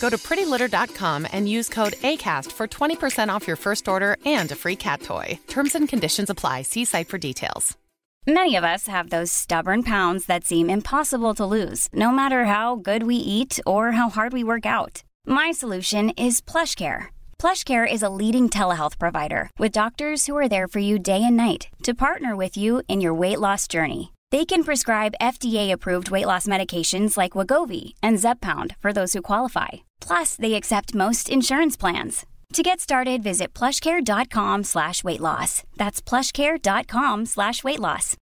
Go 0.00 0.10
to 0.10 0.18
prettylitter.com 0.18 1.26
and 1.32 1.48
use 1.48 1.68
code 1.68 1.94
ACAST 1.94 2.52
for 2.52 2.66
20% 2.66 3.28
off 3.28 3.46
your 3.46 3.56
first 3.56 3.88
order 3.88 4.16
and 4.24 4.50
a 4.52 4.56
free 4.56 4.76
cat 4.76 5.00
toy. 5.02 5.38
Terms 5.46 5.74
and 5.74 5.88
conditions 5.88 6.30
apply. 6.30 6.62
See 6.62 6.84
site 6.84 7.08
for 7.08 7.18
details. 7.18 7.76
Many 8.26 8.56
of 8.56 8.64
us 8.64 8.86
have 8.86 9.10
those 9.10 9.30
stubborn 9.30 9.82
pounds 9.82 10.24
that 10.26 10.46
seem 10.46 10.70
impossible 10.70 11.34
to 11.34 11.44
lose, 11.44 11.90
no 11.92 12.10
matter 12.10 12.46
how 12.46 12.76
good 12.76 13.02
we 13.02 13.16
eat 13.16 13.60
or 13.66 13.92
how 13.92 14.08
hard 14.08 14.32
we 14.32 14.42
work 14.42 14.64
out. 14.64 15.02
My 15.26 15.52
solution 15.52 16.08
is 16.16 16.40
PlushCare. 16.40 17.08
PlushCare 17.38 17.90
is 17.90 18.02
a 18.02 18.08
leading 18.08 18.48
telehealth 18.48 18.98
provider 18.98 19.50
with 19.58 19.72
doctors 19.72 20.24
who 20.24 20.34
are 20.38 20.48
there 20.48 20.68
for 20.68 20.78
you 20.78 20.98
day 20.98 21.22
and 21.22 21.36
night 21.36 21.68
to 21.82 21.92
partner 21.92 22.34
with 22.34 22.56
you 22.56 22.80
in 22.88 23.02
your 23.02 23.12
weight 23.12 23.40
loss 23.40 23.68
journey. 23.68 24.13
They 24.34 24.44
can 24.44 24.64
prescribe 24.64 25.20
FDA-approved 25.20 26.10
weight 26.10 26.26
loss 26.26 26.48
medications 26.48 27.16
like 27.16 27.36
Wagovi 27.38 27.94
and 28.02 28.16
Zepbound 28.18 28.74
for 28.80 28.92
those 28.92 29.12
who 29.12 29.22
qualify. 29.22 29.84
Plus, 30.00 30.34
they 30.34 30.54
accept 30.54 30.92
most 30.92 31.28
insurance 31.28 31.76
plans. 31.76 32.26
To 32.54 32.64
get 32.64 32.80
started, 32.80 33.22
visit 33.22 33.54
plushcare.com 33.54 34.64
slash 34.64 35.04
weight 35.04 35.20
loss. 35.20 35.62
That's 35.76 36.02
plushcare.com 36.02 37.26
slash 37.26 37.62
weight 37.62 37.78
loss. 37.78 38.16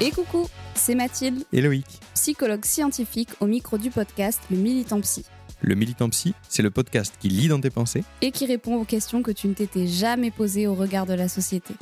Et 0.00 0.10
coucou, 0.12 0.48
c'est 0.74 0.94
Mathilde, 0.94 1.44
Et 1.52 1.60
Loïc. 1.60 1.84
psychologue 2.14 2.64
scientifique 2.64 3.30
au 3.40 3.46
micro 3.46 3.76
du 3.76 3.90
podcast 3.90 4.40
Le 4.50 4.56
Militant 4.56 5.00
Psy, 5.00 5.24
Le 5.62 5.74
Militant 5.74 6.08
Psy, 6.08 6.34
c'est 6.48 6.62
le 6.62 6.70
podcast 6.70 7.14
qui 7.20 7.28
lit 7.28 7.48
dans 7.48 7.60
tes 7.60 7.70
pensées 7.70 8.02
et 8.22 8.30
qui 8.30 8.46
répond 8.46 8.76
aux 8.76 8.84
questions 8.84 9.22
que 9.22 9.30
tu 9.30 9.46
ne 9.46 9.52
t'étais 9.54 9.86
jamais 9.86 10.30
posées 10.30 10.66
au 10.66 10.74
regard 10.74 11.06
de 11.06 11.14
la 11.14 11.28
société. 11.28 11.74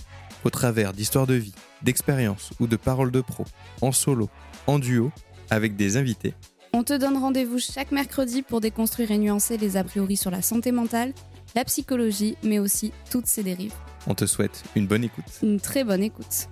au 0.44 0.50
travers 0.50 0.93
d'histoires 0.93 1.27
de 1.27 1.34
vie, 1.34 1.53
d'expériences 1.83 2.50
ou 2.61 2.66
de 2.66 2.77
paroles 2.77 3.11
de 3.11 3.21
pro, 3.21 3.44
en 3.81 3.91
solo, 3.93 4.28
en 4.66 4.78
duo, 4.78 5.11
avec 5.50 5.77
des 5.77 5.97
invités. 5.97 6.34
On 6.72 6.84
te 6.84 6.93
donne 6.97 7.16
rendez-vous 7.16 7.59
chaque 7.59 7.91
mercredi 7.93 8.43
pour 8.43 8.61
déconstruire 8.61 9.11
et 9.11 9.19
nuancer 9.19 9.56
les 9.56 9.77
a 9.77 9.84
priori 9.84 10.16
sur 10.16 10.31
la 10.31 10.43
santé 10.43 10.71
mentale, 10.71 11.12
la 11.56 11.65
psychologie, 11.65 12.37
mais 12.45 12.59
aussi 12.59 12.93
toutes 13.10 13.27
ses 13.27 13.43
dérives. 13.43 13.75
On 14.06 14.15
te 14.15 14.27
souhaite 14.27 14.62
une 14.77 14.87
bonne 14.87 15.05
écoute. 15.05 15.25
Une 15.43 15.60
très 15.60 15.83
bonne 15.83 16.03
écoute. 16.03 16.49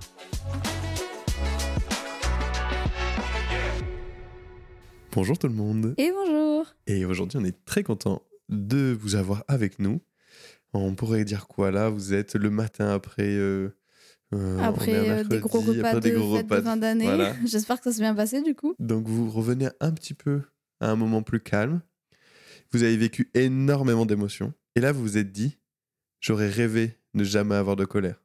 Bonjour 5.12 5.38
tout 5.38 5.48
le 5.48 5.54
monde. 5.54 5.94
Et 5.96 6.10
bonjour 6.12 6.45
Et 6.86 7.04
aujourd'hui, 7.04 7.38
on 7.40 7.44
est 7.44 7.64
très 7.64 7.82
content 7.82 8.22
de 8.48 8.96
vous 8.98 9.14
avoir 9.16 9.44
avec 9.48 9.78
nous. 9.78 10.00
On 10.72 10.94
pourrait 10.94 11.24
dire 11.24 11.46
quoi 11.48 11.70
là? 11.70 11.88
Vous 11.88 12.12
êtes 12.14 12.34
le 12.34 12.50
matin 12.50 12.90
après. 12.90 13.24
euh, 13.34 13.70
euh, 14.34 14.58
Après 14.58 14.94
euh, 14.94 15.24
des 15.24 15.38
gros 15.38 15.60
mercredi, 15.62 15.78
repas 15.78 15.88
après 15.88 16.00
de 16.00 16.14
des 16.14 16.20
gros 16.20 16.36
fête 16.36 16.44
repas 16.44 16.60
de 16.60 16.64
fin 16.64 16.76
d'année, 16.76 17.04
Voilà. 17.04 17.34
j'espère 17.46 17.78
que 17.78 17.84
ça 17.84 17.92
s'est 17.92 18.02
bien 18.02 18.14
passé 18.14 18.42
du 18.42 18.54
coup. 18.54 18.74
Donc 18.78 19.06
vous 19.08 19.30
revenez 19.30 19.68
un 19.80 19.92
petit 19.92 20.14
peu 20.14 20.42
à 20.80 20.90
un 20.90 20.96
moment 20.96 21.22
plus 21.22 21.40
calme. 21.40 21.80
Vous 22.72 22.82
avez 22.82 22.96
vécu 22.96 23.30
énormément 23.34 24.06
d'émotions. 24.06 24.52
Et 24.74 24.80
là, 24.80 24.92
vous 24.92 25.00
vous 25.02 25.16
êtes 25.18 25.32
dit, 25.32 25.58
j'aurais 26.20 26.50
rêvé 26.50 26.98
ne 27.14 27.24
jamais 27.24 27.54
avoir 27.54 27.76
de 27.76 27.84
colère. 27.84 28.20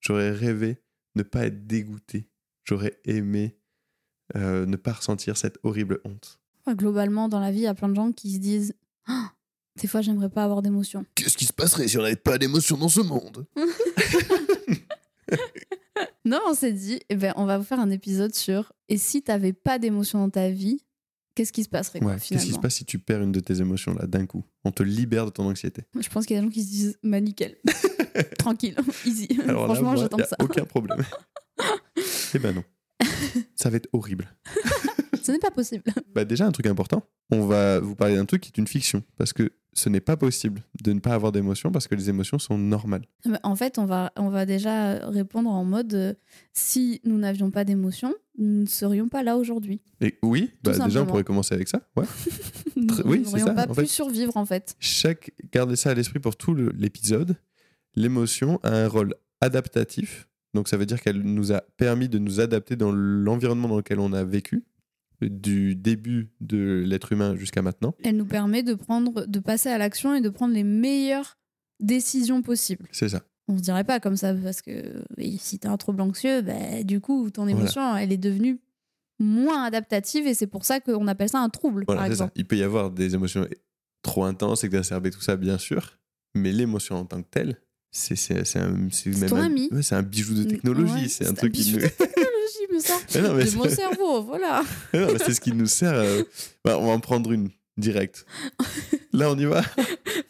J'aurais 0.00 0.30
rêvé 0.30 0.78
ne 1.16 1.22
pas 1.22 1.46
être 1.46 1.66
dégoûté. 1.66 2.28
J'aurais 2.64 3.00
aimé 3.04 3.58
euh, 4.36 4.66
ne 4.66 4.76
pas 4.76 4.92
ressentir 4.92 5.36
cette 5.36 5.58
horrible 5.62 6.00
honte. 6.04 6.40
Globalement, 6.74 7.28
dans 7.28 7.40
la 7.40 7.50
vie, 7.50 7.58
il 7.60 7.62
y 7.62 7.66
a 7.66 7.74
plein 7.74 7.88
de 7.88 7.94
gens 7.94 8.12
qui 8.12 8.32
se 8.34 8.38
disent 8.38 8.74
Ah, 9.06 9.32
Des 9.80 9.86
fois, 9.88 10.00
j'aimerais 10.00 10.28
pas 10.30 10.44
avoir 10.44 10.62
d'émotions. 10.62 11.04
Qu'est-ce 11.14 11.36
qui 11.36 11.44
se 11.46 11.52
passerait 11.52 11.88
si 11.88 11.98
on 11.98 12.02
n'avait 12.02 12.16
pas 12.16 12.38
d'émotions 12.38 12.76
dans 12.76 12.88
ce 12.88 13.00
monde? 13.00 13.46
Non, 16.24 16.40
on 16.48 16.54
s'est 16.54 16.72
dit, 16.72 17.00
eh 17.08 17.14
ben, 17.14 17.32
on 17.36 17.44
va 17.46 17.56
vous 17.56 17.62
faire 17.64 17.78
un 17.78 17.88
épisode 17.90 18.34
sur 18.34 18.72
Et 18.88 18.98
si 18.98 19.22
t'avais 19.22 19.52
pas 19.52 19.78
d'émotions 19.78 20.18
dans 20.18 20.28
ta 20.30 20.50
vie, 20.50 20.80
qu'est-ce 21.36 21.52
qui 21.52 21.62
se 21.62 21.68
passerait 21.68 22.00
quoi, 22.00 22.08
Ouais, 22.08 22.14
Qu'est-ce 22.16 22.26
finalement 22.26 22.46
qui 22.48 22.52
se 22.54 22.58
passe 22.58 22.74
si 22.74 22.84
tu 22.84 22.98
perds 22.98 23.22
une 23.22 23.30
de 23.30 23.38
tes 23.38 23.60
émotions 23.60 23.94
là 23.94 24.06
d'un 24.08 24.26
coup? 24.26 24.42
On 24.64 24.72
te 24.72 24.82
libère 24.82 25.24
de 25.26 25.30
ton 25.30 25.44
anxiété. 25.48 25.82
Je 26.00 26.08
pense 26.08 26.26
qu'il 26.26 26.34
y 26.34 26.38
a 26.38 26.42
des 26.42 26.48
gens 26.48 26.52
qui 26.52 26.64
se 26.64 26.68
disent 26.68 26.98
Bah, 27.04 27.20
nickel, 27.20 27.56
tranquille, 28.40 28.74
easy. 29.04 29.28
Alors 29.46 29.66
Franchement, 29.66 29.94
j'attends 29.94 30.18
ça. 30.18 30.36
aucun 30.40 30.64
problème. 30.64 31.04
eh 32.34 32.38
ben 32.40 32.56
non. 32.56 32.64
Ça 33.54 33.70
va 33.70 33.76
être 33.76 33.88
horrible. 33.92 34.28
Ce 35.26 35.32
n'est 35.32 35.38
pas 35.38 35.50
possible. 35.50 35.82
Bah 36.14 36.24
déjà, 36.24 36.46
un 36.46 36.52
truc 36.52 36.66
important. 36.66 37.02
On 37.30 37.46
va 37.46 37.80
vous 37.80 37.94
parler 37.94 38.14
d'un 38.14 38.24
truc 38.24 38.40
qui 38.40 38.48
est 38.48 38.58
une 38.58 38.66
fiction. 38.68 39.02
Parce 39.18 39.32
que 39.32 39.50
ce 39.72 39.88
n'est 39.88 40.00
pas 40.00 40.16
possible 40.16 40.62
de 40.82 40.92
ne 40.92 41.00
pas 41.00 41.12
avoir 41.12 41.32
d'émotions 41.32 41.70
parce 41.70 41.88
que 41.88 41.94
les 41.94 42.08
émotions 42.08 42.38
sont 42.38 42.56
normales. 42.56 43.02
Bah, 43.26 43.40
En 43.42 43.56
fait, 43.56 43.78
on 43.78 43.84
va, 43.84 44.12
on 44.16 44.30
va 44.30 44.46
déjà 44.46 45.06
répondre 45.08 45.50
en 45.50 45.64
mode 45.64 45.92
euh, 45.94 46.14
Si 46.54 47.00
nous 47.04 47.18
n'avions 47.18 47.50
pas 47.50 47.64
d'émotions, 47.64 48.14
nous 48.38 48.62
ne 48.62 48.66
serions 48.66 49.08
pas 49.08 49.22
là 49.22 49.36
aujourd'hui. 49.36 49.82
Et 50.00 50.16
oui, 50.22 50.52
bah, 50.62 50.72
déjà, 50.78 51.02
on 51.02 51.06
pourrait 51.06 51.24
commencer 51.24 51.54
avec 51.54 51.68
ça. 51.68 51.82
Ouais. 51.96 52.04
Nous 52.76 52.86
oui, 53.04 53.20
n'aurions 53.20 53.54
pas 53.54 53.64
en 53.64 53.74
pu 53.74 53.80
fait. 53.80 53.86
survivre 53.86 54.36
en 54.36 54.44
fait. 54.46 54.76
Chaque, 54.78 55.32
gardez 55.52 55.76
ça 55.76 55.90
à 55.90 55.94
l'esprit 55.94 56.20
pour 56.20 56.36
tout 56.36 56.54
l'épisode. 56.54 57.36
L'émotion 57.94 58.60
a 58.62 58.70
un 58.70 58.88
rôle 58.88 59.14
adaptatif. 59.40 60.28
Donc 60.54 60.68
ça 60.68 60.76
veut 60.76 60.86
dire 60.86 61.00
qu'elle 61.00 61.20
nous 61.22 61.52
a 61.52 61.62
permis 61.76 62.08
de 62.08 62.18
nous 62.18 62.40
adapter 62.40 62.76
dans 62.76 62.92
l'environnement 62.92 63.68
dans 63.68 63.76
lequel 63.78 63.98
on 63.98 64.12
a 64.12 64.24
vécu, 64.24 64.64
du 65.22 65.74
début 65.76 66.30
de 66.40 66.82
l'être 66.86 67.12
humain 67.12 67.36
jusqu'à 67.36 67.62
maintenant. 67.62 67.94
Elle 68.04 68.16
nous 68.16 68.26
permet 68.26 68.62
de 68.62 68.74
prendre, 68.74 69.26
de 69.26 69.38
passer 69.38 69.68
à 69.68 69.78
l'action 69.78 70.14
et 70.14 70.20
de 70.20 70.28
prendre 70.28 70.54
les 70.54 70.64
meilleures 70.64 71.36
décisions 71.80 72.42
possibles. 72.42 72.86
C'est 72.92 73.08
ça. 73.08 73.22
On 73.48 73.58
se 73.58 73.62
dirait 73.62 73.84
pas 73.84 74.00
comme 74.00 74.16
ça 74.16 74.34
parce 74.34 74.60
que 74.62 75.04
si 75.38 75.58
t'es 75.58 75.68
un 75.68 75.76
trouble 75.76 76.00
anxieux, 76.00 76.42
bah, 76.42 76.82
du 76.82 77.00
coup 77.00 77.30
ton 77.30 77.42
Voilà. 77.44 77.58
émotion 77.60 77.96
elle 77.96 78.12
est 78.12 78.16
devenue 78.16 78.58
moins 79.18 79.64
adaptative 79.64 80.26
et 80.26 80.34
c'est 80.34 80.46
pour 80.46 80.64
ça 80.64 80.80
qu'on 80.80 81.06
appelle 81.06 81.28
ça 81.28 81.38
un 81.40 81.48
trouble 81.48 81.84
Voilà, 81.86 82.00
par 82.02 82.06
ça. 82.08 82.12
exemple. 82.12 82.32
Il 82.36 82.44
peut 82.46 82.56
y 82.56 82.62
avoir 82.62 82.90
des 82.90 83.14
émotions 83.14 83.46
trop 84.02 84.24
intenses, 84.24 84.64
exacerbées, 84.64 85.10
tout 85.10 85.20
ça, 85.22 85.36
bien 85.36 85.58
sûr. 85.58 85.98
Mais 86.34 86.52
l'émotion 86.52 86.96
en 86.96 87.04
tant 87.06 87.22
que 87.22 87.28
telle, 87.30 87.56
c'est 87.92 88.14
un, 88.58 88.62
un- 88.62 88.88
ouais, 88.88 89.92
un 89.92 90.02
bijou 90.02 90.34
de 90.34 90.44
technologie. 90.44 90.92
Ouais, 90.92 91.08
c'est 91.08 91.26
un 91.26 91.32
truc 91.32 91.52
qui 91.52 91.72
nous... 91.72 91.78
non, 93.22 93.34
mais 93.34 93.44
de 93.44 93.48
c'est- 93.50 93.56
mon 93.56 93.68
cerveau, 93.68 94.22
voilà. 94.22 94.62
C'est 94.92 95.34
ce 95.34 95.40
qui 95.40 95.52
nous 95.52 95.66
sert. 95.66 95.94
euh, 95.94 96.22
bah, 96.64 96.78
on 96.78 96.86
va 96.86 96.92
en 96.92 97.00
prendre 97.00 97.32
une 97.32 97.50
direct. 97.76 98.24
Là, 99.12 99.30
on 99.30 99.38
y 99.38 99.44
va? 99.44 99.60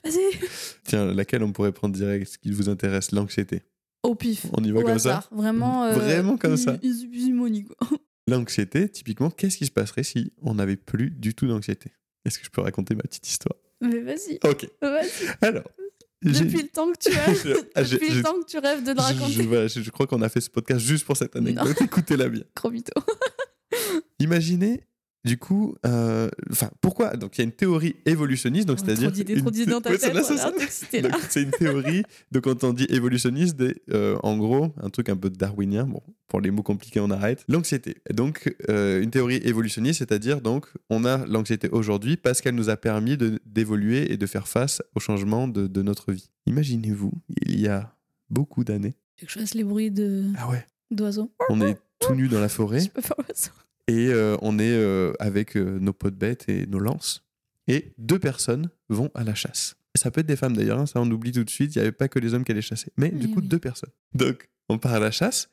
Vas-y. 0.05 0.39
Tiens, 0.85 1.07
laquelle 1.13 1.43
on 1.43 1.53
pourrait 1.53 1.73
prendre 1.73 1.95
direct 1.95 2.29
Ce 2.33 2.39
qui 2.39 2.51
vous 2.51 2.69
intéresse, 2.69 3.13
l'anxiété? 3.13 3.63
Au 4.03 4.15
pif. 4.15 4.47
On 4.53 4.63
y 4.63 4.71
va 4.71 4.81
Au 4.81 4.83
comme 4.85 4.99
ça? 4.99 5.25
Vraiment. 5.33 5.85
euh, 5.85 5.93
Vraiment 5.93 6.37
comme 6.37 6.57
ça? 6.57 6.79
L'anxiété, 8.29 8.89
typiquement, 8.89 9.31
qu'est-ce 9.31 9.57
qui 9.57 9.67
se 9.67 9.71
passerait 9.71 10.03
si 10.03 10.33
on 10.43 10.55
n'avait 10.55 10.77
plus 10.77 11.11
du 11.11 11.35
tout 11.35 11.47
d'anxiété? 11.47 11.93
Est-ce 12.25 12.39
que 12.39 12.45
je 12.45 12.51
peux 12.51 12.61
raconter 12.61 12.95
ma 12.95 13.03
petite 13.03 13.27
histoire? 13.29 13.57
Mais 13.81 14.01
vas-y, 14.01 14.39
Ok. 14.45 14.69
Alors. 15.41 15.65
Depuis 16.33 16.63
le 16.63 16.69
temps 16.69 16.91
que 16.93 16.99
tu 16.99 17.17
as. 17.17 17.57
Ah, 17.75 17.83
Depuis 17.83 18.11
le 18.15 18.23
temps 18.23 18.41
que 18.41 18.47
tu 18.47 18.59
rêves 18.59 18.83
de 18.85 18.91
le 18.91 18.97
je, 18.97 19.03
raconter. 19.03 19.33
je- 19.33 19.43
voilà, 19.43 19.67
je- 19.69 19.81
je 19.81 19.91
crois 19.91 20.07
qu'on 20.07 20.23
a 20.23 20.29
fait 20.29 20.41
ce 20.41 20.51
podcast 20.51 20.81
juste 20.85 21.05
pour 21.05 21.17
cette 21.17 21.35
anecdote. 21.37 21.77
Écoutez-la 21.81 22.29
bien. 22.29 22.43
Gros 22.57 22.71
mytho. 22.71 22.93
Imaginez, 24.19 24.81
du 25.27 25.37
coup, 25.39 25.75
euh, 25.85 26.29
enfin, 26.51 26.71
pourquoi 26.81 27.17
Donc, 27.17 27.37
il 27.37 27.41
y 27.41 27.43
a 27.43 27.45
une 27.45 27.53
théorie 27.53 27.97
évolutionniste, 28.07 28.67
donc 28.67 28.79
Oh, 28.81 28.85
c'est-à-dire. 28.85 29.09
une 29.11 29.45
Ouais, 31.05 31.11
c'est 31.29 31.43
une 31.43 31.51
théorie. 31.51 32.03
donc, 32.33 32.45
quand 32.45 32.65
on 32.65 32.73
dit 32.73 32.87
évolutionniste, 32.89 33.57
des- 33.57 33.77
euh, 33.93 34.17
en 34.23 34.37
gros, 34.39 34.73
un 34.83 34.89
truc 34.91 35.09
un 35.09 35.17
peu 35.17 35.29
darwinien. 35.29 35.85
Bon, 35.85 36.01
pour 36.29 36.41
les 36.41 36.51
mots 36.51 36.63
compliqués, 36.63 37.01
on 37.01 37.11
arrête. 37.11 37.45
L'anxiété. 37.49 37.97
Donc, 38.13 38.55
euh, 38.69 39.03
une 39.03 39.11
théorie 39.11 39.41
évolutionniste, 39.45 39.99
c'est-à-dire, 39.99 40.41
donc, 40.41 40.67
on 40.91 41.05
a 41.05 41.27
l'anxiété 41.27 41.69
aujourd'hui 41.71 42.17
parce 42.17 42.41
qu'elle 42.41 42.55
nous 42.55 42.71
a 42.71 42.77
permis 42.77 43.17
de- 43.17 43.41
d'évoluer 43.45 44.13
et 44.13 44.17
de 44.17 44.27
faire 44.27 44.49
face 44.49 44.81
aux 44.95 45.01
changements 45.01 45.49
de, 45.49 45.67
de 45.67 45.83
notre 45.83 46.13
vie. 46.13 46.31
Imaginez-vous, 46.47 47.13
il 47.47 47.61
y 47.61 47.69
a 47.69 47.95
beaucoup 48.31 48.65
d'années. 48.65 48.95
Que 49.19 49.27
je 49.29 49.39
fasse 49.39 49.55
les 49.55 49.65
bruits 49.65 49.91
de 49.91 50.25
Ah 50.39 50.49
ouais. 50.51 50.65
d'oiseaux 50.91 51.33
On 51.49 51.61
est 51.63 51.77
tout 51.99 52.15
nu 52.15 52.29
dans 52.29 52.41
la 52.41 52.49
forêt. 52.49 52.81
Je 52.81 52.91
peux 52.91 53.01
faire 53.03 53.19
oiseau. 53.19 53.51
Et 53.89 54.09
euh, 54.09 54.37
on 54.43 54.59
est 54.59 54.73
euh, 54.75 55.13
avec 55.19 55.57
euh, 55.57 55.79
nos 55.79 55.93
pots 55.93 56.11
de 56.11 56.17
bêtes 56.17 56.49
et 56.49 56.67
nos 56.67 56.79
lances. 56.79 57.25
Et 57.69 57.93
deux 57.99 58.19
personnes 58.19 58.71
vont 58.89 59.11
à 59.15 59.25
la 59.25 59.35
chasse. 59.35 59.77
Ça 59.97 60.11
peut 60.11 60.21
être 60.21 60.27
des 60.27 60.37
femmes 60.37 60.57
d'ailleurs, 60.57 60.79
hein, 60.79 60.87
ça 60.87 61.01
on 61.01 61.11
oublie 61.11 61.33
tout 61.33 61.43
de 61.45 61.51
suite, 61.51 61.75
il 61.75 61.79
n'y 61.79 61.83
avait 61.83 61.93
pas 61.93 62.09
que 62.09 62.19
les 62.19 62.35
hommes 62.35 62.45
qui 62.45 62.53
allaient 62.53 62.61
chasser. 62.61 62.93
Mais 62.97 63.09
du 63.11 63.27
Oui, 63.27 63.33
coup, 63.33 63.41
oui. 63.41 63.49
deux 63.49 63.59
personnes. 63.59 63.91
Donc, 64.15 64.49
on 64.69 64.79
part 64.79 64.95
à 64.95 64.99
la 65.01 65.11
chasse. 65.11 65.49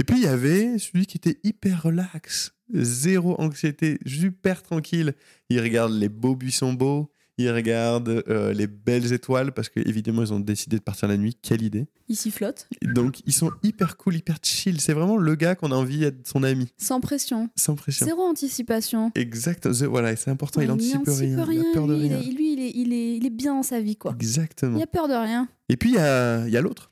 Et 0.00 0.04
puis, 0.04 0.16
il 0.16 0.22
y 0.22 0.26
avait 0.28 0.78
celui 0.78 1.06
qui 1.06 1.18
était 1.18 1.38
hyper 1.44 1.82
relax, 1.82 2.54
zéro 2.72 3.38
anxiété, 3.40 3.98
super 4.06 4.62
tranquille. 4.62 5.14
Il 5.50 5.60
regarde 5.60 5.92
les 5.92 6.08
beaux 6.08 6.36
buissons 6.36 6.72
beaux, 6.72 7.12
il 7.38 7.50
regarde 7.50 8.22
euh, 8.28 8.52
les 8.52 8.66
belles 8.66 9.12
étoiles, 9.12 9.52
parce 9.52 9.68
qu'évidemment, 9.68 10.22
ils 10.22 10.32
ont 10.32 10.40
décidé 10.40 10.76
de 10.76 10.82
partir 10.82 11.08
la 11.08 11.16
nuit. 11.16 11.36
Quelle 11.40 11.62
idée 11.62 11.86
Ici 12.08 12.30
flotte. 12.30 12.68
Donc, 12.82 13.20
ils 13.26 13.32
sont 13.32 13.50
hyper 13.62 13.96
cool, 13.96 14.16
hyper 14.16 14.36
chill. 14.42 14.80
C'est 14.80 14.92
vraiment 14.92 15.16
le 15.16 15.34
gars 15.34 15.54
qu'on 15.54 15.72
a 15.72 15.74
envie 15.74 15.98
d'être 15.98 16.26
son 16.28 16.42
ami, 16.42 16.68
Sans 16.78 17.00
pression. 17.00 17.48
sans 17.56 17.74
pression. 17.74 18.04
Zéro 18.06 18.22
anticipation. 18.22 19.10
Exact, 19.14 19.62
The- 19.72 19.84
voilà, 19.84 20.14
c'est 20.16 20.30
important, 20.30 20.60
il 20.60 20.66
Ouais, 20.66 20.72
anticipe 20.74 21.00
rien, 21.06 21.44
il 21.50 21.60
a 21.60 21.72
peur 21.72 21.86
de 21.86 21.94
lui, 21.96 22.06
il 22.06 22.08
rien. 22.14 22.20
est- 22.20 22.32
lui, 22.32 22.52
il 22.52 22.60
est, 22.60 22.70
il, 22.74 22.92
est, 22.92 23.16
il 23.16 23.26
est 23.26 23.30
bien 23.30 23.54
dans 23.54 23.62
sa 23.62 23.80
vie, 23.80 23.96
quoi. 23.96 24.12
Exactement. 24.14 24.76
Il 24.78 24.82
a 24.82 24.86
peur 24.86 25.08
de 25.08 25.14
rien. 25.14 25.48
Et 25.68 25.76
puis 25.76 25.90
il 25.90 25.94
y 25.94 25.98
a, 25.98 26.46
il 26.46 26.52
y 26.52 26.56
a 26.56 26.60
l'autre. 26.60 26.91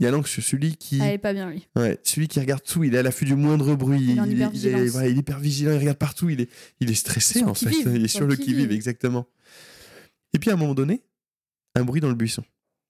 Il 0.00 0.04
y 0.04 0.06
a 0.06 0.22
celui 0.24 0.76
qui, 0.76 0.98
Ah, 1.02 1.08
il 1.10 1.12
est 1.14 1.18
pas 1.18 1.34
bien, 1.34 1.50
lui. 1.50 1.68
ouais, 1.76 1.98
celui 2.02 2.26
qui 2.26 2.40
regarde 2.40 2.62
tout, 2.62 2.82
il 2.84 2.94
est 2.94 2.98
à 2.98 3.02
l'affût 3.02 3.26
du 3.26 3.34
moindre 3.34 3.76
bruit, 3.76 4.00
Il 4.00 4.16
est 4.16 4.20
en 4.20 4.24
il, 4.24 4.40
est, 4.40 4.48
il 4.54 4.66
est 4.66 5.12
hyper 5.12 5.38
vigilant, 5.38 5.72
il 5.72 5.78
regarde 5.78 5.98
partout, 5.98 6.30
il 6.30 6.40
est, 6.40 6.50
il 6.80 6.90
est 6.90 6.94
stressé 6.94 7.44
en 7.44 7.52
fait, 7.52 7.70
il 7.70 8.04
est 8.04 8.08
sur 8.08 8.26
le 8.26 8.34
qui-vive, 8.34 8.72
exactement. 8.72 9.28
Et 10.32 10.38
puis 10.38 10.48
à 10.50 10.54
un 10.54 10.56
moment 10.56 10.74
donné, 10.74 11.02
un 11.74 11.84
bruit 11.84 12.00
dans 12.00 12.08
le 12.08 12.14
buisson. 12.14 12.42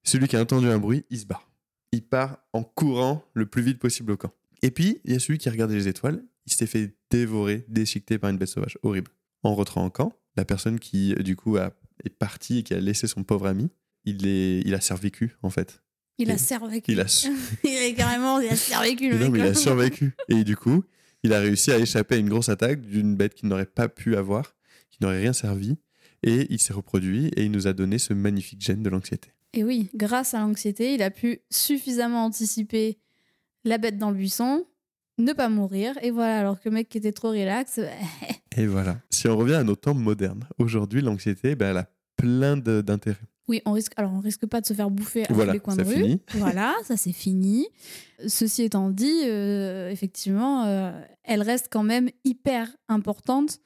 Celui 0.04 0.28
qui 0.28 0.36
a 0.36 0.40
entendu 0.40 0.68
un 0.68 0.78
bruit, 0.78 1.04
il 1.10 1.18
se 1.18 1.26
barre. 1.26 1.50
Il 1.92 2.02
part 2.02 2.38
en 2.52 2.62
courant 2.62 3.24
le 3.34 3.46
plus 3.46 3.62
vite 3.62 3.80
possible 3.80 4.12
au 4.12 4.16
camp. 4.16 4.32
Et 4.62 4.70
puis, 4.70 5.00
il 5.04 5.12
y 5.12 5.16
a 5.16 5.18
celui 5.18 5.38
qui 5.38 5.50
regardait 5.50 5.74
les 5.74 5.88
étoiles, 5.88 6.22
il 6.46 6.52
s'est 6.52 6.66
fait 6.66 6.94
dévorer, 7.10 7.64
déchiqueter 7.68 8.18
par 8.18 8.30
une 8.30 8.38
bête 8.38 8.48
sauvage. 8.48 8.78
Horrible. 8.82 9.10
En 9.42 9.54
rentrant 9.54 9.84
en 9.84 9.90
camp, 9.90 10.12
la 10.36 10.44
personne 10.44 10.78
qui, 10.78 11.14
du 11.16 11.34
coup, 11.34 11.56
a, 11.56 11.72
est 12.04 12.10
partie 12.10 12.58
et 12.58 12.62
qui 12.62 12.74
a 12.74 12.80
laissé 12.80 13.06
son 13.08 13.24
pauvre 13.24 13.46
ami, 13.48 13.68
il, 14.04 14.26
est, 14.26 14.60
il 14.60 14.74
a 14.74 14.80
survécu, 14.80 15.36
en 15.42 15.50
fait. 15.50 15.82
Il 16.22 16.30
a 16.30 16.38
survécu. 16.38 16.92
Il 16.92 17.00
a, 17.00 17.08
su- 17.08 17.30
il 17.64 17.70
est 17.70 17.94
carrément, 17.94 18.40
il 18.40 18.48
a 18.48 18.56
survécu, 18.56 19.08
le 19.10 19.16
non, 19.18 19.24
mec. 19.24 19.32
mais 19.32 19.38
il 19.40 19.46
a 19.46 19.54
survécu. 19.54 20.12
Et 20.28 20.44
du 20.44 20.56
coup, 20.56 20.84
il 21.22 21.32
a 21.32 21.40
réussi 21.40 21.70
à 21.72 21.78
échapper 21.78 22.14
à 22.16 22.18
une 22.18 22.28
grosse 22.28 22.48
attaque 22.48 22.80
d'une 22.82 23.16
bête 23.16 23.34
qu'il 23.34 23.48
n'aurait 23.48 23.66
pas 23.66 23.88
pu 23.88 24.16
avoir, 24.16 24.54
qui 24.90 24.98
n'aurait 25.02 25.20
rien 25.20 25.32
servi. 25.32 25.76
Et 26.22 26.46
il 26.50 26.58
s'est 26.60 26.72
reproduit 26.74 27.28
et 27.36 27.44
il 27.44 27.50
nous 27.50 27.66
a 27.66 27.72
donné 27.72 27.98
ce 27.98 28.12
magnifique 28.12 28.60
gène 28.60 28.82
de 28.82 28.90
l'anxiété. 28.90 29.30
Et 29.54 29.64
oui, 29.64 29.88
grâce 29.94 30.34
à 30.34 30.40
l'anxiété, 30.40 30.94
il 30.94 31.02
a 31.02 31.10
pu 31.10 31.40
suffisamment 31.50 32.24
anticiper 32.26 32.98
la 33.64 33.78
bête 33.78 33.98
dans 33.98 34.10
le 34.10 34.16
buisson, 34.16 34.64
ne 35.18 35.32
pas 35.32 35.48
mourir. 35.48 35.94
Et 36.02 36.10
voilà, 36.10 36.38
alors 36.40 36.60
que 36.60 36.68
le 36.68 36.74
mec 36.74 36.88
qui 36.88 36.98
était 36.98 37.12
trop 37.12 37.30
relax, 37.30 37.78
bah, 37.78 37.88
Et 38.56 38.66
voilà. 38.66 39.00
Si 39.10 39.28
on 39.28 39.36
revient 39.36 39.54
à 39.54 39.64
nos 39.64 39.76
temps 39.76 39.94
modernes, 39.94 40.46
aujourd'hui, 40.58 41.00
l'anxiété, 41.02 41.54
ben, 41.56 41.70
elle 41.70 41.76
a 41.78 41.90
plein 42.16 42.56
d'intérêts. 42.56 43.16
Oui, 43.50 43.60
on 43.66 43.72
risque, 43.72 43.92
alors 43.96 44.12
on 44.14 44.20
risque 44.20 44.46
pas 44.46 44.60
de 44.60 44.66
se 44.66 44.72
faire 44.72 44.90
bouffer 44.90 45.24
à 45.24 45.32
Voilà, 45.32 45.50
tous 45.50 45.54
les 45.54 45.60
coins 45.60 45.76
de 45.76 45.82
rue. 45.82 45.94
fini. 45.94 46.20
Voilà, 46.34 46.74
ça 46.84 46.96
c'est 46.96 47.12
fini. 47.12 47.66
Ceci 48.26 48.62
étant 48.62 48.90
dit, 48.90 49.22
euh, 49.26 49.90
effectivement, 49.90 50.64
euh, 50.64 50.92
elle 51.24 51.42
reste 51.42 51.66
quand 51.70 51.82
même 51.82 52.08
hyper 52.24 52.68
importante 52.88 53.58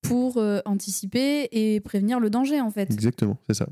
pour 0.00 0.36
euh, 0.38 0.60
anticiper 0.64 1.48
et 1.52 1.80
prévenir 1.80 2.20
le 2.20 2.30
danger 2.30 2.60
en 2.60 2.70
fait. 2.70 2.90
Exactement, 2.90 3.36
c'est 3.48 3.54
ça. 3.54 3.68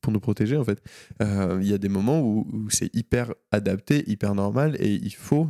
Pour 0.00 0.12
nous 0.12 0.20
protéger, 0.20 0.56
en 0.56 0.64
fait. 0.64 0.80
Il 1.20 1.66
y 1.66 1.72
a 1.74 1.78
des 1.78 1.88
moments 1.88 2.20
où, 2.20 2.46
où 2.52 2.70
c'est 2.70 2.94
hyper 2.94 3.34
adapté, 3.50 4.04
hyper 4.08 4.34
normal, 4.34 4.76
et 4.78 4.94
il 4.94 5.14
faut 5.14 5.48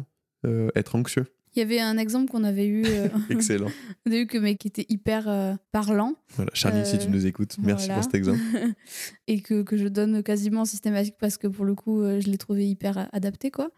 être 0.74 0.94
anxieux. 0.94 1.26
Il 1.54 1.58
y 1.60 1.62
avait 1.62 1.80
un 1.80 1.98
exemple 1.98 2.30
qu'on 2.30 2.44
avait 2.44 2.66
eu, 2.66 2.84
euh, 2.86 3.08
Excellent. 3.30 3.70
on 4.06 4.12
a 4.12 4.16
eu 4.16 4.26
que 4.26 4.38
mec 4.38 4.58
qui 4.58 4.68
était 4.68 4.86
hyper 4.88 5.28
euh, 5.28 5.54
parlant 5.72 6.14
Voilà. 6.36 6.50
Charlie, 6.54 6.84
si 6.86 6.96
Euh, 6.96 6.98
tu 6.98 7.08
nous 7.08 7.26
écoutes, 7.26 7.56
merci 7.62 7.86
voilà. 7.86 7.94
pour 7.94 8.04
cet 8.04 8.14
exemple. 8.14 8.40
et 9.26 9.40
que, 9.40 9.62
que 9.62 9.76
je 9.76 9.88
donne 9.88 10.22
quasiment 10.22 10.64
systématique 10.64 11.16
parce 11.18 11.36
que 11.38 11.46
pour 11.46 11.64
le 11.64 11.74
coup 11.74 12.00
euh, 12.02 12.20
je 12.20 12.28
l'ai 12.28 12.38
trouvé 12.38 12.68
hyper 12.68 12.98
euh, 12.98 13.04
adapté 13.12 13.50
quoi. 13.50 13.70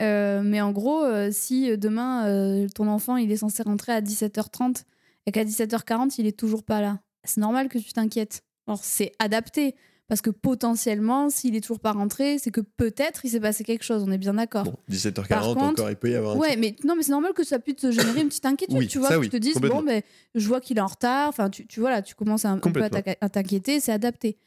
Euh, 0.00 0.42
mais 0.44 0.60
en 0.60 0.72
gros 0.72 1.02
euh, 1.04 1.28
si 1.32 1.70
euh, 1.70 1.76
demain 1.76 2.26
euh, 2.26 2.66
ton 2.74 2.88
enfant 2.88 3.16
il 3.16 3.30
est 3.32 3.36
censé 3.36 3.62
rentrer 3.62 3.92
à 3.92 4.00
17h30 4.00 4.84
et 5.26 5.32
qu'à 5.32 5.44
17h40 5.44 6.14
il 6.18 6.26
est 6.26 6.38
toujours 6.38 6.62
pas 6.64 6.80
là, 6.80 7.00
c'est 7.24 7.40
normal 7.40 7.68
que 7.68 7.78
tu 7.78 7.92
t'inquiètes. 7.92 8.42
Alors 8.66 8.80
c'est 8.82 9.12
adapté 9.18 9.74
parce 10.08 10.20
que 10.20 10.30
potentiellement 10.30 11.30
s'il 11.30 11.54
est 11.54 11.60
toujours 11.60 11.80
pas 11.80 11.92
rentré 11.92 12.38
c'est 12.38 12.50
que 12.50 12.60
peut-être 12.60 13.24
il 13.24 13.30
s'est 13.30 13.40
passé 13.40 13.62
quelque 13.62 13.84
chose, 13.84 14.02
on 14.06 14.10
est 14.10 14.18
bien 14.18 14.34
d'accord. 14.34 14.64
Bon, 14.64 14.74
17h40 14.90 15.28
Par 15.28 15.42
contre, 15.42 15.64
encore, 15.64 15.90
il 15.90 15.96
peut 15.96 16.10
y 16.10 16.14
avoir 16.14 16.34
un 16.36 16.38
Ouais, 16.38 16.56
mais 16.56 16.74
non, 16.84 16.96
mais 16.96 17.02
c'est 17.02 17.12
normal 17.12 17.32
que 17.34 17.44
ça 17.44 17.58
puisse 17.58 17.76
te 17.76 17.90
générer 17.90 18.20
une 18.22 18.28
petite 18.28 18.46
inquiétude, 18.46 18.76
Oui, 18.76 18.88
tu 18.88 18.98
vois, 18.98 19.08
ça 19.08 19.14
que 19.14 19.20
oui, 19.20 19.26
tu 19.26 19.30
te 19.30 19.36
dises, 19.36 19.56
bon, 19.56 19.82
ben, 19.82 20.02
je 20.34 20.48
vois 20.48 20.60
qu'il 20.60 20.78
est 20.78 20.80
en 20.80 20.86
retard, 20.86 21.28
enfin, 21.28 21.50
tu, 21.50 21.66
tu 21.66 21.80
vois, 21.80 21.90
là, 21.90 22.02
tu 22.02 22.14
commences 22.14 22.44
un, 22.44 22.54
un 22.54 22.58
peu 22.58 22.82
à 22.82 23.28
t'inquiéter, 23.28 23.80
c'est 23.80 23.92
adapté. 23.92 24.38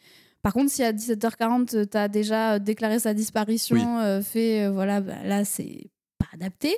Par 0.41 0.53
contre, 0.53 0.71
si 0.71 0.83
à 0.83 0.91
17h40, 0.91 1.87
tu 1.89 1.97
as 1.97 2.07
déjà 2.07 2.57
déclaré 2.59 2.99
sa 2.99 3.13
disparition, 3.13 3.75
Oui. 3.75 4.03
euh, 4.03 4.21
fait, 4.21 4.63
euh, 4.65 4.71
voilà, 4.71 5.01
bah, 5.01 5.23
là, 5.23 5.45
c'est 5.45 5.91
pas 6.17 6.25
adapté. 6.33 6.75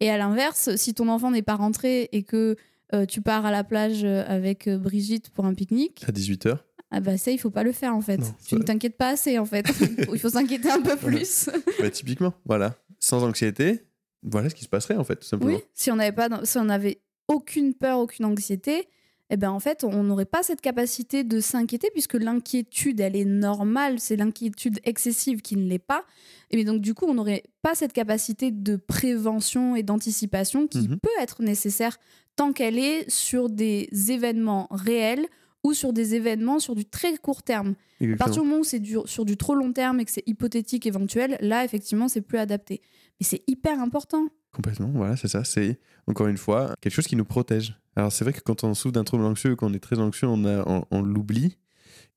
Et 0.00 0.10
à 0.10 0.18
l'inverse, 0.18 0.76
si 0.76 0.92
ton 0.92 1.08
enfant 1.08 1.30
n'est 1.30 1.42
pas 1.42 1.54
rentré 1.54 2.10
et 2.12 2.22
que 2.22 2.56
euh, 2.94 3.06
tu 3.06 3.20
pars 3.22 3.46
à 3.46 3.50
la 3.50 3.64
plage 3.64 4.04
euh, 4.04 4.22
avec 4.26 4.68
euh, 4.68 4.78
Brigitte 4.78 5.30
pour 5.30 5.44
un 5.46 5.54
pique-nique, 5.54 6.04
à 6.06 6.12
18h. 6.12 6.58
Ah 6.90 7.00
bah 7.00 7.16
ça, 7.18 7.30
il 7.32 7.38
faut 7.38 7.50
pas 7.50 7.62
le 7.64 7.72
faire 7.72 7.94
en 7.94 8.00
fait. 8.00 8.18
Non, 8.18 8.34
tu 8.46 8.54
ne 8.56 8.62
t'inquiètes 8.62 8.96
pas 8.96 9.08
assez 9.08 9.38
en 9.38 9.44
fait. 9.46 9.66
il 10.12 10.18
faut 10.18 10.30
s'inquiéter 10.30 10.70
un 10.70 10.80
peu 10.80 10.94
Voilà. 10.94 11.16
plus. 11.18 11.50
Bah, 11.80 11.90
typiquement, 11.90 12.32
voilà. 12.44 12.74
Sans 13.00 13.22
anxiété, 13.24 13.80
voilà 14.22 14.48
ce 14.50 14.54
qui 14.54 14.64
se 14.64 14.68
passerait 14.68 14.96
en 14.96 15.04
fait, 15.04 15.16
tout 15.16 15.26
simplement. 15.26 15.52
Oui, 15.56 15.62
si 15.74 15.90
on 15.90 15.96
n'avait 15.96 16.12
pas, 16.12 16.28
si 16.44 16.58
on 16.58 16.64
n'avait 16.64 17.00
aucune 17.28 17.74
peur, 17.74 17.98
aucune 17.98 18.24
anxiété, 18.24 18.88
eh 19.30 19.36
ben 19.36 19.50
en 19.50 19.58
fait, 19.58 19.82
on 19.82 20.04
n'aurait 20.04 20.24
pas 20.24 20.44
cette 20.44 20.60
capacité 20.60 21.24
de 21.24 21.40
s'inquiéter 21.40 21.88
puisque 21.92 22.14
l'inquiétude, 22.14 23.00
elle 23.00 23.16
est 23.16 23.24
normale. 23.24 23.98
C'est 23.98 24.14
l'inquiétude 24.14 24.78
excessive 24.84 25.42
qui 25.42 25.56
ne 25.56 25.68
l'est 25.68 25.80
pas. 25.80 26.04
Et 26.52 26.62
donc 26.64 26.80
du 26.80 26.94
coup, 26.94 27.06
on 27.08 27.14
n'aurait 27.14 27.42
pas 27.62 27.74
cette 27.74 27.92
capacité 27.92 28.52
de 28.52 28.76
prévention 28.76 29.74
et 29.74 29.82
d'anticipation 29.82 30.68
qui 30.68 30.86
Mhm. 30.88 31.00
peut 31.00 31.08
être 31.20 31.42
nécessaire 31.42 31.98
tant 32.36 32.52
qu'elle 32.52 32.78
est 32.78 33.10
sur 33.10 33.48
des 33.50 33.88
événements 34.10 34.68
réels 34.70 35.26
ou 35.66 35.74
sur 35.74 35.92
des 35.92 36.14
événements 36.14 36.58
sur 36.60 36.74
du 36.74 36.84
très 36.84 37.16
court 37.16 37.42
terme. 37.42 37.74
À 38.14 38.16
partir 38.16 38.42
du 38.42 38.48
moment 38.48 38.60
où 38.60 38.64
c'est 38.64 38.82
sur 39.06 39.24
du 39.24 39.36
trop 39.36 39.54
long 39.54 39.72
terme 39.72 40.00
et 40.00 40.04
que 40.04 40.10
c'est 40.10 40.22
hypothétique 40.26 40.86
éventuel, 40.86 41.36
là, 41.40 41.64
effectivement, 41.64 42.08
c'est 42.08 42.20
plus 42.20 42.38
adapté. 42.38 42.80
Mais 43.20 43.26
c'est 43.26 43.42
hyper 43.46 43.80
important. 43.80 44.26
Complètement, 44.52 44.90
voilà, 44.94 45.16
c'est 45.16 45.28
ça. 45.28 45.44
C'est 45.44 45.78
encore 46.06 46.28
une 46.28 46.36
fois 46.38 46.74
quelque 46.80 46.92
chose 46.94 47.06
qui 47.06 47.16
nous 47.16 47.24
protège. 47.24 47.74
Alors 47.96 48.12
c'est 48.12 48.24
vrai 48.24 48.32
que 48.32 48.40
quand 48.40 48.64
on 48.64 48.74
souffre 48.74 48.92
d'un 48.92 49.04
trouble 49.04 49.24
anxieux, 49.24 49.56
quand 49.56 49.70
on 49.70 49.74
est 49.74 49.80
très 49.80 49.98
anxieux, 49.98 50.28
on, 50.28 50.44
a- 50.44 50.62
on- 50.68 50.84
on 50.90 51.02
l'oublie. 51.02 51.56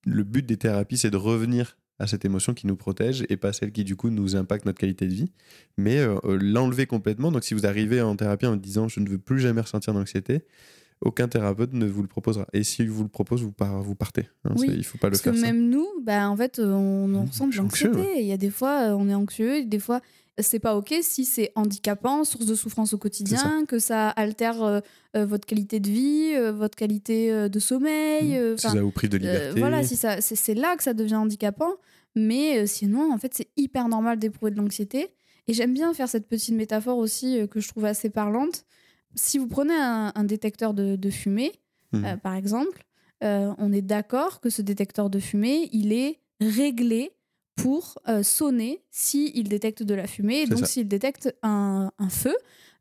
Le 0.06 0.24
but 0.24 0.46
des 0.46 0.58
thérapies, 0.58 0.98
c'est 0.98 1.10
de 1.12 1.18
revenir 1.18 1.78
à 2.00 2.08
cette 2.08 2.24
émotion 2.24 2.54
qui 2.54 2.66
nous 2.68 2.78
protège 2.78 3.26
et 3.30 3.36
pas 3.36 3.52
celle 3.52 3.72
qui 3.74 3.84
du 3.84 3.96
coup 3.98 4.10
nous 4.10 4.36
impacte 4.38 4.66
notre 4.66 4.80
qualité 4.80 5.06
de 5.08 5.14
vie. 5.14 5.32
Mais 5.78 5.98
euh, 5.98 6.16
euh, 6.24 6.38
l'enlever 6.42 6.86
complètement. 6.86 7.32
Donc 7.32 7.44
si 7.44 7.54
vous 7.54 7.66
arrivez 7.66 8.02
en 8.02 8.16
thérapie 8.16 8.46
en 8.46 8.56
disant 8.56 8.88
je 8.88 9.00
ne 9.02 9.10
veux 9.10 9.18
plus 9.20 9.40
jamais 9.40 9.60
ressentir 9.62 9.94
d'anxiété, 9.94 10.44
aucun 11.02 11.28
thérapeute 11.28 11.74
ne 11.74 11.86
vous 11.86 12.02
le 12.02 12.08
proposera. 12.08 12.46
Et 12.54 12.64
s'il 12.64 12.90
vous 12.90 13.04
le 13.04 13.10
propose, 13.10 13.42
vous, 13.44 13.52
par- 13.52 13.82
vous 13.82 13.96
partez. 13.96 14.28
hein. 14.46 14.54
Oui, 14.58 14.68
il 14.76 14.84
faut 14.84 14.98
pas 14.98 15.08
le 15.08 15.12
Parce 15.12 15.22
que 15.22 15.32
faire. 15.32 15.40
ça. 15.40 15.46
même 15.48 15.70
nous, 15.70 15.88
bah, 16.04 16.30
en 16.30 16.36
fait, 16.36 16.60
euh, 16.60 16.72
on, 16.74 17.06
on 17.06 17.08
Mmh, 17.24 17.26
ressent 17.28 17.48
de 17.48 17.56
l'anxiété. 17.56 18.20
Il 18.22 18.26
y 18.26 18.32
a 18.34 18.38
des 18.38 18.50
fois, 18.50 18.90
euh, 18.90 18.96
on 18.98 19.08
est 19.10 19.14
anxieux, 19.14 19.56
et 19.58 19.66
des 19.66 19.80
fois, 19.80 20.02
c'est 20.42 20.60
pas 20.60 20.76
OK 20.78 20.94
si 21.02 21.26
c'est 21.26 21.52
handicapant, 21.56 22.24
source 22.24 22.46
de 22.46 22.56
souffrance 22.56 22.94
au 22.94 22.98
quotidien, 22.98 23.66
que 23.66 23.78
ça 23.80 24.10
altère 24.10 24.64
euh, 24.64 24.80
votre 25.16 25.46
qualité 25.46 25.80
de 25.82 25.90
vie, 25.90 26.32
euh, 26.36 26.52
votre 26.54 26.76
qualité 26.78 27.32
euh, 27.32 27.50
de 27.50 27.60
sommeil. 27.60 28.38
Mmh. 28.40 28.58
Si 28.58 28.70
ça 28.70 28.82
vous 28.82 28.92
prive 28.92 29.10
de 29.10 29.18
liberté. 29.18 29.60
voilà, 29.60 29.84
si 29.84 29.96
c'est, 29.98 30.54
là 30.56 30.76
que 30.78 30.84
ça 30.84 30.94
devient 30.94 31.16
handicapant. 31.16 31.72
Mais 32.16 32.66
sinon, 32.68 33.14
en 33.14 33.18
fait, 33.18 33.34
c'est 33.36 33.50
hyper 33.56 33.88
normal 33.88 34.18
d'éprouver 34.18 34.52
de 34.52 34.58
l'anxiété. 34.58 35.08
Et 35.48 35.54
j'aime 35.54 35.74
bien 35.74 35.94
faire 35.94 36.10
cette 36.10 36.28
petite 36.28 36.56
métaphore 36.56 36.98
aussi 36.98 37.40
que 37.52 37.60
je 37.60 37.68
trouve 37.70 37.86
assez 37.86 38.10
parlante. 38.10 38.66
Si 39.16 39.38
vous 39.38 39.48
prenez 39.48 39.74
un, 39.76 40.12
un 40.16 40.24
détecteur 40.24 40.74
de, 40.74 40.96
de 40.96 41.10
fumée, 41.10 41.52
Mhm. 41.92 42.06
euh, 42.06 42.18
par 42.18 42.36
exemple, 42.36 42.86
euh, 43.24 43.52
on 43.58 43.74
est 43.74 43.82
d'accord 43.82 44.40
que 44.42 44.50
ce 44.52 44.62
détecteur 44.62 45.10
de 45.10 45.20
fumée, 45.20 45.70
il 45.74 45.92
est 45.92 46.20
réglé 46.40 47.12
pour 47.56 47.98
euh, 48.08 48.22
sonner 48.24 48.84
s'il 48.92 49.50
détecte 49.50 49.82
de 49.84 49.94
la 49.96 50.06
fumée. 50.08 50.42
Et 50.42 50.46
donc, 50.46 50.60
s'il 50.68 50.88
détecte 50.88 51.36
un, 51.42 51.92
un 51.98 52.10
feu, 52.10 52.36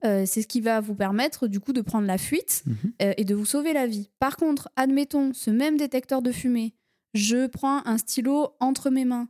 euh, 0.04 0.24
c'est 0.26 0.42
ce 0.42 0.46
qui 0.46 0.60
va 0.60 0.80
vous 0.80 0.94
permettre 0.94 1.48
du 1.48 1.58
coup 1.58 1.72
de 1.72 1.80
prendre 1.80 2.06
la 2.06 2.18
fuite 2.18 2.62
Mhm. 2.66 2.74
euh, 3.02 3.14
et 3.16 3.24
de 3.24 3.34
vous 3.34 3.46
sauver 3.46 3.72
la 3.72 3.86
vie. 3.86 4.10
Par 4.20 4.36
contre, 4.36 4.68
admettons 4.76 5.32
ce 5.32 5.50
même 5.50 5.76
détecteur 5.78 6.20
de 6.22 6.30
fumée, 6.30 6.74
je 7.14 7.46
prends 7.46 7.84
un 7.86 7.96
stylo 7.98 8.50
entre 8.60 8.90
mes 8.90 9.04
mains. 9.06 9.28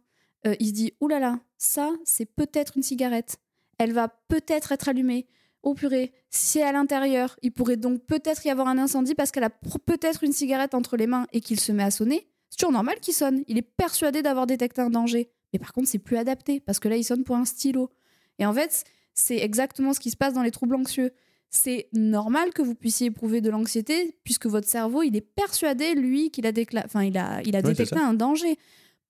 Il 0.61 0.69
se 0.69 0.73
dit 0.73 0.93
oulala, 1.00 1.21
là 1.21 1.31
là, 1.33 1.40
ça 1.59 1.90
c'est 2.05 2.25
peut-être 2.26 2.76
une 2.76 2.83
cigarette. 2.83 3.38
Elle 3.78 3.93
va 3.93 4.09
peut-être 4.28 4.73
être 4.73 4.88
allumée. 4.88 5.26
Oh 5.62 5.75
purée, 5.75 6.12
si 6.31 6.62
à 6.62 6.71
l'intérieur, 6.73 7.37
il 7.43 7.53
pourrait 7.53 7.77
donc 7.77 8.05
peut-être 8.07 8.45
y 8.47 8.50
avoir 8.50 8.69
un 8.69 8.79
incendie 8.79 9.15
parce 9.15 9.31
qu'elle 9.33 9.45
a 9.45 9.50
peut-être 9.87 10.23
une 10.25 10.33
cigarette 10.33 10.75
entre 10.75 10.97
les 10.97 11.07
mains 11.07 11.27
et 11.33 11.41
qu'il 11.41 11.59
se 11.59 11.73
met 11.73 11.83
à 11.83 11.91
sonner. 11.91 12.29
C'est 12.50 12.59
toujours 12.59 12.73
normal 12.73 13.00
qu'il 13.00 13.12
sonne. 13.15 13.43
Il 13.49 13.59
est 13.59 13.62
persuadé 13.77 14.23
d'avoir 14.23 14.47
détecté 14.47 14.81
un 14.81 14.91
danger. 14.91 15.31
Mais 15.53 15.59
par 15.59 15.73
contre, 15.73 15.88
c'est 15.88 15.99
plus 15.99 16.17
adapté 16.17 16.61
parce 16.61 16.79
que 16.79 16.88
là, 16.88 16.97
il 16.97 17.05
sonne 17.05 17.25
pour 17.25 17.37
un 17.37 17.45
stylo. 17.45 17.91
Et 18.38 18.47
en 18.47 18.53
fait, 18.53 18.85
c'est 19.15 19.38
exactement 19.38 19.93
ce 19.93 20.00
qui 20.00 20.11
se 20.11 20.17
passe 20.17 20.33
dans 20.33 20.43
les 20.43 20.50
troubles 20.50 20.77
anxieux. 20.77 21.11
C'est 21.50 21.88
normal 21.93 22.53
que 22.53 22.62
vous 22.62 22.75
puissiez 22.75 23.09
éprouver 23.09 23.41
de 23.41 23.50
l'anxiété 23.50 24.17
puisque 24.23 24.47
votre 24.47 24.69
cerveau, 24.69 25.03
il 25.03 25.17
est 25.17 25.21
persuadé, 25.23 25.95
lui, 25.95 26.31
qu'il 26.31 26.47
a, 26.47 26.53
décla- 26.53 26.85
enfin, 26.85 27.03
il 27.03 27.17
a, 27.19 27.41
il 27.43 27.57
a 27.57 27.62
détecté 27.62 27.97
un 27.99 28.15
danger. 28.15 28.59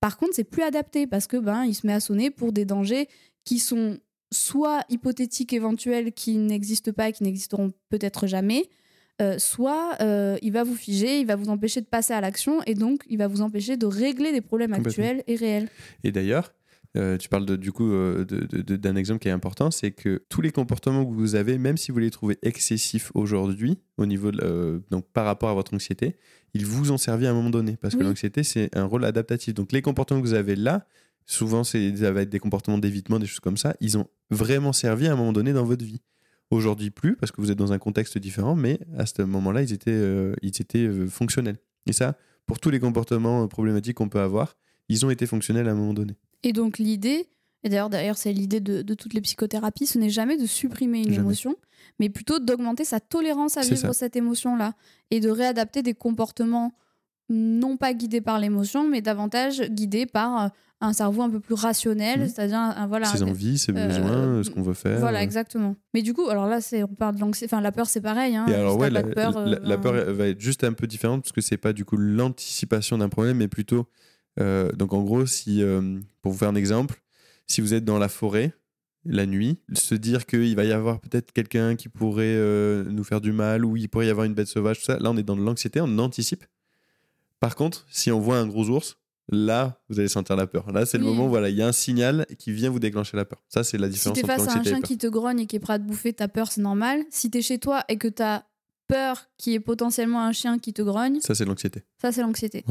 Par 0.00 0.17
contre, 0.17 0.33
c'est 0.35 0.45
plus 0.45 0.62
adapté 0.62 1.07
parce 1.07 1.26
que 1.26 1.37
ben, 1.37 1.64
il 1.64 1.75
se 1.75 1.87
met 1.87 1.93
à 1.93 2.00
sonner 2.00 2.31
pour 2.31 2.52
des 2.52 2.64
dangers 2.64 3.09
qui 3.45 3.59
sont 3.59 3.99
soit 4.32 4.85
hypothétiques 4.88 5.52
éventuels 5.52 6.12
qui 6.12 6.37
n'existent 6.37 6.92
pas 6.92 7.08
et 7.08 7.12
qui 7.12 7.23
n'existeront 7.25 7.73
peut-être 7.88 8.26
jamais, 8.26 8.68
euh, 9.20 9.38
soit 9.38 9.97
euh, 10.00 10.37
il 10.42 10.52
va 10.52 10.64
vous 10.64 10.76
figer, 10.76 11.20
il 11.20 11.26
va 11.26 11.35
vous 11.37 11.49
empêcher 11.49 11.80
de 11.80 11.87
passer 11.87 12.12
à 12.12 12.20
l'action 12.20 12.61
et 12.66 12.75
donc 12.75 13.02
il 13.08 13.18
va 13.18 13.26
vous 13.26 13.40
empêcher 13.40 13.76
de 13.76 13.87
régler 13.87 14.32
des 14.32 14.40
problèmes 14.40 14.73
actuels 14.87 15.25
et 15.26 15.35
réels. 15.37 15.68
Et 16.04 16.12
d'ailleurs, 16.12 16.54
euh, 16.97 17.16
tu 17.18 17.28
parles 17.28 17.44
de- 17.44 17.56
du 17.56 17.73
coup 17.73 17.90
d'un 17.90 18.97
exemple 18.97 19.20
qui 19.20 19.28
est 19.28 19.32
important, 19.32 19.70
c'est 19.70 19.90
que 19.90 20.23
tous 20.28 20.40
les 20.40 20.50
comportements 20.50 21.04
que 21.04 21.12
vous 21.12 21.35
avez, 21.35 21.58
même 21.58 21.76
si 21.76 21.90
vous 21.92 21.99
les 21.99 22.11
trouvez 22.11 22.38
excessifs 22.42 23.11
aujourd'hui, 23.14 23.78
au 23.97 24.06
niveau 24.06 24.30
de, 24.30 24.82
donc 24.90 25.04
par 25.12 25.25
rapport 25.25 25.49
à 25.50 25.54
votre 25.54 25.75
anxiété, 25.75 26.16
ils 26.54 26.64
vous 26.64 26.92
ont 26.92 26.97
servi 26.99 27.26
à 27.26 27.30
un 27.30 27.35
moment 27.35 27.50
donné, 27.50 27.76
parce 27.76 27.94
que 27.94 28.00
l'anxiété 28.08 28.42
c'est 28.42 28.75
un 28.76 28.85
rôle 28.85 29.04
adaptatif. 29.04 29.52
Donc 29.54 29.73
les 29.73 29.82
comportements 29.82 30.20
que 30.20 30.26
vous 30.26 30.35
avez 30.35 30.56
là, 30.56 30.87
souvent 31.28 31.62
c'est 31.62 31.97
ça 31.97 32.11
va 32.11 32.23
être 32.23 32.30
des 32.30 32.40
comportements 32.40 32.78
d'évitement, 32.78 33.20
des 33.20 33.26
choses 33.26 33.38
comme 33.38 33.56
ça, 33.56 33.76
ils 33.80 33.97
ont 33.97 34.08
vraiment 34.30 34.73
servi 34.73 35.06
à 35.06 35.12
un 35.12 35.16
moment 35.16 35.32
donné 35.32 35.52
dans 35.52 35.64
votre 35.64 35.85
vie. 35.85 36.00
Aujourd'hui 36.50 36.90
plus, 36.90 37.14
parce 37.14 37.30
que 37.30 37.42
vous 37.42 37.50
êtes 37.50 37.58
dans 37.58 37.73
un 37.75 37.78
contexte 37.78 38.16
différent, 38.16 38.56
mais 38.56 38.80
à 38.97 39.04
ce 39.04 39.20
moment-là, 39.20 39.61
ils 39.62 39.73
étaient, 39.75 39.90
euh, 39.92 40.35
ils 40.40 40.49
étaient 40.49 40.78
euh, 40.87 41.06
fonctionnels. 41.06 41.58
Et 41.87 41.92
ça, 41.92 42.16
pour 42.47 42.58
tous 42.58 42.70
les 42.70 42.80
comportements 42.80 43.44
euh, 43.44 43.47
problématiques 43.47 43.97
qu'on 43.99 44.08
peut 44.08 44.20
avoir, 44.20 44.56
ils 44.88 45.04
ont 45.04 45.11
été 45.11 45.26
fonctionnels 45.26 45.68
à 45.68 45.73
un 45.73 45.75
moment 45.75 45.92
donné. 45.92 46.16
Et 46.42 46.54
donc 46.54 46.78
l'idée, 46.78 47.28
et 47.64 47.68
d'ailleurs 47.68 47.90
d'ailleurs 47.90 48.16
c'est 48.16 48.32
l'idée 48.32 48.61
de, 48.61 48.80
de 48.80 48.94
toutes 48.94 49.12
les 49.12 49.20
psychothérapies, 49.20 49.85
ce 49.87 49.99
n'est 49.99 50.08
jamais 50.08 50.38
de 50.38 50.47
supprimer 50.47 51.00
une 51.00 51.04
Jamais. 51.12 51.18
émotion, 51.18 51.54
mais 52.00 52.08
plutôt 52.08 52.38
d'augmenter 52.38 52.85
sa 52.87 52.99
tolérance 53.00 53.58
à 53.58 53.62
C'est 53.62 53.75
vivre 53.75 53.88
ça. 53.88 53.92
cette 53.92 54.16
émotion-là 54.16 54.75
et 55.11 55.20
de 55.20 55.28
réadapter 55.28 55.82
des 55.82 55.92
comportements 55.94 56.73
non 57.28 57.76
pas 57.76 57.92
guidés 57.94 58.20
par 58.20 58.38
l'émotion, 58.38 58.88
mais 58.88 59.00
davantage 59.02 59.62
guidés 59.70 60.06
par 60.06 60.44
euh, 60.44 60.49
un 60.80 60.92
cerveau 60.92 61.23
un 61.23 61.30
peu 61.30 61.40
plus 61.40 61.54
rationnel, 61.54 62.20
Mhm. 62.20 62.28
c'est-à-dire 62.28 62.58
un, 62.58 62.87
voilà, 62.87 63.06
ses 63.06 63.23
un- 63.23 63.26
envies, 63.28 63.58
ses 63.58 63.73
euh, 63.73 63.87
besoins, 63.87 64.42
ce 64.44 64.50
qu'on 64.50 64.62
veut 64.62 64.75
faire. 64.75 65.00
Voilà, 65.00 65.23
exactement. 65.23 65.75
Mais 65.92 66.02
du 66.02 66.14
coup, 66.14 66.28
alors 66.28 66.47
là, 66.47 66.61
c'est 66.61 66.82
on 66.85 66.88
parle 66.88 67.16
de 67.16 67.20
l'anxiété. 67.20 67.52
Enfin, 67.52 67.61
la 67.62 67.73
peur, 67.73 67.87
c'est 67.88 68.00
pareil. 68.00 68.37
Hein, 68.37 68.47
Et 68.49 68.54
alors, 68.54 68.78
ouais, 68.78 68.88
la, 68.88 69.02
de 69.02 69.12
peur, 69.12 69.32
la- 69.44 69.56
euh, 69.56 69.58
la 69.62 69.76
ben, 69.76 69.82
peur 69.82 69.97
elle 69.97 70.14
va 70.14 70.28
être 70.28 70.40
juste 70.40 70.62
un 70.64 70.73
peu 70.73 70.87
différente 70.87 71.23
parce 71.23 71.32
que 71.32 71.40
c'est 71.40 71.56
pas 71.56 71.73
du 71.73 71.85
coup 71.85 71.97
l'anticipation 71.97 72.99
d'un 72.99 73.08
problème, 73.08 73.38
mais 73.38 73.49
plutôt. 73.49 73.87
euh, 74.40 74.70
donc, 74.73 74.92
en 74.92 75.02
gros, 75.02 75.26
si, 75.26 75.62
euh, 75.62 75.99
pour 76.23 76.30
vous 76.32 76.38
faire 76.38 76.49
un 76.49 76.54
exemple, 76.54 77.02
si 77.49 77.61
vous 77.61 77.75
êtes 77.75 77.85
dans 77.85 77.99
la 77.99 78.08
forêt 78.08 78.52
la 79.04 79.26
nuit, 79.26 79.58
se 79.73 79.94
dire 79.97 80.26
qu'il 80.26 80.54
va 80.54 80.64
y 80.64 80.73
avoir 80.73 81.00
peut-être 81.00 81.32
quelqu'un 81.32 81.75
qui 81.76 81.88
pourrait 81.88 82.25
euh, 82.37 82.85
nous 82.85 83.02
faire 83.04 83.20
du 83.20 83.32
mal 83.32 83.64
ou 83.64 83.76
il 83.76 83.88
pourrait 83.88 84.06
y 84.06 84.11
avoir 84.11 84.26
une 84.26 84.35
bête 84.35 84.47
sauvage, 84.49 84.78
tout 84.78 84.85
ça, 84.85 84.99
là, 85.00 85.11
on 85.11 85.16
est 85.16 85.23
dans 85.25 85.35
de 85.37 85.42
l'anxiété, 85.42 85.80
on 85.80 85.99
anticipe. 85.99 86.44
Par 87.40 87.54
contre, 87.57 87.87
si 87.90 88.11
on 88.11 88.21
voit 88.21 88.38
un 88.38 88.47
gros 88.47 88.68
ours, 88.68 88.97
là, 89.30 89.80
vous 89.88 89.99
allez 90.00 90.09
sentir 90.09 90.37
la 90.37 90.47
peur. 90.47 90.73
Là, 90.73 90.87
c'est 90.87 90.99
le 90.99 91.04
moment 91.04 91.26
où 91.26 91.28
voilà, 91.28 91.49
il 91.50 91.57
y 91.57 91.62
a 91.62 91.66
un 91.68 91.73
signal 91.73 92.26
qui 92.38 92.50
vient 92.52 92.71
vous 92.71 92.78
déclencher 92.78 93.16
la 93.16 93.25
peur. 93.25 93.42
Ça, 93.49 93.62
c'est 93.64 93.78
la 93.78 93.87
Si 93.88 93.92
différence 93.95 94.18
t'es 94.18 94.25
entre 94.25 94.35
face 94.45 94.49
à 94.57 94.59
un 94.59 94.62
chien 94.62 94.80
qui 94.80 94.97
te 94.99 95.07
grogne 95.07 95.40
et 95.40 95.47
qui 95.47 95.57
est 95.57 95.61
prêt 95.61 95.75
à 95.75 95.78
te 95.78 95.85
bouffer, 95.85 96.12
t'as 96.12 96.28
peur, 96.28 96.50
c'est 96.50 96.61
normal. 96.62 97.02
Si 97.11 97.30
t'es 97.30 97.42
chez 97.42 97.59
toi 97.59 97.85
et 97.88 97.97
que 97.99 98.09
t'as 98.09 98.42
peur 98.87 99.28
qu'il 99.37 99.52
y 99.52 99.57
ait 99.57 99.61
potentiellement 99.61 100.23
un 100.23 100.33
chien 100.33 100.59
qui 100.59 100.73
te 100.73 100.80
grogne, 100.83 101.21
Ça, 101.21 101.35
c'est 101.35 101.45
l'anxiété. 101.45 101.83
ça, 102.00 102.11
c'est 102.11 102.23
l'anxiété. 102.23 102.64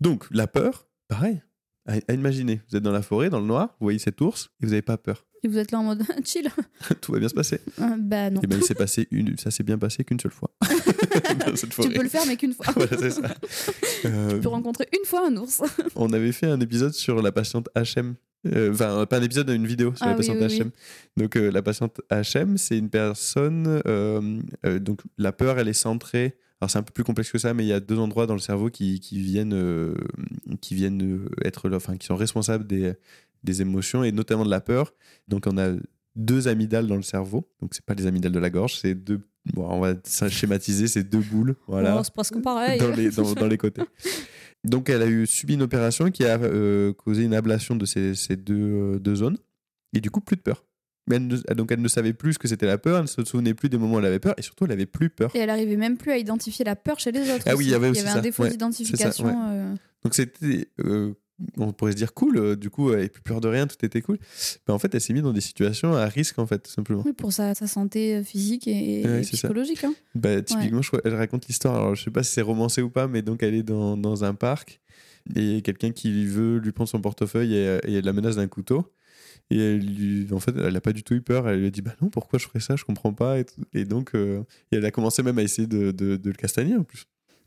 Donc, 0.00 0.26
la 0.30 0.46
peur, 0.46 0.86
pareil. 1.08 1.40
À, 1.86 1.94
à 2.08 2.12
imaginer, 2.14 2.60
vous 2.70 2.76
êtes 2.76 2.82
dans 2.82 2.92
la 2.92 3.02
forêt, 3.02 3.28
dans 3.28 3.40
le 3.40 3.46
noir, 3.46 3.76
vous 3.78 3.84
voyez 3.86 3.98
cet 3.98 4.20
ours 4.22 4.50
et 4.60 4.64
vous 4.66 4.70
n'avez 4.70 4.82
pas 4.82 4.96
peur. 4.96 5.26
Et 5.44 5.48
vous 5.48 5.58
êtes 5.58 5.70
là 5.72 5.78
en 5.80 5.84
mode 5.84 6.02
chill. 6.24 6.48
Tout 7.00 7.12
va 7.12 7.18
bien 7.18 7.28
se 7.28 7.34
passer. 7.34 7.60
Euh, 7.80 7.96
bah 7.98 8.30
non. 8.30 8.40
Et 8.40 8.46
ben, 8.46 8.58
il 8.60 8.64
s'est 8.64 8.74
passé 8.84 9.06
une, 9.10 9.36
ça 9.36 9.50
s'est 9.50 9.62
bien 9.62 9.76
passé 9.78 10.02
qu'une 10.04 10.18
seule 10.20 10.32
fois. 10.32 10.50
cette 11.54 11.70
Tu 11.70 11.88
peux 11.90 12.02
le 12.02 12.08
faire, 12.08 12.22
mais 12.26 12.36
qu'une 12.36 12.54
fois. 12.54 12.66
Voilà, 12.74 12.96
c'est 12.98 13.10
ça. 13.10 13.34
Euh, 14.06 14.30
Tu 14.30 14.40
peux 14.40 14.48
rencontrer 14.48 14.88
une 14.98 15.04
fois 15.06 15.26
un 15.28 15.36
ours. 15.36 15.60
on 15.96 16.12
avait 16.12 16.32
fait 16.32 16.46
un 16.46 16.60
épisode 16.60 16.92
sur 16.94 17.20
la 17.22 17.30
patiente 17.32 17.68
HM. 17.76 18.14
Euh, 18.46 18.72
Enfin, 18.72 19.06
pas 19.06 19.18
un 19.18 19.22
épisode, 19.22 19.48
une 19.50 19.66
vidéo 19.66 19.94
sur 19.94 20.04
Ah 20.06 20.10
la 20.10 20.12
oui, 20.12 20.16
patiente 20.26 20.38
oui, 20.40 20.46
oui. 20.50 20.58
HM. 20.60 20.70
Donc, 21.16 21.36
euh, 21.36 21.50
la 21.50 21.62
patiente 21.62 22.00
HM, 22.10 22.56
c'est 22.58 22.76
une 22.78 22.90
personne. 22.90 23.80
euh, 23.86 24.40
euh, 24.66 24.78
donc, 24.78 25.00
la 25.18 25.32
peur, 25.32 25.58
elle 25.58 25.68
est 25.68 25.72
centrée. 25.72 26.36
Alors, 26.60 26.70
c'est 26.70 26.78
un 26.78 26.82
peu 26.82 26.92
plus 26.92 27.04
complexe 27.04 27.30
que 27.30 27.38
ça, 27.38 27.52
mais 27.54 27.64
il 27.64 27.68
y 27.68 27.72
a 27.72 27.80
deux 27.80 27.98
endroits 27.98 28.26
dans 28.26 28.34
le 28.34 28.40
cerveau 28.40 28.70
qui, 28.70 29.00
qui 29.00 29.18
viennent, 29.18 29.54
euh, 29.54 29.94
qui 30.60 30.74
viennent 30.74 31.02
euh, 31.02 31.28
être. 31.44 31.70
Enfin, 31.74 31.96
qui 31.96 32.06
sont 32.06 32.16
responsables 32.16 32.66
des, 32.66 32.92
des 33.44 33.62
émotions 33.62 34.02
et 34.04 34.12
notamment 34.12 34.44
de 34.44 34.50
la 34.50 34.60
peur. 34.60 34.92
Donc, 35.28 35.44
on 35.46 35.56
a 35.58 35.72
deux 36.16 36.48
amygdales 36.48 36.86
dans 36.86 36.96
le 36.96 37.02
cerveau. 37.02 37.48
Donc, 37.60 37.74
c'est 37.74 37.84
pas 37.84 37.94
les 37.94 38.06
amygdales 38.06 38.32
de 38.32 38.38
la 38.38 38.50
gorge, 38.50 38.78
c'est 38.80 38.94
deux. 38.94 39.20
Bon, 39.52 39.68
on 39.68 39.80
va 39.80 39.94
schématiser, 40.30 40.86
c'est 40.88 41.04
deux 41.04 41.18
boules. 41.20 41.54
Voilà 41.66 41.98
Oh, 41.98 42.02
c'est 42.02 42.14
presque 42.14 42.40
pareil. 42.40 42.78
dans, 42.80 42.90
les, 42.90 43.10
dans, 43.10 43.32
dans 43.34 43.46
les 43.46 43.58
côtés. 43.58 43.82
Donc, 44.64 44.88
elle 44.88 45.02
a 45.02 45.06
eu 45.06 45.26
subi 45.26 45.54
une 45.54 45.62
opération 45.62 46.10
qui 46.10 46.24
a 46.24 46.38
euh, 46.40 46.92
causé 46.94 47.24
une 47.24 47.34
ablation 47.34 47.76
de 47.76 47.84
ces, 47.84 48.14
ces 48.14 48.36
deux, 48.36 48.54
euh, 48.54 48.98
deux 48.98 49.16
zones. 49.16 49.36
Et 49.92 50.00
du 50.00 50.10
coup, 50.10 50.20
plus 50.20 50.36
de 50.36 50.40
peur. 50.40 50.64
Mais 51.06 51.16
elle 51.16 51.26
ne, 51.26 51.36
donc, 51.54 51.70
elle 51.70 51.82
ne 51.82 51.88
savait 51.88 52.14
plus 52.14 52.32
ce 52.32 52.38
que 52.38 52.48
c'était 52.48 52.64
la 52.64 52.78
peur, 52.78 52.96
elle 52.96 53.02
ne 53.02 53.06
se 53.06 53.22
souvenait 53.26 53.52
plus 53.52 53.68
des 53.68 53.76
moments 53.76 53.96
où 53.96 53.98
elle 53.98 54.06
avait 54.06 54.18
peur, 54.20 54.32
et 54.38 54.42
surtout, 54.42 54.64
elle 54.64 54.72
avait 54.72 54.86
plus 54.86 55.10
peur. 55.10 55.30
Et 55.36 55.40
elle 55.40 55.50
arrivait 55.50 55.76
même 55.76 55.98
plus 55.98 56.12
à 56.12 56.16
identifier 56.16 56.64
la 56.64 56.76
peur 56.76 56.98
chez 56.98 57.12
les 57.12 57.30
autres. 57.30 57.44
Ah 57.46 57.54
oui, 57.56 57.66
il 57.66 57.70
y 57.72 57.74
avait 57.74 57.88
aussi 57.90 58.00
un 58.06 58.14
ça. 58.14 58.20
défaut 58.22 58.44
Ouais, 58.44 58.48
d'identification. 58.48 59.10
c'est 59.12 59.22
ça, 59.22 59.50
euh, 59.52 59.74
Donc, 60.02 60.14
c'était. 60.14 60.68
Euh, 61.40 61.44
on 61.58 61.72
pourrait 61.72 61.92
se 61.92 61.96
dire 61.96 62.14
cool, 62.14 62.36
euh, 62.38 62.56
du 62.56 62.70
coup, 62.70 62.90
elle 62.90 62.96
n'avait 62.96 63.08
plus 63.08 63.22
peur 63.22 63.40
de 63.40 63.48
rien, 63.48 63.66
tout 63.66 63.82
était 63.84 64.00
cool. 64.02 64.18
Mais 64.68 64.74
en 64.74 64.78
fait, 64.78 64.94
elle 64.94 65.00
s'est 65.00 65.12
mise 65.12 65.22
dans 65.22 65.32
des 65.32 65.40
situations 65.40 65.94
à 65.94 66.06
risque, 66.06 66.38
en 66.38 66.46
fait, 66.46 66.58
tout 66.60 66.70
simplement. 66.70 67.02
oui, 67.04 67.12
pour 67.12 67.32
sa, 67.32 67.54
sa 67.54 67.66
santé 67.66 68.16
euh, 68.16 68.22
physique 68.22 68.66
et, 68.68 69.02
Ouais, 69.04 69.20
psychologique. 69.22 69.84
hein. 69.84 69.94
Bah, 70.14 70.40
typiquement, 70.42 70.82
je 70.82 70.88
crois- 70.88 71.00
elle 71.04 71.14
raconte 71.14 71.46
l'histoire. 71.46 71.74
Alors, 71.76 71.94
je 71.94 72.04
sais 72.04 72.10
pas 72.10 72.22
si 72.22 72.32
c'est 72.32 72.42
romancé 72.42 72.82
ou 72.82 72.90
pas, 72.90 73.08
mais 73.08 73.22
donc 73.22 73.42
elle 73.42 73.54
est 73.54 73.62
dans, 73.62 73.96
dans 73.96 74.24
un 74.24 74.34
parc 74.34 74.80
et 75.36 75.62
quelqu'un 75.62 75.90
qui 75.90 76.26
veut 76.26 76.58
lui 76.58 76.72
prendre 76.72 76.88
son 76.90 77.00
portefeuille 77.00 77.54
et, 77.54 77.78
et 77.86 77.94
elle 77.94 78.04
la 78.04 78.12
menace 78.12 78.36
d'un 78.36 78.46
couteau. 78.48 78.84
Et 79.50 79.58
elle 79.58 79.80
lui, 79.80 80.26
en 80.32 80.40
fait, 80.40 80.54
elle 80.56 80.74
a 80.76 80.80
pas 80.80 80.92
du 80.92 81.02
tout 81.02 81.14
eu 81.14 81.20
peur. 81.20 81.48
Elle 81.48 81.60
lui 81.60 81.66
a 81.66 81.70
dit 81.70 81.82
Bah 81.82 81.94
non, 82.00 82.08
pourquoi 82.08 82.38
je 82.38 82.46
ferais 82.46 82.60
ça? 82.60 82.76
Je 82.76 82.84
comprends 82.84 83.12
pas. 83.12 83.36
Et, 83.74 83.84
donc, 83.84 84.14
euh, 84.14 84.42
et 84.72 84.76
elle 84.76 84.84
a 84.86 84.90
commencé 84.90 85.22
même 85.22 85.38
à 85.38 85.42
essayer 85.42 85.66
de, 85.68 85.90
de, 85.90 86.16
de 86.16 86.30
le 86.30 86.36
castagner 86.36 86.76
en 86.76 86.82
plus. 86.84 87.04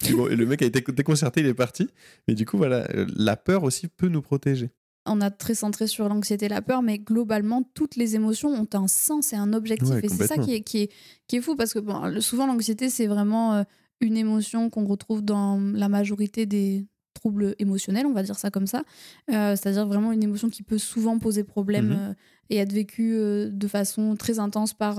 Le 0.09 0.45
mec 0.45 0.61
a 0.61 0.65
été 0.65 0.81
déconcerté, 0.91 1.41
il 1.41 1.47
est 1.47 1.53
parti. 1.53 1.89
Mais 2.27 2.35
du 2.35 2.45
coup, 2.45 2.57
voilà, 2.57 2.87
la 3.15 3.35
peur 3.35 3.63
aussi 3.63 3.87
peut 3.87 4.07
nous 4.09 4.21
protéger. 4.21 4.69
on 5.05 5.21
a 5.21 5.31
très 5.31 5.55
centré 5.55 5.87
sur 5.87 6.07
l'anxiété 6.09 6.45
et 6.45 6.49
la 6.49 6.61
peur, 6.61 6.81
mais 6.81 6.99
globalement, 6.99 7.63
toutes 7.73 7.95
les 7.95 8.15
émotions 8.15 8.49
ont 8.49 8.67
un 8.73 8.87
sens 8.87 9.33
et 9.33 9.37
un 9.37 9.53
objectif. 9.53 9.89
Ouais, 9.89 10.01
et 10.03 10.09
c'est 10.09 10.27
ça 10.27 10.37
qui 10.37 10.53
est, 10.53 10.61
qui, 10.61 10.83
est, 10.83 10.91
qui 11.27 11.37
est 11.37 11.41
fou, 11.41 11.55
parce 11.55 11.73
que 11.73 11.79
bon, 11.79 12.21
souvent, 12.21 12.45
l'anxiété, 12.45 12.89
c'est 12.89 13.07
vraiment 13.07 13.55
euh, 13.55 13.63
une 14.01 14.17
émotion 14.17 14.69
qu'on 14.69 14.85
retrouve 14.85 15.23
dans 15.23 15.59
la 15.59 15.89
majorité 15.89 16.45
des 16.45 16.85
troubles 17.19 17.55
émotionnels, 17.59 18.05
on 18.05 18.13
va 18.13 18.23
dire 18.23 18.37
ça 18.37 18.49
comme 18.51 18.67
ça. 18.67 18.83
Euh, 19.31 19.55
C'est-à-dire 19.55 19.85
vraiment 19.87 20.11
une 20.11 20.23
émotion 20.23 20.49
qui 20.49 20.63
peut 20.63 20.77
souvent 20.77 21.19
poser 21.19 21.43
problème 21.43 21.87
Mhm. 21.89 21.97
euh, 21.99 22.13
et 22.49 22.57
être 22.57 22.71
vécue 22.71 23.15
euh, 23.17 23.49
de 23.51 23.67
façon 23.67 24.15
très 24.15 24.39
intense 24.39 24.73
par, 24.73 24.95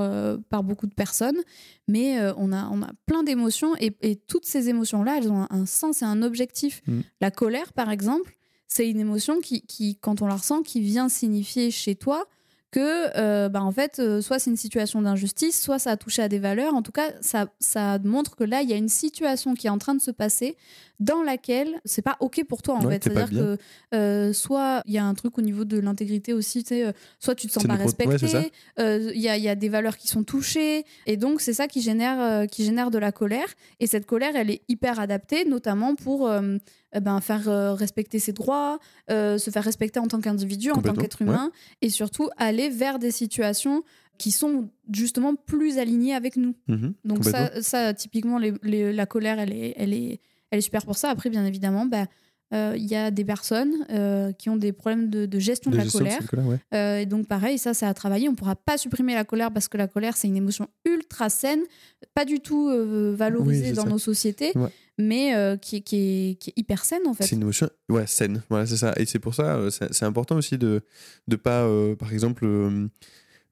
par 0.50 0.62
beaucoup 0.62 0.87
de 0.87 0.94
personnes. 0.94 1.38
Mais 1.87 2.18
on, 2.37 2.52
a, 2.52 2.68
on 2.70 2.82
a 2.82 2.90
plein 3.06 3.22
d'émotions 3.22 3.72
et, 3.80 3.96
et 4.02 4.16
toutes 4.16 4.44
ces 4.44 4.68
émotions-là, 4.68 5.16
elles 5.18 5.30
ont 5.30 5.42
un, 5.42 5.48
un 5.50 5.66
sens 5.66 6.02
et 6.02 6.04
un 6.04 6.22
objectif. 6.22 6.82
Mhm. 6.87 7.02
La 7.20 7.30
colère, 7.30 7.72
par 7.72 7.90
exemple, 7.90 8.37
c'est 8.66 8.88
une 8.90 9.00
émotion 9.00 9.40
qui, 9.40 9.62
qui, 9.62 9.96
quand 9.96 10.20
on 10.20 10.26
la 10.26 10.37
ressent, 10.37 10.62
qui 10.62 10.80
vient 10.80 11.08
signifier 11.08 11.70
chez 11.70 11.94
toi 11.94 12.26
que 12.70 13.48
bah, 13.48 13.62
en 13.62 13.72
fait 13.72 14.20
soit 14.20 14.38
c'est 14.38 14.50
une 14.50 14.58
situation 14.58 15.00
d'injustice 15.00 15.58
soit 15.58 15.78
ça 15.78 15.92
a 15.92 15.96
touché 15.96 16.20
à 16.20 16.28
des 16.28 16.38
valeurs 16.38 16.75
en 16.75 16.82
tout 16.82 16.92
cas 16.92 17.12
ça, 17.22 17.48
ça 17.60 17.98
montre 18.04 18.37
que 18.37 18.44
là 18.44 18.60
il 18.60 18.68
y 18.68 18.75
a 18.75 18.76
une 18.76 18.90
situation 18.90 19.54
qui 19.54 19.68
est 19.68 19.70
en 19.70 19.78
train 19.78 19.94
de 19.94 20.02
se 20.02 20.10
passer 20.10 20.54
dans 21.00 21.23
laquelle 21.23 21.81
c'est 21.85 22.02
pas 22.02 22.17
ok 22.21 22.45
pour 22.49 22.61
toi 22.62 22.75
en 22.75 22.85
Ouais, 22.85 22.95
fait. 22.95 22.99
t'es 23.00 23.11
pas 23.11 23.21
c'est 23.21 23.23
à 23.23 23.26
dire 23.28 23.57
que 23.57 23.97
euh, 23.97 24.33
soit 24.33 24.83
il 24.87 24.93
y 24.95 24.99
a 24.99 25.05
un 25.05 25.14
truc 25.14 25.38
au 25.38 25.43
niveau 25.43 25.64
de 25.64 25.78
l'intégrité 25.78 26.33
aussi 26.33 26.64
tu 26.64 26.69
sais, 26.71 26.87
euh, 26.87 26.93
soit 27.21 27.35
tu 27.37 27.47
te 27.47 27.52
sens 27.52 27.62
pas 27.64 27.75
ouais, 27.76 27.83
respecté 27.85 28.26
euh, 28.81 29.12
il 29.14 29.21
y, 29.21 29.28
a, 29.28 29.37
il 29.37 29.43
y 29.45 29.49
a 29.49 29.55
des 29.55 29.69
valeurs 29.69 29.97
qui 29.97 30.09
sont 30.09 30.25
touchées. 30.25 30.85
Et 31.07 31.17
donc 31.17 31.40
c'est 31.40 31.52
ça 31.52 31.69
qui 31.69 31.81
génère 31.83 32.21
euh, 32.21 32.47
qui 32.47 32.64
génère 32.64 32.90
de 32.90 32.99
la 32.99 33.12
colère. 33.12 33.47
Et 33.81 33.87
cette 33.87 34.07
colère 34.07 34.35
elle 34.35 34.50
est 34.50 34.62
hyper 34.69 34.99
adaptée 34.99 35.45
notamment 35.45 35.95
pour 35.95 36.28
eh 36.95 37.00
ben, 37.00 37.21
faire 37.21 37.76
respecter 37.76 38.19
ses 38.19 38.33
droits 38.33 38.78
se 39.09 39.50
faire 39.52 39.62
respecter 39.64 40.00
en 40.00 40.09
tant 40.09 40.21
qu'individu 40.21 40.71
en 40.73 40.83
tant 40.83 40.95
qu'être 40.95 41.23
humain 41.23 41.52
et 41.83 41.90
surtout 41.90 42.28
aller 42.37 42.69
vers 42.71 42.99
des 42.99 43.11
situations 43.12 43.83
qui 44.19 44.33
sont 44.33 44.69
justement 44.93 45.37
plus 45.37 45.78
alignées 45.78 46.12
avec 46.14 46.37
nous. 46.37 46.57
Mhm, 46.67 46.95
donc 47.05 47.25
ça, 47.25 47.62
ça 47.62 47.95
typiquement 47.95 48.38
les- 48.38 48.52
les- 48.64 48.93
la 48.93 49.07
colère 49.07 49.38
elle 49.38 49.52
est, 49.52 49.75
elle, 49.76 49.93
est, 49.95 50.21
elle 50.50 50.59
est 50.59 50.62
super 50.62 50.85
pour 50.85 50.97
ça 50.97 51.11
après 51.11 51.31
bien 51.31 51.45
évidemment 51.47 51.87
bah, 51.87 52.07
euh, 52.55 52.73
il 52.78 52.87
y 52.87 52.95
a 52.97 53.11
des 53.11 53.26
personnes 53.26 53.75
euh, 53.90 54.33
qui 54.33 54.49
ont 54.49 54.57
des 54.57 54.73
problèmes 54.73 55.11
de, 55.11 55.26
de 55.26 55.38
gestion 55.38 55.71
de, 55.71 55.76
De 55.76 55.78
la 55.78 55.85
gestion 55.85 55.99
colère 56.00 56.19
cette 56.23 56.31
colère, 56.31 56.47
ouais. 56.47 56.59
euh, 56.73 57.00
et 57.00 57.05
donc 57.05 57.26
pareil, 57.28 57.59
ça, 57.59 57.75
c'est 57.75 57.85
à 57.85 57.93
travailler. 57.93 58.26
On 58.31 58.35
pourra 58.35 58.57
pas 58.57 58.78
supprimer 58.78 59.12
la 59.14 59.25
colère 59.25 59.52
parce 59.52 59.69
que 59.69 59.76
la 59.76 59.87
colère, 59.87 60.17
c'est 60.17 60.28
une 60.28 60.37
émotion 60.38 60.67
ultra 60.87 61.28
saine, 61.28 61.61
pas 62.14 62.25
du 62.25 62.40
tout 62.40 62.71
Oui, 62.71 63.14
valorisée 63.17 63.73
dans 63.73 63.83
ça. 63.83 63.90
nos 63.90 63.99
sociétés, 63.99 64.52
Ouais. 64.55 64.71
mais 64.97 65.59
qui, 65.61 65.76
est- 65.76 65.81
qui, 65.83 65.97
est, 65.97 66.35
qui 66.37 66.49
est 66.49 66.55
hyper 66.59 66.87
saine 66.87 67.02
en 67.07 67.12
fait. 67.12 67.25
C'est 67.25 67.37
une 67.37 67.43
émotion 67.43 67.69
ouais, 67.90 68.07
saine. 68.07 68.43
Voilà, 68.49 68.64
c'est 68.64 68.78
ça. 68.78 68.95
Et 68.97 69.05
c'est 69.05 69.19
pour 69.19 69.35
ça, 69.35 69.61
c'est 69.90 70.07
important 70.07 70.37
aussi 70.37 70.57
de 70.57 70.81
ne 71.28 71.37
pas, 71.37 71.69
par 71.99 72.14
exemple, 72.14 72.47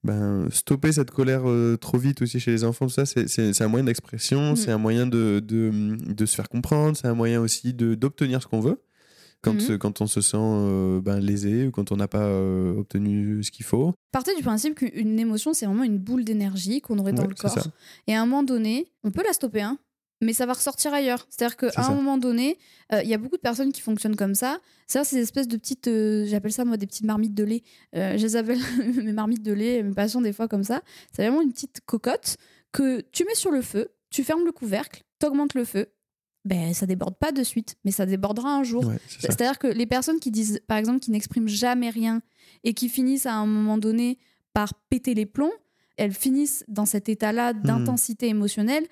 ben, 0.05 0.49
stopper 0.50 0.93
cette 0.93 1.11
colère 1.11 1.43
euh, 1.49 1.76
trop 1.76 1.99
vite 1.99 2.23
aussi 2.23 2.38
chez 2.41 2.50
les 2.53 2.65
enfants. 2.65 2.87
Tout 2.87 2.93
ça, 2.93 3.07
c'est- 3.07 3.61
un 3.61 3.69
moyen 3.69 3.85
d'expression, 3.85 4.50
Mhm. 4.50 4.57
c'est 4.57 4.71
un 4.71 4.79
moyen 4.79 5.07
de, 5.07 5.41
de, 5.45 5.97
de 6.12 6.26
se 6.26 6.35
faire 6.37 6.49
comprendre, 6.49 6.97
c'est 6.97 7.09
un 7.09 7.15
moyen 7.15 7.41
aussi 7.41 7.75
de- 7.75 7.95
d'obtenir 7.95 8.41
ce 8.43 8.47
qu'on 8.47 8.61
veut. 8.61 8.81
Quand, 9.43 9.53
Mhm. 9.55 9.71
euh, 9.73 9.79
quand 9.79 10.00
on 10.00 10.07
se 10.07 10.21
sent 10.21 10.37
euh, 10.41 11.00
ben, 11.00 11.21
lésé 11.21 11.67
ou 11.67 11.71
quand 11.71 11.93
on 11.93 11.97
n'a 11.97 12.09
pas 12.09 12.23
euh, 12.25 12.79
obtenu 12.79 13.43
ce 13.45 13.50
qu'il 13.50 13.65
faut. 13.67 13.95
Partez 14.11 14.35
du 14.35 14.43
principe 14.43 14.75
qu'une 14.76 15.19
émotion, 15.21 15.53
c'est 15.53 15.67
vraiment 15.67 15.85
une 15.85 15.99
boule 15.99 16.25
d'énergie 16.25 16.81
qu'on 16.81 16.99
aurait 16.99 17.12
dans 17.12 17.23
Ouais, 17.23 17.29
le 17.29 17.35
corps. 17.35 17.50
ça. 17.50 17.62
Et 18.07 18.15
à 18.15 18.23
un 18.23 18.26
moment 18.26 18.43
donné, 18.43 18.87
on 19.05 19.11
peut 19.11 19.23
la 19.25 19.33
stopper, 19.33 19.61
hein, 19.61 19.79
mais 20.23 20.32
ça 20.32 20.46
va 20.46 20.54
ressortir 20.54 20.94
ailleurs. 20.94 21.26
C'est-à-dire 21.28 21.56
C'est 21.61 21.75
qu'à 21.75 21.87
un 21.87 21.94
moment 21.94 22.18
donné, 22.18 22.58
euh, 22.92 23.02
il 23.02 23.08
y 23.08 23.14
a 23.14 23.18
beaucoup 23.18 23.37
de 23.37 23.42
personnes 23.42 23.73
qui 23.73 23.80
fonctionnent 23.80 24.16
comme 24.16 24.35
ça. 24.35 24.58
Ça, 24.87 25.02
des 25.02 25.18
espèces 25.18 25.49
de 25.49 25.56
petites, 25.56 25.88
euh, 25.88 26.25
j'appelle 26.26 26.52
ça 26.52 26.64
moi 26.64 26.76
des 26.76 26.87
petites 26.87 27.04
marmites 27.04 27.35
de 27.35 27.44
lait. 27.44 27.62
Euh, 27.94 28.12
je 28.18 28.23
les 28.23 28.37
appelle 28.37 28.58
mes 29.04 29.12
marmites 29.12 29.42
de 29.42 29.52
lait, 29.52 29.82
mes 29.82 29.94
patients 29.94 30.20
des 30.20 30.32
fois 30.32 30.49
comme 30.49 30.64
ça. 30.64 30.82
C'est 31.12 31.23
vraiment 31.23 31.42
une 31.42 31.52
petite 31.52 31.80
cocotte 31.85 32.37
que 32.73 33.00
tu 33.12 33.25
mets 33.25 33.35
sur 33.35 33.50
le 33.50 33.62
feu, 33.62 33.88
tu 34.11 34.25
fermes 34.25 34.44
le 34.44 34.52
couvercle, 34.52 35.02
t'augmentes 35.18 35.54
le 35.54 35.64
feu. 35.64 35.87
Ben, 36.44 36.73
ça 36.75 36.87
déborde 36.87 37.16
pas 37.18 37.32
de 37.32 37.42
suite, 37.42 37.75
mais 37.85 37.90
ça 37.90 38.06
débordera 38.06 38.50
un 38.54 38.62
jour. 38.62 38.87
Ouais. 38.87 38.99
C'est-à-dire 39.08 39.58
que 39.58 39.66
les 39.66 39.87
personnes 39.87 40.20
qui 40.20 40.30
disent, 40.30 40.61
par 40.68 40.76
exemple, 40.76 41.00
qui 41.00 41.11
n'expriment 41.11 41.49
jamais 41.49 41.90
rien 41.90 42.23
et 42.62 42.73
qui 42.73 42.88
finissent 42.88 43.26
à 43.26 43.35
un 43.35 43.46
moment 43.46 43.78
donné 43.78 44.18
par 44.52 44.73
péter 44.88 45.14
les 45.14 45.26
plombs, 45.26 45.52
elles 45.96 46.12
finissent 46.12 46.64
dans 46.68 46.87
cet 46.87 47.08
état-là 47.08 47.52
Hmm. 47.52 47.62
d'intensité 47.62 48.28
émotionnelle, 48.28 48.87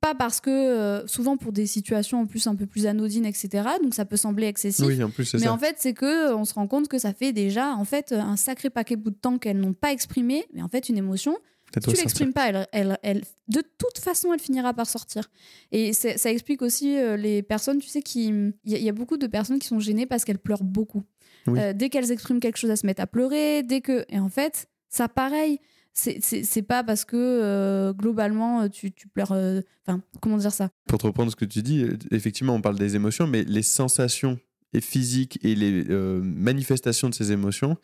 pas 0.00 0.14
parce 0.14 0.40
que, 0.40 0.50
euh, 0.50 1.06
souvent 1.06 1.36
pour 1.36 1.52
des 1.52 1.66
situations 1.66 2.20
en 2.20 2.26
plus 2.26 2.46
un 2.46 2.54
peu 2.56 2.66
plus 2.66 2.86
anodines, 2.86 3.26
etc., 3.26 3.64
donc 3.82 3.94
ça 3.94 4.04
peut 4.04 4.16
sembler 4.16 4.46
excessif. 4.46 4.84
Oui, 4.86 5.02
en 5.02 5.10
plus, 5.10 5.34
Mais 5.34 5.40
ça. 5.40 5.52
en 5.52 5.58
fait, 5.58 5.76
c'est 5.78 5.92
que 5.92 6.32
on 6.34 6.44
se 6.44 6.54
rend 6.54 6.66
compte 6.66 6.88
que 6.88 6.98
ça 6.98 7.12
fait 7.12 7.32
déjà 7.32 7.74
en 7.74 7.84
fait 7.84 8.12
un 8.12 8.36
sacré 8.36 8.70
paquet 8.70 8.96
bout 8.96 9.10
de 9.10 9.16
temps 9.16 9.38
qu'elles 9.38 9.58
n'ont 9.60 9.74
pas 9.74 9.92
exprimé. 9.92 10.44
Mais 10.54 10.62
en 10.62 10.68
fait, 10.68 10.88
une 10.88 10.96
émotion, 10.96 11.36
si 11.74 11.80
tu 11.80 11.96
l'exprimes 11.96 12.32
pas, 12.32 12.48
elle, 12.48 12.66
elle, 12.72 12.98
elle- 13.02 13.22
de 13.48 13.62
toute 13.78 13.98
façon, 13.98 14.32
elle 14.32 14.40
finira 14.40 14.72
par 14.74 14.88
sortir. 14.88 15.30
Et 15.70 15.92
ça 15.92 16.30
explique 16.30 16.62
aussi 16.62 16.96
euh, 16.96 17.16
les 17.16 17.42
personnes, 17.42 17.78
tu 17.78 17.88
sais, 17.88 18.00
qui. 18.02 18.26
Il 18.28 18.72
y, 18.72 18.74
a- 18.74 18.78
il 18.78 18.84
y 18.84 18.88
a 18.88 18.92
beaucoup 18.92 19.16
de 19.18 19.26
personnes 19.26 19.58
qui 19.58 19.68
sont 19.68 19.78
gênées 19.80 20.06
parce 20.06 20.24
qu'elles 20.24 20.38
pleurent 20.38 20.64
beaucoup. 20.64 21.02
Oui. 21.46 21.58
Euh, 21.60 21.72
dès 21.72 21.88
qu'elles 21.90 22.10
expriment 22.10 22.40
quelque 22.40 22.56
chose, 22.58 22.70
elles 22.70 22.76
se 22.78 22.86
mettent 22.86 23.00
à 23.00 23.06
pleurer. 23.06 23.62
Dès 23.62 23.80
que. 23.82 24.04
Et 24.08 24.18
en 24.18 24.28
fait, 24.28 24.66
ça, 24.88 25.08
pareil. 25.08 25.58
C'est- 25.92 26.62
pas 26.62 26.84
parce 26.84 27.04
que 27.04 27.16
euh, 27.16 27.92
globalement 27.92 28.68
tu, 28.68 28.92
tu 28.92 29.08
pleures. 29.08 29.32
euh, 29.32 29.60
Enfin, 29.86 30.00
comment 30.20 30.36
dire 30.38 30.52
ça? 30.52 30.70
Pour 30.86 30.98
te 30.98 31.06
reprendre 31.06 31.30
ce 31.30 31.36
que 31.36 31.44
tu 31.44 31.62
dis, 31.62 31.82
euh, 31.82 31.96
effectivement, 32.10 32.54
on 32.54 32.60
parle 32.60 32.78
des 32.78 32.94
émotions, 32.96 33.26
mais 33.26 33.44
les 33.44 33.62
sensations 33.62 34.38
et 34.72 34.80
physiques 34.80 35.38
et 35.42 35.54
les 35.56 35.84
euh, 35.90 36.20
manifestations 36.22 37.08
de 37.08 37.14
ces 37.14 37.32
émotions 37.32 37.76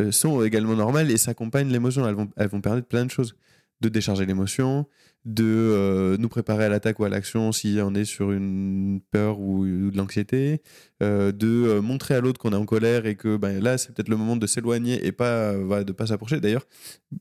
euh, 0.00 0.10
sont 0.10 0.42
également 0.44 0.74
normales 0.74 1.10
et 1.10 1.16
s'accompagnent 1.16 1.70
l'émotion. 1.70 2.06
Elles 2.08 2.16
vont, 2.16 2.28
elles 2.36 2.48
vont 2.48 2.60
permettre 2.60 2.88
plein 2.88 3.04
de 3.06 3.10
choses. 3.10 3.36
De 3.82 3.88
décharger 3.88 4.26
l'émotion, 4.26 4.86
de 5.24 5.44
euh, 5.44 6.16
nous 6.18 6.28
préparer 6.28 6.64
à 6.64 6.68
l'attaque 6.68 7.00
ou 7.00 7.04
à 7.04 7.08
l'action 7.08 7.50
si 7.52 7.78
on 7.82 7.94
est 7.94 8.04
sur 8.04 8.30
une 8.30 9.00
peur 9.10 9.40
ou, 9.40 9.64
ou 9.64 9.90
de 9.90 9.96
l'anxiété, 9.96 10.62
euh, 11.02 11.32
de 11.32 11.48
euh, 11.48 11.80
montrer 11.82 12.14
à 12.14 12.20
l'autre 12.20 12.38
qu'on 12.40 12.52
est 12.52 12.56
en 12.56 12.64
colère 12.64 13.06
et 13.06 13.16
que 13.16 13.36
ben, 13.36 13.60
là, 13.62 13.78
c'est 13.78 13.92
peut-être 13.92 14.08
le 14.08 14.16
moment 14.16 14.36
de 14.36 14.46
s'éloigner 14.46 15.04
et 15.04 15.10
pas, 15.12 15.52
voilà, 15.56 15.82
de 15.82 15.92
pas 15.92 16.06
s'approcher. 16.06 16.38
D'ailleurs, 16.40 16.66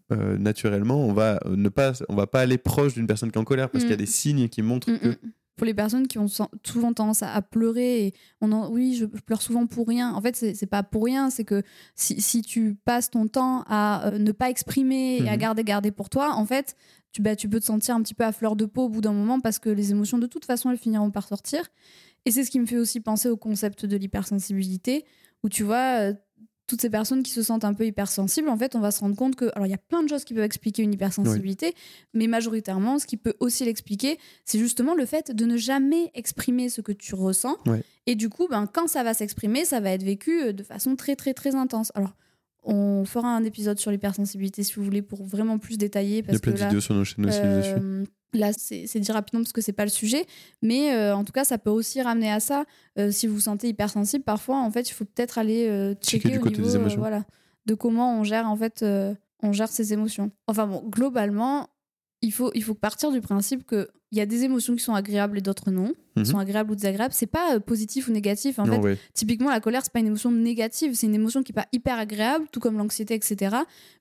naturellement, 0.10 1.04
on 1.06 1.14
va, 1.14 1.40
ne 1.50 1.70
pas, 1.70 1.94
on 2.10 2.16
va 2.16 2.28
pas 2.28 2.42
aller 2.42 2.58
proche 2.58 2.94
d'une 2.94 3.08
personne 3.08 3.32
qui 3.32 3.38
est 3.38 3.42
en 3.42 3.46
colère 3.46 3.70
parce 3.70 3.84
Mm. 3.84 3.88
qu'il 3.88 3.92
y 3.92 4.00
a 4.02 4.06
des 4.06 4.06
signes 4.06 4.50
qui 4.50 4.62
montrent 4.62 4.90
Mm, 4.92 5.00
que 5.00 5.08
mm. 5.10 5.16
Pour 5.58 5.66
les 5.66 5.74
personnes 5.74 6.08
qui 6.08 6.18
ont 6.18 6.28
souvent 6.28 6.94
tendance 6.94 7.22
à, 7.24 7.42
pleurer, 7.42 8.08
et 8.08 8.14
on 8.40 8.52
en- 8.52 8.72
oui, 8.72 8.96
je, 8.96 9.06
pleure 9.06 9.42
souvent 9.42 9.68
pour 9.68 9.88
rien. 9.88 10.14
En 10.14 10.22
fait, 10.22 10.36
c'est 10.36 10.66
pas 10.66 10.82
pour 10.82 11.06
rien, 11.06 11.30
c'est 11.30 11.44
que 11.44 11.62
si, 11.96 12.20
si 12.20 12.42
tu 12.42 12.76
passes 12.86 13.12
ton 13.12 13.28
temps 13.28 13.64
à 13.68 14.08
euh, 14.08 14.18
ne 14.18 14.32
pas 14.32 14.50
exprimer 14.50 15.20
et 15.20 15.30
à 15.30 15.34
Mhm. 15.34 15.38
garder, 15.40 15.64
garder 15.64 15.92
pour 15.92 16.10
toi, 16.10 16.34
en 16.36 16.46
fait, 16.46 16.76
tu, 17.12 17.22
bah, 17.22 17.36
tu 17.36 17.48
peux 17.50 17.60
te 17.60 17.66
sentir 17.66 17.96
un 17.96 18.02
petit 18.02 18.14
peu 18.14 18.24
à 18.24 18.32
fleur 18.32 18.56
de 18.56 18.66
peau 18.66 18.86
au 18.86 18.90
bout 18.90 19.02
d'un 19.02 19.14
moment 19.14 19.40
parce 19.40 19.60
que 19.60 19.70
les 19.70 19.92
émotions, 19.92 20.18
de 20.18 20.28
toute 20.28 20.46
façon, 20.46 20.72
elles 20.72 20.78
finiront 20.78 21.12
par 21.12 21.28
sortir. 21.28 21.68
Et 22.26 22.32
c'est 22.32 22.44
ce 22.44 22.50
qui 22.52 22.60
me 22.60 22.66
fait 22.66 22.78
aussi 22.78 23.00
penser 23.00 23.30
au 23.30 23.38
concept 23.38 23.86
de 23.86 23.98
l'hypersensibilité, 23.98 25.06
où 25.44 25.50
tu 25.50 25.64
vois, 25.64 26.00
euh, 26.00 26.14
toutes 26.72 26.80
ces 26.80 26.90
personnes 26.90 27.22
qui 27.22 27.32
se 27.34 27.44
sentent 27.44 27.66
un 27.66 27.74
peu 27.74 27.86
hypersensibles, 27.86 28.48
en 28.48 28.56
fait, 28.56 28.78
on 28.78 28.80
va 28.80 28.92
se 28.92 29.02
rendre 29.02 29.18
compte 29.18 29.36
que. 29.36 29.52
Alors, 29.56 29.68
il 29.68 29.72
y 29.72 29.74
a 29.74 29.78
plein 29.78 30.04
de 30.04 30.08
choses 30.08 30.24
qui 30.24 30.34
peuvent 30.34 30.46
expliquer 30.46 30.84
une 30.84 30.94
hypersensibilité, 30.94 31.76
mais 32.14 32.28
majoritairement, 32.28 32.98
ce 32.98 33.06
qui 33.06 33.18
peut 33.18 33.34
aussi 33.42 33.66
l'expliquer, 33.66 34.18
c'est 34.46 34.58
justement 34.58 34.96
le 34.96 35.06
fait 35.06 35.36
de 35.36 35.44
ne 35.44 35.58
jamais 35.58 36.12
exprimer 36.16 36.70
ce 36.70 36.80
que 36.80 36.94
tu 36.94 37.14
ressens. 37.14 37.58
Et 38.08 38.16
du 38.16 38.30
coup, 38.30 38.48
ben, 38.50 38.68
quand 38.72 38.88
ça 38.88 39.04
va 39.04 39.14
s'exprimer, 39.14 39.66
ça 39.66 39.82
va 39.82 39.92
être 39.92 40.04
vécu 40.04 40.42
euh, 40.42 40.54
de 40.54 40.64
façon 40.64 40.96
très, 40.96 41.18
très, 41.18 41.34
très 41.34 41.56
intense. 41.56 41.92
Alors, 41.94 42.16
on 42.64 43.04
fera 43.04 43.28
un 43.28 43.44
épisode 43.44 43.78
sur 43.78 43.92
l'hypersensibilité 43.92 44.64
si 44.64 44.74
vous 44.76 44.84
voulez 44.84 45.02
pour 45.02 45.26
vraiment 45.26 45.58
plus 45.58 45.78
détailler. 45.78 46.24
Il 46.26 46.34
y 46.34 46.36
a 46.38 46.40
plein 46.40 46.54
vidéos 46.54 46.80
sur 46.80 46.96
nos 46.96 47.04
chaînes 47.04 47.26
aussi 47.26 47.42
dessus. 47.42 48.08
Là, 48.34 48.52
c'est 48.54 49.00
dit 49.00 49.12
rapidement 49.12 49.42
parce 49.42 49.52
que 49.52 49.60
c'est 49.60 49.74
pas 49.74 49.84
le 49.84 49.90
sujet, 49.90 50.26
mais 50.62 50.94
euh, 50.94 51.14
en 51.14 51.26
tout 51.26 51.34
cas, 51.34 51.44
ça 51.44 51.58
peut 51.58 51.70
aussi 51.70 52.02
ramener 52.02 52.32
à 52.32 52.40
ça. 52.40 52.64
Euh, 52.98 53.12
si 53.12 53.28
vous 53.28 53.36
vous 53.36 53.42
sentez 53.42 53.68
hypersensible, 53.68 54.24
parfois, 54.24 54.58
en 54.58 54.72
fait, 54.72 54.90
il 54.90 54.94
faut 54.94 55.04
peut-être 55.04 55.38
aller 55.38 55.68
euh, 55.68 55.94
Checker 55.96 56.30
checker 56.30 56.30
du 56.30 56.38
au 56.38 56.42
côté 56.42 56.58
niveau, 56.58 56.70
des 56.70 56.76
émotions. 56.76 57.00
voilà, 57.00 57.26
de 57.66 57.74
comment 57.74 58.18
on 58.18 58.24
gère 58.24 58.50
en 58.50 58.56
fait, 58.56 58.86
on 59.44 59.52
gère 59.52 59.70
ses 59.70 59.92
émotions. 59.92 60.32
Enfin 60.48 60.66
bon, 60.66 60.82
globalement, 60.88 61.68
il 62.22 62.32
faut 62.32 62.52
il 62.54 62.64
faut 62.64 62.74
partir 62.74 63.12
du 63.12 63.20
principe 63.20 63.66
que 63.66 63.90
il 64.12 64.18
y 64.18 64.22
a 64.22 64.26
des 64.26 64.44
émotions 64.44 64.76
qui 64.76 64.84
sont 64.84 64.94
agréables 64.94 65.38
et 65.38 65.42
d'autres 65.42 65.72
non, 65.72 65.94
qui 66.18 66.26
sont 66.26 66.38
agréables 66.38 66.72
ou 66.72 66.76
désagréables. 66.76 67.14
C'est 67.14 67.26
pas 67.28 67.56
euh, 67.56 67.60
positif 67.62 68.10
ou 68.10 68.12
négatif. 68.12 68.60
En 68.60 68.66
non, 68.66 68.82
fait. 68.84 68.98
Typiquement, 69.14 69.50
la 69.50 69.62
colère, 69.62 69.82
c'est 69.84 69.94
pas 69.94 70.00
une 70.02 70.08
émotion 70.08 70.30
négative, 70.32 70.94
c'est 70.96 71.08
une 71.08 71.16
émotion 71.16 71.44
qui 71.44 71.54
est 71.54 71.56
pas 71.56 71.68
hyper 71.72 71.98
agréable, 71.98 72.46
tout 72.52 72.60
comme 72.60 72.78
l'anxiété, 72.78 73.14
etc. 73.14 73.56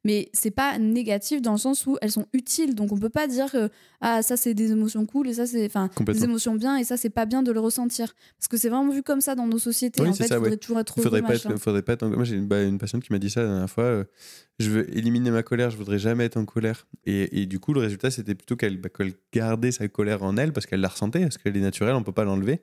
Mais 0.04 0.28
c'est 0.32 0.50
pas 0.50 0.78
négatif 0.78 1.40
dans 1.40 1.52
le 1.52 1.58
sens 1.58 1.86
où 1.86 1.96
elles 2.02 2.10
sont 2.10 2.26
utiles. 2.32 2.74
Donc 2.74 2.90
on 2.92 2.98
peut 2.98 3.08
pas 3.08 3.28
dire 3.28 3.52
que 3.52 3.68
ah 4.00 4.22
ça 4.22 4.36
c'est 4.36 4.54
des 4.54 4.72
émotions 4.72 5.06
cool 5.06 5.28
et 5.28 5.34
ça 5.34 5.46
c'est 5.46 5.66
enfin 5.66 5.88
des 6.00 6.24
émotions 6.24 6.54
bien 6.54 6.76
et 6.78 6.84
ça 6.84 6.96
c'est 6.96 7.10
pas 7.10 7.26
bien 7.26 7.42
de 7.42 7.52
le 7.52 7.60
ressentir 7.60 8.14
parce 8.38 8.48
que 8.48 8.56
c'est 8.56 8.70
vraiment 8.70 8.90
vu 8.90 9.02
comme 9.02 9.20
ça 9.20 9.34
dans 9.36 9.46
nos 9.46 9.58
sociétés. 9.58 10.02
Oui, 10.02 10.08
en 10.08 10.12
fait, 10.14 10.26
ça, 10.26 10.34
il 10.34 10.38
faudrait 10.38 10.50
ouais. 10.50 10.56
toujours 10.56 10.80
être 10.80 11.00
faudrait 11.00 11.22
pas 11.22 11.34
être, 11.34 11.44
machin. 11.48 11.56
faudrait 11.58 11.82
pas 11.82 11.92
être 11.92 12.02
en- 12.02 12.10
Moi, 12.10 12.24
j'ai 12.24 12.34
une, 12.36 12.46
bah, 12.48 12.62
une 12.62 12.78
patiente 12.78 13.04
qui 13.04 13.12
m'a 13.12 13.18
dit 13.20 13.30
ça 13.30 13.42
la 13.42 13.48
dernière 13.48 13.70
fois. 13.70 13.84
euh, 13.84 14.04
je 14.58 14.68
veux 14.70 14.94
éliminer 14.96 15.30
ma 15.30 15.42
colère, 15.42 15.70
je 15.70 15.76
voudrais 15.78 15.98
jamais 15.98 16.24
être 16.24 16.36
en 16.36 16.44
colère. 16.44 16.86
Et, 17.06 17.40
et 17.42 17.46
du 17.46 17.60
coup, 17.60 17.72
le 17.72 17.80
résultat, 17.80 18.10
c'était 18.10 18.34
plutôt 18.34 18.56
qu'elle 18.56 18.78
bah, 18.78 18.88
qu'elle 18.90 19.12
gardait 19.32 19.72
sa 19.72 19.88
colère 19.88 19.99
en 20.20 20.36
elle 20.36 20.52
parce 20.52 20.66
qu'elle 20.66 20.80
la 20.80 20.88
ressentait, 20.88 21.20
parce 21.20 21.38
qu'elle 21.38 21.56
est 21.56 21.60
naturelle, 21.60 21.94
on 21.94 22.02
peut 22.02 22.12
pas 22.12 22.24
l'enlever. 22.24 22.60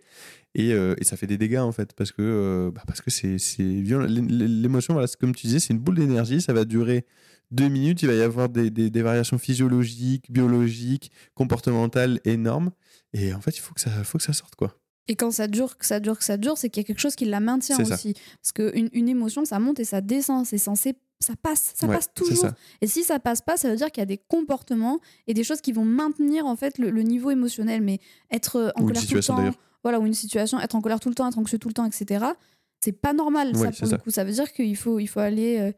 Et, 0.55 0.73
euh, 0.73 0.95
et 0.99 1.03
ça 1.03 1.17
fait 1.17 1.27
des 1.27 1.37
dégâts 1.37 1.57
en 1.57 1.71
fait, 1.71 1.93
parce 1.93 2.11
que 2.11 2.21
euh, 2.21 2.71
bah, 2.71 2.83
parce 2.87 3.01
que 3.01 3.09
c'est 3.11 3.37
violent. 3.59 4.05
L'é- 4.07 4.47
L'émotion, 4.47 4.93
voilà, 4.93 5.07
comme 5.19 5.33
tu 5.35 5.47
disais, 5.47 5.59
c'est 5.59 5.73
une 5.73 5.79
boule 5.79 5.95
d'énergie. 5.95 6.41
Ça 6.41 6.53
va 6.53 6.65
durer 6.65 7.05
deux 7.51 7.67
minutes. 7.69 8.01
Il 8.01 8.07
va 8.07 8.13
y 8.15 8.21
avoir 8.21 8.49
des, 8.49 8.69
des- 8.69 8.89
des 8.89 9.01
variations 9.01 9.37
physiologiques, 9.37 10.31
biologiques, 10.31 11.11
comportementales 11.35 12.19
énormes. 12.25 12.71
Et 13.13 13.33
en 13.33 13.41
fait, 13.41 13.55
il 13.57 13.61
faut 13.61 13.73
que 13.73 13.81
ça, 13.81 13.89
faut 14.03 14.17
que 14.17 14.23
ça 14.23 14.33
sorte 14.33 14.55
quoi. 14.55 14.77
Et 15.09 15.15
quand 15.15 15.31
ça 15.31 15.47
dure, 15.47 15.77
que 15.77 15.85
ça 15.85 16.01
dure, 16.01 16.17
que 16.17 16.23
ça 16.25 16.35
dure, 16.35 16.57
c'est 16.57 16.69
qu'il 16.69 16.81
y 16.81 16.85
a 16.85 16.87
quelque 16.87 16.99
chose 16.99 17.15
qui 17.15 17.23
la 17.25 17.39
maintient 17.39 17.77
C'est 17.77 17.85
ça. 17.85 17.93
aussi. 17.95 18.13
Parce 18.41 18.51
qu'une 18.51 18.89
une 18.91 19.07
émotion, 19.07 19.45
ça 19.45 19.57
monte 19.59 19.79
et 19.79 19.85
ça 19.85 20.01
descend. 20.01 20.45
C'est 20.45 20.57
censé. 20.57 20.95
Ça 21.19 21.33
passe, 21.35 21.73
ça 21.75 21.87
Ouais, 21.87 21.95
passe 21.95 22.13
toujours. 22.13 22.37
ça. 22.37 22.55
Et 22.81 22.87
si 22.87 23.03
ça 23.03 23.19
passe 23.19 23.41
pas, 23.41 23.57
ça 23.57 23.69
veut 23.69 23.75
dire 23.75 23.91
qu'il 23.91 24.01
y 24.01 24.03
a 24.03 24.05
des 24.05 24.17
comportements 24.19 24.99
et 25.25 25.33
des 25.33 25.43
choses 25.43 25.61
qui 25.61 25.71
vont 25.71 25.83
maintenir 25.85 26.45
en 26.45 26.55
fait 26.55 26.77
le, 26.77 26.89
le 26.91 27.01
niveau 27.01 27.31
émotionnel. 27.31 27.81
Mais 27.81 27.99
être 28.31 28.55
euh, 28.57 28.69
en 28.75 28.83
Ou 28.83 28.87
colère 28.87 29.05
tout 29.07 29.15
le 29.15 29.23
temps, 29.23 29.51
voilà, 29.83 29.99
ou 29.99 30.05
une 30.05 30.13
situation, 30.13 30.59
être 30.59 30.75
en 30.75 30.81
colère 30.81 30.99
tout 30.99 31.09
le 31.09 31.15
temps, 31.15 31.27
être 31.27 31.37
anxieux 31.39 31.57
tout 31.57 31.67
le 31.69 31.73
temps, 31.73 31.85
etc. 31.85 32.25
C'est 32.83 32.91
pas 32.91 33.13
normal 33.13 33.55
Ouais, 33.55 33.65
ça 33.67 33.71
c'est 33.71 33.79
pour 33.79 33.87
ça. 33.89 33.95
le 33.97 34.01
coup. 34.03 34.09
Ça 34.11 34.23
veut 34.23 34.31
dire 34.31 34.51
qu'il 34.53 34.75
faut, 34.77 34.99
il 34.99 35.07
faut 35.07 35.19
aller. 35.19 35.57
euh, 35.59 35.71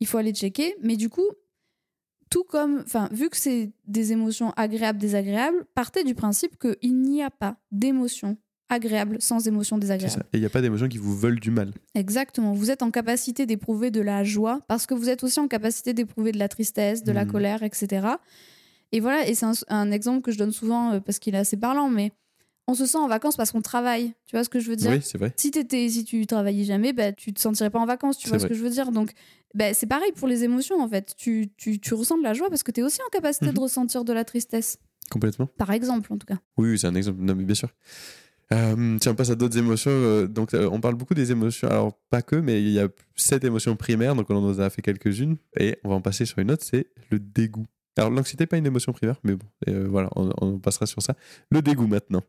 il 0.00 0.06
faut 0.06 0.18
aller 0.18 0.32
checker. 0.32 0.76
Mais 0.82 0.96
du 0.96 1.08
coup, 1.08 1.26
tout 2.30 2.44
comme, 2.44 2.82
enfin, 2.84 3.08
vu 3.12 3.28
que 3.30 3.36
c'est 3.36 3.72
des 3.86 4.12
émotions 4.12 4.50
agréables, 4.56 4.98
désagréables, 4.98 5.64
partez 5.74 6.04
du 6.04 6.14
principe 6.14 6.56
qu'il 6.58 7.00
n'y 7.00 7.22
a 7.22 7.30
pas 7.30 7.56
d'émotions 7.72 8.36
agréables 8.68 9.20
sans 9.20 9.38
désagréables. 9.78 10.12
ça. 10.12 10.20
Et 10.32 10.38
il 10.38 10.40
n'y 10.40 10.46
a 10.46 10.50
pas 10.50 10.60
d'émotions 10.62 10.88
qui 10.88 10.98
vous 10.98 11.16
veulent 11.16 11.38
du 11.40 11.50
mal. 11.50 11.72
Exactement. 11.94 12.52
Vous 12.52 12.70
êtes 12.70 12.82
en 12.82 12.90
capacité 12.90 13.46
d'éprouver 13.46 13.90
de 13.90 14.00
la 14.00 14.24
joie 14.24 14.60
parce 14.68 14.86
que 14.86 14.94
vous 14.94 15.08
êtes 15.08 15.22
aussi 15.22 15.38
en 15.40 15.48
capacité 15.48 15.92
d'éprouver 15.92 16.32
de 16.32 16.38
la 16.38 16.48
tristesse, 16.48 17.04
de 17.04 17.12
la 17.12 17.24
Mhm. 17.24 17.30
colère, 17.30 17.62
etc. 17.62 18.06
Et 18.92 19.00
voilà, 19.00 19.26
et 19.28 19.34
c'est 19.34 19.46
un, 19.46 19.52
un 19.68 19.90
exemple 19.90 20.22
que 20.22 20.30
je 20.32 20.38
donne 20.38 20.52
souvent 20.52 20.92
euh, 20.92 21.00
parce 21.00 21.18
qu'il 21.18 21.34
est 21.34 21.38
assez 21.38 21.56
parlant, 21.56 21.88
mais 21.90 22.12
on 22.66 22.74
se 22.74 22.86
sent 22.86 22.96
en 22.98 23.08
vacances 23.08 23.36
parce 23.36 23.52
qu'on 23.52 23.60
travaille. 23.60 24.14
Tu 24.26 24.36
vois 24.36 24.44
ce 24.44 24.48
que 24.48 24.58
je 24.60 24.70
veux 24.70 24.76
dire? 24.76 24.90
Oui, 24.90 25.00
c'est 25.02 25.18
vrai. 25.18 25.34
si, 25.36 25.50
t'étais, 25.50 25.88
si 25.88 26.04
tu 26.04 26.26
travaillais 26.26 26.64
jamais, 26.64 26.92
bah, 26.92 27.12
tu 27.12 27.32
te 27.34 27.40
sentirais 27.40 27.70
pas 27.70 27.78
en 27.78 27.86
vacances, 27.86 28.16
tu 28.18 28.28
vois 28.28 28.38
ce 28.38 28.46
que 28.46 28.54
je 28.54 28.62
veux 28.62 28.70
dire? 28.70 28.90
Donc, 28.92 29.12
bah, 29.54 29.74
c'est 29.74 29.86
pareil 29.86 30.12
pour 30.12 30.26
les 30.28 30.44
émotions, 30.44 30.80
en 30.80 30.88
fait. 30.88 31.14
Tu, 31.16 31.50
tu, 31.58 31.78
tu 31.78 31.92
ressens 31.94 32.16
de 32.18 32.22
la 32.22 32.32
joie 32.34 32.48
parce 32.48 32.62
que 32.62 32.70
tu 32.72 32.80
es 32.80 32.82
aussi 32.82 33.00
en 33.06 33.10
capacité 33.10 33.46
Mhm. 33.48 33.54
de 33.54 33.60
ressentir 33.60 34.04
de 34.04 34.12
la 34.14 34.24
tristesse, 34.24 34.78
Complètement. 35.10 35.46
par 35.58 35.70
exemple, 35.72 36.10
en 36.12 36.16
tout 36.16 36.26
cas. 36.26 36.38
Oui, 36.56 36.70
oui, 36.70 36.78
c'est 36.78 36.86
un 36.86 36.94
exemple. 36.94 37.20
Non, 37.20 37.34
mais 37.34 37.44
bien 37.44 37.54
sûr. 37.54 37.68
Euh, 38.52 38.98
tiens, 39.00 39.12
on 39.12 39.14
passe 39.14 39.30
à 39.30 39.34
d'autres 39.34 39.56
émotions. 39.58 39.90
euh, 39.90 40.26
donc, 40.26 40.54
euh, 40.54 40.68
on 40.70 40.80
parle 40.80 40.94
beaucoup 40.94 41.14
des 41.14 41.32
émotions. 41.32 41.68
Alors, 41.68 41.98
pas 42.10 42.22
que, 42.22 42.36
mais 42.36 42.62
il 42.62 42.70
y 42.70 42.78
a 42.80 42.88
sept 43.16 43.42
émotions 43.44 43.74
primaires. 43.76 44.14
Donc, 44.14 44.30
on 44.30 44.36
en 44.36 44.58
a 44.58 44.70
fait 44.70 44.82
quelques-unes. 44.82 45.36
Et 45.58 45.78
on 45.84 45.88
va 45.88 45.94
en 45.96 46.00
passer 46.00 46.26
sur 46.26 46.38
une 46.38 46.50
autre 46.50 46.64
c'est 46.64 46.86
le 47.10 47.18
dégoût. 47.18 47.66
Alors, 47.96 48.10
l'anxiété 48.10 48.42
n'est 48.42 48.46
pas 48.48 48.56
une 48.56 48.66
émotion 48.66 48.92
primaire, 48.92 49.16
mais 49.22 49.34
bon, 49.36 49.46
euh, 49.68 49.86
voilà, 49.88 50.10
on, 50.16 50.30
on 50.40 50.58
passera 50.58 50.84
sur 50.86 51.00
ça. 51.00 51.14
Le 51.50 51.62
dégoût 51.62 51.86
maintenant. 51.86 52.22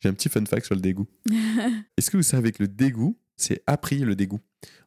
J'ai 0.00 0.08
un 0.08 0.14
petit 0.14 0.30
fun 0.30 0.44
fact 0.46 0.64
sur 0.66 0.74
le 0.74 0.80
dégoût. 0.80 1.06
Est-ce 1.98 2.10
que 2.10 2.16
vous 2.16 2.22
savez 2.22 2.52
que 2.52 2.62
le 2.62 2.68
dégoût, 2.68 3.18
c'est 3.36 3.62
appris 3.66 3.98
le 3.98 4.16
dégoût? 4.16 4.40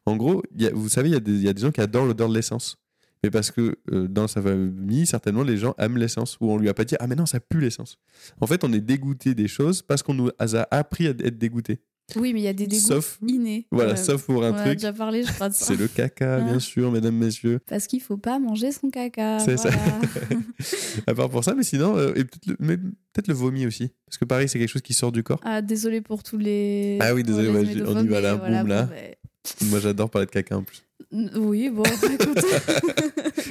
En 0.06 0.16
gros, 0.16 0.42
il 0.54 0.62
y 0.62 0.66
a- 0.66 0.72
vous 0.74 0.88
savez, 0.88 1.08
il 1.08 1.12
y, 1.28 1.40
y 1.44 1.48
a 1.48 1.52
des 1.52 1.60
gens 1.60 1.70
qui 1.70 1.80
adorent 1.80 2.06
l'odeur 2.06 2.28
de 2.28 2.34
l'essence. 2.34 2.76
Mais 3.24 3.30
parce 3.30 3.50
que 3.50 3.76
euh, 3.92 4.06
dans 4.06 4.28
sa 4.28 4.40
famille, 4.42 5.06
certainement, 5.06 5.42
les 5.42 5.56
gens 5.56 5.74
aiment 5.78 5.96
l'essence. 5.96 6.36
Ou 6.40 6.50
on 6.52 6.58
lui 6.58 6.68
a 6.68 6.74
pas 6.74 6.84
dit 6.84 6.94
Ah, 7.00 7.06
mais 7.06 7.16
non, 7.16 7.26
ça 7.26 7.40
pue 7.40 7.60
l'essence. 7.60 7.98
En 8.40 8.46
fait, 8.46 8.62
on 8.64 8.72
est 8.72 8.80
dégoûté 8.80 9.34
des 9.34 9.48
choses 9.48 9.82
parce 9.82 10.02
qu'on 10.02 10.14
nous 10.14 10.30
a 10.38 10.66
appris 10.70 11.06
à 11.06 11.10
être 11.10 11.38
dégoûté. 11.38 11.80
Oui, 12.16 12.34
mais 12.34 12.40
il 12.40 12.42
y 12.44 12.48
a 12.48 12.52
des 12.52 12.66
dégoûts 12.66 12.86
Sauf, 12.86 13.18
innés. 13.26 13.66
voilà, 13.72 13.92
Ouais. 13.92 13.96
sauf 13.96 14.24
pour 14.26 14.40
On 14.40 14.42
un 14.42 14.50
en 14.50 14.54
a 14.56 14.60
truc. 14.64 14.74
déjà 14.74 14.92
parlé, 14.92 15.22
je 15.24 15.32
crois, 15.32 15.48
de 15.48 15.54
ça. 15.54 15.64
C'est 15.64 15.76
le 15.76 15.88
caca, 15.88 16.38
bien 16.40 16.56
Ah. 16.56 16.60
sûr, 16.60 16.92
mesdames, 16.92 17.16
messieurs. 17.16 17.60
Parce 17.66 17.86
qu'il 17.86 18.02
faut 18.02 18.18
pas 18.18 18.38
manger 18.38 18.72
son 18.72 18.90
caca. 18.90 19.38
C'est 19.38 19.56
ça. 19.56 19.70
À 21.06 21.14
part 21.14 21.30
pour 21.30 21.42
ça, 21.44 21.54
mais 21.54 21.62
sinon, 21.62 21.96
euh, 21.96 22.10
et 22.14 22.24
peut-être 22.24 22.46
le, 22.46 22.56
mais 22.60 22.76
peut-être 22.76 23.28
le 23.28 23.34
vomi 23.34 23.66
aussi. 23.66 23.90
Parce 24.06 24.18
que 24.18 24.24
pareil, 24.24 24.48
c'est 24.50 24.58
quelque 24.58 24.68
chose 24.68 24.82
qui 24.82 24.94
sort 24.94 25.12
du 25.12 25.22
corps. 25.22 25.40
ah, 25.44 25.62
désolé 25.62 26.00
pour 26.00 26.22
tous 26.22 26.38
les. 26.38 26.98
Ah 27.00 27.14
oui, 27.14 27.22
désolé, 27.22 27.46
les 27.64 27.82
on 27.82 28.02
y 28.02 28.08
va 28.08 28.20
là, 28.20 28.34
voilà, 28.34 28.60
boum, 28.60 28.68
là. 28.68 28.88
ouais. 28.90 29.16
Moi, 29.66 29.80
j'adore 29.80 30.10
parler 30.10 30.26
de 30.26 30.30
caca 30.30 30.56
en 30.56 30.62
plus. 30.62 30.82
Oui, 31.12 31.70
bon, 31.70 31.82
écoute. 32.12 32.44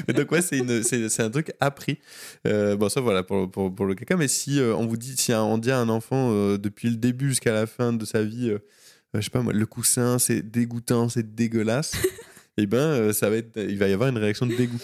Donc 0.16 0.32
ouais, 0.32 0.42
c'est 0.42 1.20
un 1.20 1.30
truc 1.30 1.54
appris. 1.60 2.00
Euh, 2.48 2.76
bon 2.76 2.90
ça 2.90 3.02
voilà 3.02 3.24
pour, 3.24 3.50
pour, 3.50 3.74
pour 3.74 3.86
le 3.86 3.96
caca. 3.96 4.18
Mais 4.18 4.28
si 4.28 4.60
euh, 4.60 4.76
on 4.76 4.86
vous 4.86 4.98
dit, 4.98 5.16
si 5.18 5.34
on 5.34 5.58
dit 5.58 5.72
à 5.72 5.80
un 5.80 5.90
enfant 5.90 6.32
euh, 6.32 6.58
depuis 6.58 6.90
le 6.90 6.96
début 6.98 7.30
jusqu'à 7.30 7.54
la 7.54 7.66
fin 7.66 7.94
de 7.94 8.06
sa 8.06 8.24
vie, 8.24 8.52
je 9.14 9.22
sais 9.22 9.30
pas 9.30 9.42
moi, 9.42 9.54
le 9.54 9.66
coussin 9.66 10.20
c'est 10.20 10.42
dégoûtant, 10.42 11.10
c'est 11.10 11.36
dégueulasse, 11.36 11.96
et 12.58 12.66
ben 12.66 13.14
ça 13.14 13.30
va 13.30 13.38
être, 13.38 13.58
il 13.58 13.78
va 13.78 13.88
y 13.88 13.94
avoir 13.94 14.10
une 14.10 14.18
réaction 14.18 14.46
de 14.46 14.56
dégoût. 14.56 14.80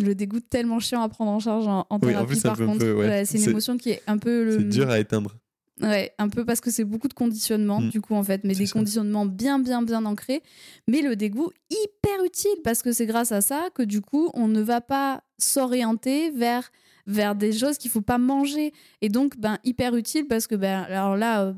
le 0.00 0.14
dégoût 0.14 0.40
tellement 0.40 0.80
chiant 0.80 1.02
à 1.02 1.08
prendre 1.08 1.30
en 1.30 1.40
charge 1.40 1.66
en, 1.66 1.86
en 1.88 1.98
Oui, 2.02 2.16
en 2.16 2.24
plus, 2.24 2.40
par 2.42 2.56
contre. 2.56 2.84
ouais. 2.92 3.24
C'est 3.24 3.38
une 3.38 3.50
émotion 3.50 3.76
qui 3.76 3.90
est 3.90 4.02
un 4.06 4.18
peu. 4.18 4.44
Le... 4.44 4.58
C'est 4.58 4.68
dur 4.68 4.90
à 4.90 4.98
éteindre. 4.98 5.36
Ouais, 5.82 6.12
un 6.18 6.28
peu 6.28 6.44
parce 6.44 6.60
que 6.60 6.70
c'est 6.70 6.84
beaucoup 6.84 7.08
de 7.08 7.14
conditionnement, 7.14 7.80
Mm. 7.80 7.88
du 7.90 8.00
coup, 8.00 8.14
en 8.14 8.22
fait, 8.22 8.42
mais 8.44 8.54
des 8.54 8.66
ça. 8.66 8.72
conditionnements 8.74 9.26
bien, 9.26 9.58
bien, 9.58 9.82
bien 9.82 10.04
ancrés. 10.04 10.40
Mais 10.86 11.02
le 11.02 11.16
dégoût, 11.16 11.50
hyper 11.68 12.24
utile, 12.24 12.56
parce 12.62 12.80
que 12.82 12.92
c'est 12.92 13.06
grâce 13.06 13.32
à 13.32 13.40
ça 13.40 13.70
que, 13.74 13.82
du 13.82 14.00
coup, 14.00 14.30
on 14.34 14.46
ne 14.46 14.60
va 14.62 14.80
pas 14.80 15.22
s'orienter 15.38 16.30
vers, 16.30 16.70
vers 17.08 17.34
des 17.34 17.52
choses 17.52 17.76
qu'il 17.78 17.90
faut 17.90 18.00
pas 18.02 18.18
manger. 18.18 18.72
Et 19.00 19.08
donc, 19.08 19.36
ben, 19.38 19.58
hyper 19.64 19.96
utile, 19.96 20.26
parce 20.28 20.46
que, 20.46 20.54
ben, 20.54 20.82
alors 20.82 21.16
là, 21.16 21.42
euh, 21.46 21.52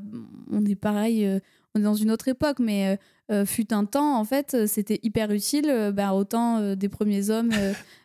on 0.51 0.65
est 0.65 0.75
pareil, 0.75 1.23
euh, 1.25 1.39
on 1.75 1.79
est 1.79 1.83
dans 1.83 1.93
une 1.93 2.09
autre 2.09 2.27
époque, 2.27 2.57
mais 2.59 2.87
euh, 2.87 2.97
euh, 3.31 3.45
fut 3.45 3.73
un 3.73 3.85
temps, 3.85 4.17
en 4.17 4.23
fait, 4.23 4.53
euh, 4.53 4.67
c'était 4.67 4.99
hyper 5.03 5.31
utile, 5.31 5.67
euh, 5.69 5.91
ben, 5.91 6.11
autant 6.11 6.57
euh, 6.59 6.75
des 6.75 6.89
premiers 6.89 7.29
hommes. 7.29 7.51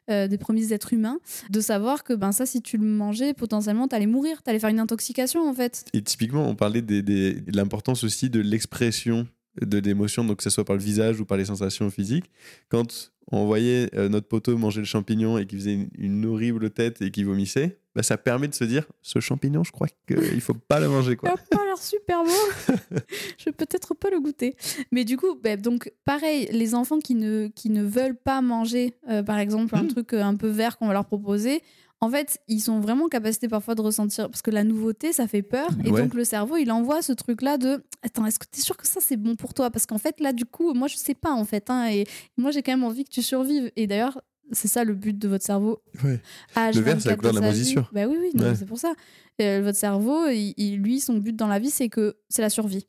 des 0.09 0.37
premiers 0.37 0.75
êtres 0.75 0.93
humains, 0.93 1.21
de 1.49 1.61
savoir 1.63 2.05
que 2.05 2.13
ben 2.13 2.33
ça, 2.33 2.45
si 2.45 2.61
tu 2.61 2.77
le 2.77 2.85
mangeais, 2.85 3.33
potentiellement, 3.33 3.89
t'allais 3.89 4.07
mourir, 4.07 4.43
t'allais 4.43 4.59
faire 4.59 4.69
une 4.69 4.81
intoxication 4.81 5.49
en 5.49 5.55
fait. 5.55 5.87
Et 5.95 6.03
typiquement, 6.03 6.47
on 6.47 6.55
parlait 6.55 6.83
des, 6.83 7.01
des- 7.01 7.33
de 7.41 7.57
l'importance 7.57 8.05
aussi 8.05 8.29
de 8.29 8.41
l'expression 8.41 9.27
de 9.63 9.79
l'émotion, 9.79 10.25
donc 10.25 10.39
que 10.39 10.43
ce 10.43 10.51
soit 10.51 10.67
par 10.67 10.77
le 10.77 10.83
visage 10.83 11.19
ou 11.21 11.25
par 11.25 11.39
les 11.39 11.47
sensations 11.47 11.89
physiques. 11.89 12.27
Quand 12.69 13.13
on 13.31 13.47
voyait 13.47 13.89
notre 14.11 14.27
poteau 14.29 14.59
manger 14.59 14.81
le 14.81 14.87
champignon 14.87 15.39
et 15.39 15.47
qu'il 15.47 15.59
faisait 15.61 15.75
une, 15.75 15.89
une 15.97 16.27
horrible 16.27 16.69
tête 16.71 17.01
et 17.01 17.11
qu'il 17.11 17.25
vomissait, 17.25 17.79
bah, 17.95 18.03
ça 18.03 18.17
permet 18.17 18.49
de 18.49 18.55
se 18.55 18.65
dire 18.65 18.87
ce 19.03 19.21
champignon, 19.21 19.65
je 19.65 19.73
crois 19.73 19.89
qu'il 20.07 20.41
faut 20.41 20.55
pas 20.55 20.81
le 20.81 20.89
manger. 20.89 21.13
Il 21.13 21.17
Quoi. 21.17 21.31
a 21.31 21.37
pas 21.37 21.65
l'air 21.65 21.79
super 21.79 22.25
bon. 22.25 22.31
je 23.39 23.45
vais 23.47 23.53
peut-être 23.53 23.95
pas 23.95 24.11
le 24.11 24.21
goûter. 24.21 24.57
Mais 24.91 25.05
du 25.05 25.17
coup, 25.17 25.35
bah, 25.43 25.57
donc 25.57 25.93
pareil, 26.05 26.49
les 26.53 26.75
enfants 26.75 26.99
qui 26.99 27.15
ne, 27.15 27.49
qui 27.49 27.71
ne 27.71 27.83
veulent 27.85 28.17
pas 28.17 28.41
manger, 28.41 28.95
euh, 29.09 29.23
par 29.23 29.39
exemple, 29.39 29.75
un 29.77 29.83
Mm. 29.85 29.89
truc 29.89 30.13
euh, 30.15 30.23
un 30.23 30.37
peu 30.37 30.49
vert 30.49 30.79
qu'on 30.79 30.87
va 30.87 30.93
leur 30.93 31.05
proposer, 31.07 31.61
en 32.01 32.11
fait, 32.11 32.39
ils 32.49 32.59
sont 32.61 32.81
vraiment 32.81 33.05
en 33.05 33.09
capacité 33.09 33.47
parfois 33.47 33.77
de 33.77 33.81
ressentir, 33.81 34.29
parce 34.29 34.43
que 34.43 34.51
la 34.51 34.65
nouveauté, 34.65 35.13
ça 35.13 35.29
fait 35.29 35.43
peur. 35.43 35.69
Et 35.85 35.91
Ouais. 35.93 36.03
donc 36.03 36.15
le 36.15 36.25
cerveau, 36.25 36.57
il 36.57 36.73
envoie 36.73 37.01
ce 37.03 37.13
truc-là 37.13 37.59
de 37.59 37.85
Attends, 38.05 38.27
est-ce 38.27 38.41
que 38.41 38.47
tu 38.51 38.59
es 38.59 38.63
sûr 38.63 38.77
que 38.77 38.87
ça, 38.89 38.99
c'est 39.01 39.17
bon 39.17 39.37
pour 39.37 39.55
toi? 39.55 39.71
Parce 39.71 39.87
qu'en 39.87 39.99
fait, 39.99 40.19
là, 40.19 40.33
du 40.33 40.45
coup, 40.45 40.75
moi, 40.75 40.89
je 40.89 40.97
sais 40.97 41.15
pas, 41.15 41.31
en 41.31 41.45
fait. 41.45 41.71
hein, 41.71 41.87
et 41.91 42.05
moi, 42.37 42.51
j'ai 42.51 42.63
quand 42.63 42.73
même 42.73 42.83
envie 42.83 43.05
que 43.05 43.11
tu 43.11 43.23
survives. 43.23 43.71
Et 43.77 43.87
d'ailleurs, 43.87 44.21
c'est 44.53 44.69
ça 44.69 44.85
le 44.85 44.95
but 44.95 45.19
de 45.19 45.29
votre 45.29 45.45
cerveau. 45.45 45.83
Ouais. 46.05 46.21
H24 46.55 46.75
Le 46.77 46.81
vert, 46.83 47.01
c'est 47.01 47.09
la 47.09 47.17
couleur 47.17 47.33
de 47.35 47.41
la 47.41 47.47
moisissure. 47.47 47.91
Bah 47.93 48.07
oui, 48.07 48.17
oui, 48.21 48.31
Ouais. 48.41 48.55
c'est 48.55 48.67
pour 48.67 48.79
ça. 48.79 48.93
Euh, 49.41 49.61
votre 49.63 49.79
cerveau, 49.79 50.29
il- 50.29 50.55
il- 50.57 50.79
lui, 50.81 51.01
son 51.01 51.15
but 51.19 51.35
dans 51.35 51.49
la 51.49 51.59
vie, 51.59 51.71
c'est 51.71 51.89
que 51.89 52.17
c'est 52.29 52.43
la 52.43 52.51
survie. 52.51 52.87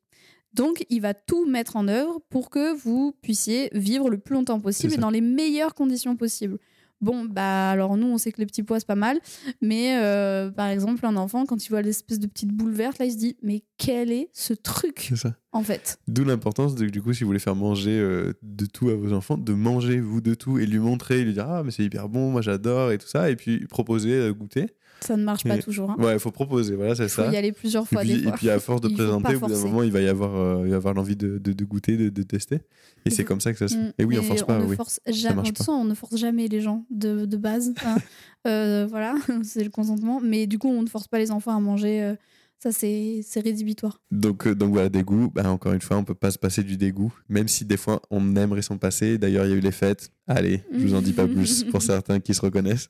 Donc, 0.54 0.86
il 0.90 1.00
va 1.02 1.14
tout 1.16 1.46
mettre 1.48 1.76
en 1.78 1.88
œuvre 1.88 2.20
pour 2.30 2.50
que 2.52 2.76
vous 2.76 3.16
puissiez 3.24 3.70
vivre 3.74 4.10
le 4.10 4.20
plus 4.20 4.36
longtemps 4.36 4.60
possible 4.60 4.94
et 4.94 4.98
dans 4.98 5.10
les 5.10 5.22
meilleures 5.22 5.74
conditions 5.74 6.16
possibles. 6.16 6.60
Bon, 7.02 7.26
bah 7.26 7.70
alors 7.72 7.98
nous, 7.98 8.08
on 8.08 8.18
sait 8.18 8.32
que 8.32 8.40
les 8.40 8.46
petits 8.46 8.64
pois, 8.64 8.80
c'est 8.80 8.88
pas 8.88 8.96
mal. 8.96 9.20
Mais 9.62 9.98
euh, 10.02 10.50
par 10.52 10.68
exemple, 10.68 11.06
un 11.06 11.18
enfant, 11.18 11.46
quand 11.46 11.66
il 11.66 11.70
voit 11.70 11.82
l'espèce 11.82 12.20
de 12.20 12.28
petite 12.28 12.52
boule 12.52 12.72
verte, 12.72 12.98
là, 13.00 13.06
il 13.06 13.12
se 13.12 13.18
dit 13.18 13.36
Mais 13.44 13.64
quel 13.78 14.12
est 14.12 14.30
ce 14.32 14.54
truc, 14.54 15.08
C'est 15.10 15.18
ça. 15.18 15.36
en 15.52 15.64
fait? 15.64 16.00
D'où 16.08 16.24
l'importance, 16.24 16.76
de, 16.76 16.88
du 16.88 17.02
coup, 17.02 17.12
si 17.14 17.24
vous 17.24 17.28
voulez 17.28 17.40
faire 17.40 17.56
manger 17.56 17.92
euh, 18.00 18.32
de 18.42 18.66
tout 18.66 18.90
à 18.90 18.96
vos 18.96 19.12
enfants, 19.12 19.38
de 19.38 19.54
manger 19.54 20.00
vous 20.00 20.22
de 20.22 20.34
tout 20.34 20.60
et 20.60 20.66
lui 20.66 20.80
montrer, 20.80 21.24
lui 21.26 21.34
dire 21.34 21.50
Ah, 21.50 21.64
mais 21.64 21.72
c'est 21.72 21.84
hyper 21.84 22.08
bon, 22.08 22.32
moi 22.32 22.42
j'adore 22.42 22.92
et 22.92 22.98
tout 22.98 23.08
ça, 23.08 23.30
et 23.30 23.36
puis 23.36 23.66
proposer, 23.68 24.14
euh, 24.14 24.34
goûter. 24.34 24.68
Ça 25.06 25.18
ne 25.18 25.24
marche 25.24 25.44
pas 25.44 25.58
toujours. 25.58 25.92
hein. 25.92 25.96
Ouais, 26.00 26.14
il 26.14 26.20
faut 26.20 26.32
proposer, 26.32 26.76
voilà, 26.76 26.96
c'est 26.96 27.04
Il 27.04 27.10
faut 27.10 27.22
ça. 27.24 27.32
y 27.32 27.36
aller 27.38 27.52
plusieurs 27.52 27.84
Et 27.84 27.88
fois, 27.88 28.02
puis, 28.02 28.22
des 28.22 28.28
et 28.28 28.32
puis 28.32 28.50
à 28.50 28.60
force 28.60 28.82
de 28.82 28.88
Il 28.90 28.96
présenter, 28.96 29.36
au 29.36 29.40
bout 29.40 29.48
d'un 29.48 29.60
moment, 29.60 29.84
il 29.84 29.92
va 29.92 30.02
y 30.02 30.08
avoir, 30.08 30.36
euh, 30.36 30.64
il 30.66 30.72
va 30.72 30.78
avoir 30.78 30.94
l'envie 30.94 31.16
de, 31.16 31.38
de- 31.38 31.54
de 31.54 31.66
goûter, 31.66 31.98
de, 31.98 32.10
de 32.10 32.24
tester. 32.24 32.60
Et 33.06 33.10
c'est 33.10 33.24
comme 33.24 33.42
ça 33.42 33.52
que 33.52 33.60
ça 33.60 33.68
se 33.68 33.76
fait. 33.76 33.82
Mm. 33.82 33.94
Et 34.00 34.06
oui, 34.06 34.18
on 34.20 34.24
force 34.24 34.44
pas, 34.44 34.60
ne 34.60 34.66
oui. 34.66 34.76
force 34.76 35.00
jamais, 35.08 35.52
pas. 35.52 35.72
on 35.72 35.84
ne 35.86 35.94
force 35.94 36.16
jamais 36.18 36.48
les 36.48 36.62
gens 36.62 36.86
de, 36.90 37.26
de 37.26 37.38
base. 37.38 37.74
hein. 37.86 37.96
Euh, 38.46 38.86
voilà, 38.90 39.16
c'est 39.44 39.64
le 39.64 39.70
consentement. 39.70 40.20
Mais 40.22 40.48
du 40.48 40.60
coup, 40.60 40.68
on 40.68 40.82
ne 40.82 40.88
force 40.90 41.08
pas 41.08 41.18
les 41.18 41.32
enfants 41.32 41.56
à 41.56 41.60
manger. 41.62 42.04
euh, 42.04 42.16
ça, 42.60 42.72
c'est 42.74 43.22
rédhibitoire. 43.42 44.02
Donc, 44.12 44.48
donc 44.50 44.72
voilà, 44.74 44.90
dégoût. 44.90 45.30
Bah, 45.34 45.50
encore 45.50 45.72
une 45.74 45.82
fois, 45.82 45.96
on 45.98 46.04
peut 46.04 46.14
pas 46.14 46.30
se 46.32 46.38
passer 46.38 46.62
du 46.64 46.76
dégoût, 46.76 47.14
même 47.30 47.48
si 47.48 47.64
des 47.66 47.78
fois 47.78 48.02
on 48.10 48.36
aimerait 48.36 48.62
s'en 48.62 48.78
passer. 48.78 49.18
D'ailleurs, 49.18 49.46
il 49.46 49.52
y 49.52 49.54
a 49.54 49.56
eu 49.56 49.62
les 49.62 49.72
fêtes. 49.72 50.12
Allez, 50.28 50.62
je 50.74 50.80
vous 50.80 50.94
en 50.94 51.02
dis 51.02 51.14
pas 51.14 51.26
plus 51.28 51.64
pour 51.66 51.82
certains 51.82 52.20
qui 52.20 52.34
se 52.34 52.42
reconnaissent. 52.42 52.90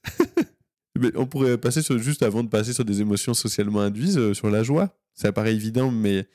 On 1.16 1.26
pourrait 1.26 1.58
passer 1.58 1.82
sur, 1.82 1.98
juste 2.00 2.24
avant 2.24 2.44
de 2.44 2.50
passer 2.50 2.74
sur 2.74 2.86
des 2.86 3.02
émotions 3.02 3.34
socialement 3.34 3.82
induites, 3.82 4.18
euh, 4.18 4.34
sur 4.34 4.50
la 4.50 4.64
joie. 4.64 4.98
Ça 5.14 5.32
paraît 5.32 5.54
évident, 5.54 5.92
mais 5.92 6.28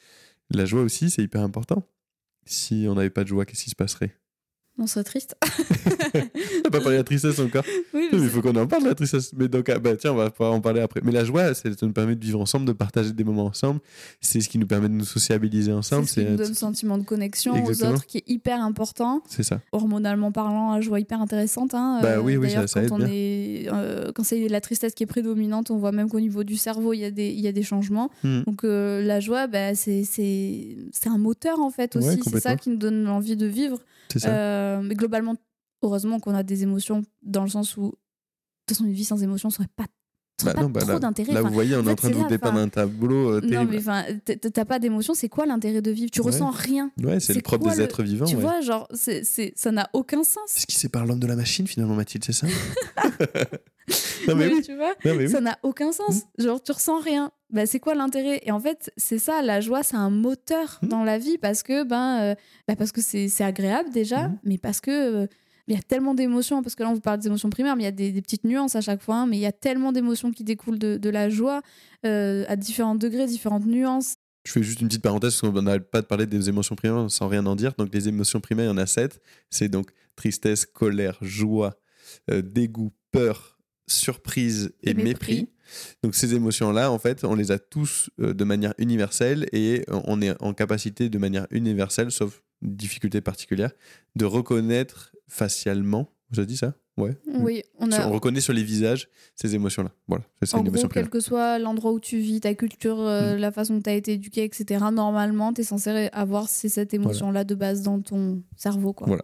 la 0.50 0.64
joie 0.64 0.82
aussi, 0.82 1.10
c'est 1.10 1.22
hyper 1.22 1.42
important. 1.42 1.86
Si 2.46 2.86
on 2.88 2.94
n'avait 2.94 3.10
pas 3.10 3.24
de 3.24 3.28
joie, 3.28 3.44
qu'est-ce 3.44 3.64
qui 3.64 3.70
se 3.70 3.76
passerait? 3.76 4.16
On 4.80 4.86
serait 4.86 5.02
triste. 5.04 5.34
On 6.14 6.18
n'a 6.18 6.70
pas 6.70 6.78
parlé 6.80 6.92
de 6.92 6.96
la 6.98 7.04
tristesse 7.04 7.38
encore. 7.40 7.64
oui, 7.66 7.82
Oui, 7.94 8.08
mais 8.12 8.18
il 8.18 8.28
faut 8.28 8.40
qu'on 8.42 8.54
en 8.56 8.66
parle 8.66 8.84
de 8.84 8.88
la 8.88 8.94
tristesse. 8.94 9.32
Mais 9.36 9.48
donc, 9.48 9.68
ah, 9.68 9.78
bah, 9.78 9.96
tiens, 9.96 10.12
on 10.12 10.16
va 10.16 10.30
pouvoir 10.30 10.52
en 10.52 10.60
parler 10.60 10.80
après. 10.80 11.00
Mais 11.04 11.12
la 11.12 11.24
joie, 11.24 11.52
c'est- 11.54 11.78
ça 11.78 11.86
nous 11.86 11.92
permet 11.92 12.14
de 12.14 12.24
vivre 12.24 12.40
ensemble, 12.40 12.64
de 12.66 12.72
partager 12.72 13.12
des 13.12 13.24
moments 13.24 13.46
ensemble. 13.46 13.80
C'est 14.20 14.40
ce 14.40 14.48
qui 14.48 14.58
nous 14.58 14.66
permet 14.66 14.88
de 14.88 14.94
nous 14.94 15.04
sociabiliser 15.04 15.70
c'est 15.70 15.76
ensemble. 15.76 16.06
ce 16.06 16.14
qui 16.20 16.24
nous 16.24 16.36
donne 16.36 16.48
le 16.48 16.54
sentiment 16.54 16.96
de 16.98 17.02
connexion 17.04 17.54
Exactement. 17.56 17.90
aux 17.90 17.94
autres 17.96 18.06
qui 18.06 18.18
est 18.18 18.24
hyper 18.28 18.62
important. 18.62 19.22
C'est 19.28 19.42
ça. 19.42 19.60
Hormonalement 19.72 20.30
parlant, 20.32 20.74
la 20.74 20.80
joie 20.80 21.00
hyper 21.00 21.20
intéressante. 21.20 21.74
hein. 21.74 21.98
Bah 22.02 22.20
oui, 22.20 22.36
oui, 22.36 22.46
d'ailleurs, 22.46 22.68
ça- 22.68 22.80
ça 22.80 22.80
quand 22.82 22.86
aide 22.86 22.92
on 22.92 22.98
bien. 22.98 23.08
est, 23.10 23.68
euh, 23.72 24.12
quand 24.14 24.22
c'est 24.24 24.48
la 24.48 24.60
tristesse 24.60 24.94
qui 24.94 25.02
est 25.02 25.06
prédominante, 25.06 25.70
on 25.70 25.76
voit 25.78 25.92
même 25.92 26.08
qu'au 26.08 26.20
niveau 26.20 26.44
du 26.44 26.56
cerveau, 26.56 26.92
il 26.92 26.98
y 27.00 27.04
a 27.04 27.10
des, 27.10 27.28
il 27.30 27.40
y 27.40 27.48
a 27.48 27.52
des 27.52 27.62
changements. 27.64 28.10
Hmm. 28.22 28.42
Donc 28.46 28.62
euh, 28.64 29.02
la 29.02 29.18
joie, 29.20 29.46
bah, 29.48 29.74
c'est 29.74 30.04
c'est 30.04 30.76
c'est 30.92 31.08
un 31.08 31.18
moteur 31.18 31.58
en 31.60 31.70
fait 31.70 31.96
Ouais, 31.96 32.06
aussi. 32.06 32.20
c'est 32.30 32.40
ça 32.40 32.56
qui 32.56 32.70
nous 32.70 32.76
donne 32.76 33.04
l'envie 33.04 33.36
de 33.36 33.46
vivre. 33.46 33.80
Euh, 34.24 34.80
mais 34.82 34.94
globalement, 34.94 35.36
heureusement 35.82 36.20
qu'on 36.20 36.34
a 36.34 36.42
des 36.42 36.62
émotions 36.62 37.02
dans 37.22 37.42
le 37.42 37.48
sens 37.48 37.76
où, 37.76 37.82
de 37.82 37.90
toute 37.90 38.76
façon, 38.76 38.84
une 38.84 38.92
vie 38.92 39.04
sans 39.04 39.22
émotion 39.22 39.50
serait 39.50 39.68
pas 39.76 39.86
Bah 40.44 40.54
pas 40.54 40.62
non, 40.62 40.70
bah 40.70 40.80
trop 40.82 40.92
là, 40.92 40.98
d'intérêt. 41.00 41.32
là, 41.32 41.40
Enfin, 41.40 41.48
vous 41.48 41.54
voyez, 41.54 41.74
on 41.74 41.80
en 41.80 41.86
est 41.88 41.90
en 41.90 41.94
train 41.96 42.10
de 42.10 42.14
vous 42.14 42.26
dépeindre 42.28 42.58
un 42.60 42.68
tableau 42.68 43.32
euh, 43.32 43.40
Non, 43.42 43.64
mais 43.64 43.78
enfin, 43.78 44.04
t'as 44.24 44.64
pas 44.64 44.78
d'émotion, 44.78 45.12
c'est 45.14 45.28
quoi 45.28 45.46
l'intérêt 45.46 45.82
de 45.82 45.90
vivre? 45.90 46.10
Tu 46.12 46.20
Ouais. 46.20 46.26
ressens 46.26 46.50
rien. 46.50 46.90
Ouais, 47.02 47.18
c'est 47.18 47.34
le 47.34 47.40
propre 47.40 47.70
des 47.70 47.76
le- 47.78 47.82
êtres 47.82 48.02
vivants. 48.04 48.24
Tu 48.26 48.36
ouais. 48.36 48.40
vois, 48.42 48.60
genre, 48.60 48.86
c'est, 48.94 49.24
c'est, 49.24 49.52
ça 49.56 49.72
n'a 49.72 49.90
aucun 49.92 50.22
sens. 50.22 50.44
C'est 50.46 50.60
ce 50.60 50.66
qui 50.66 50.76
sépare 50.76 51.06
l'homme 51.06 51.18
de 51.18 51.26
la 51.26 51.34
machine, 51.36 51.66
finalement, 51.66 51.94
Mathilde, 51.94 52.24
c'est 52.24 52.32
ça? 52.32 52.46
Non, 54.28 54.36
mais 54.36 54.48
Mais 54.48 54.54
oui. 54.56 54.62
tu 54.62 54.76
vois, 54.76 54.94
Non, 55.06 55.14
mais 55.14 55.24
oui. 55.26 55.30
ça 55.30 55.40
n'a 55.40 55.58
aucun 55.62 55.92
sens. 55.92 56.22
Genre, 56.38 56.62
tu 56.62 56.72
ressens 56.72 57.00
rien. 57.00 57.30
Bah, 57.50 57.64
c'est 57.64 57.80
quoi 57.80 57.94
l'intérêt? 57.94 58.42
Et 58.44 58.52
en 58.52 58.60
fait, 58.60 58.92
c'est 58.98 59.18
ça, 59.18 59.40
la 59.40 59.62
joie, 59.62 59.82
c'est 59.82 59.96
un 59.96 60.10
moteur 60.10 60.78
Mhm. 60.82 60.88
dans 60.90 61.04
la 61.04 61.16
vie 61.18 61.38
parce 61.38 61.62
que, 61.62 61.84
ben, 61.84 62.20
euh, 62.20 62.34
bah, 62.66 62.76
parce 62.76 62.92
que 62.92 63.00
c'est, 63.00 63.28
c'est 63.28 63.44
agréable 63.44 63.88
déjà, 63.90 64.28
Mhm. 64.28 64.38
mais 64.44 64.58
parce 64.58 64.80
que. 64.80 64.90
euh, 65.22 65.26
il 65.68 65.74
y 65.74 65.78
a 65.78 65.82
tellement 65.82 66.14
d'émotions, 66.14 66.62
parce 66.62 66.74
que 66.74 66.82
là 66.82 66.90
on 66.90 66.94
vous 66.94 67.00
parle 67.00 67.20
des 67.20 67.26
émotions 67.26 67.50
primaires, 67.50 67.76
mais 67.76 67.82
il 67.82 67.86
y 67.86 67.88
a 67.88 67.92
des, 67.92 68.10
des 68.10 68.22
petites 68.22 68.44
nuances 68.44 68.74
à 68.74 68.80
chaque 68.80 69.02
fois, 69.02 69.16
hein, 69.16 69.26
mais 69.26 69.36
il 69.36 69.40
y 69.40 69.46
a 69.46 69.52
tellement 69.52 69.92
d'émotions 69.92 70.32
qui 70.32 70.44
découlent 70.44 70.78
de, 70.78 70.96
de 70.96 71.10
la 71.10 71.28
joie 71.28 71.62
euh, 72.06 72.44
à 72.48 72.56
différents 72.56 72.94
degrés, 72.94 73.26
différentes 73.26 73.66
nuances. 73.66 74.16
Je 74.46 74.52
fais 74.52 74.62
juste 74.62 74.80
une 74.80 74.88
petite 74.88 75.02
parenthèse 75.02 75.38
parce 75.38 75.52
qu'on 75.52 75.60
n'arrête 75.62 75.90
pas 75.90 76.00
de 76.00 76.06
parler 76.06 76.24
des 76.24 76.48
émotions 76.48 76.74
primaires 76.74 77.10
sans 77.10 77.28
rien 77.28 77.44
en 77.44 77.54
dire. 77.54 77.74
Donc, 77.76 77.92
les 77.92 78.08
émotions 78.08 78.40
primaires, 78.40 78.64
il 78.64 78.68
y 78.68 78.72
en 78.72 78.78
a 78.78 78.86
sept. 78.86 79.20
C'est 79.50 79.68
donc 79.68 79.90
tristesse, 80.16 80.64
colère, 80.64 81.18
joie, 81.20 81.78
euh, 82.30 82.40
dégoût, 82.40 82.90
peur, 83.10 83.58
surprise 83.86 84.72
et, 84.82 84.90
Et 84.90 84.94
mépris. 84.94 85.40
mépris. 85.40 85.48
Donc, 86.02 86.14
ces 86.14 86.34
émotions-là, 86.34 86.90
en 86.90 86.98
fait, 86.98 87.24
on 87.24 87.34
les 87.34 87.50
a 87.50 87.58
tous 87.58 88.08
euh, 88.20 88.32
de 88.32 88.44
manière 88.44 88.72
universelle 88.78 89.46
et 89.52 89.84
on 89.90 90.22
est 90.22 90.34
en 90.42 90.54
capacité 90.54 91.10
de 91.10 91.18
manière 91.18 91.46
universelle, 91.50 92.10
sauf 92.10 92.42
difficulté 92.62 93.20
particulière, 93.20 93.72
de 94.16 94.24
reconnaître 94.24 95.12
facialement. 95.28 96.08
Vous 96.30 96.40
avez 96.40 96.46
dit 96.46 96.56
ça? 96.56 96.74
Ouais. 96.96 97.16
Oui, 97.26 97.62
on 97.78 97.88
Sur- 97.90 98.00
a, 98.02 98.08
On 98.08 98.12
reconnaît 98.12 98.40
sur 98.40 98.52
les 98.52 98.64
visages 98.64 99.08
ces 99.36 99.54
émotions-là. 99.54 99.92
Voilà, 100.08 100.24
ça, 100.40 100.46
c'est 100.46 100.54
En 100.56 100.64
une 100.64 100.70
gros, 100.72 100.88
quel 100.88 101.08
que 101.08 101.20
soit 101.20 101.58
l'endroit 101.60 101.92
où 101.92 102.00
tu 102.00 102.18
vis, 102.18 102.40
ta 102.40 102.54
culture, 102.54 102.98
euh, 103.00 103.36
Mm. 103.36 103.38
la 103.38 103.52
façon 103.52 103.74
dont 103.74 103.82
tu 103.82 103.90
as 103.90 103.94
été 103.94 104.14
éduqué, 104.14 104.42
etc., 104.42 104.84
normalement, 104.92 105.52
tu 105.52 105.60
es 105.60 105.64
censé 105.64 106.08
avoir 106.12 106.48
ces- 106.48 106.68
cette 106.68 106.92
émotion-là 106.94 107.44
de 107.44 107.54
base 107.54 107.82
dans 107.82 108.00
ton 108.00 108.42
cerveau. 108.56 108.92
Quoi. 108.92 109.06
Voilà. 109.06 109.22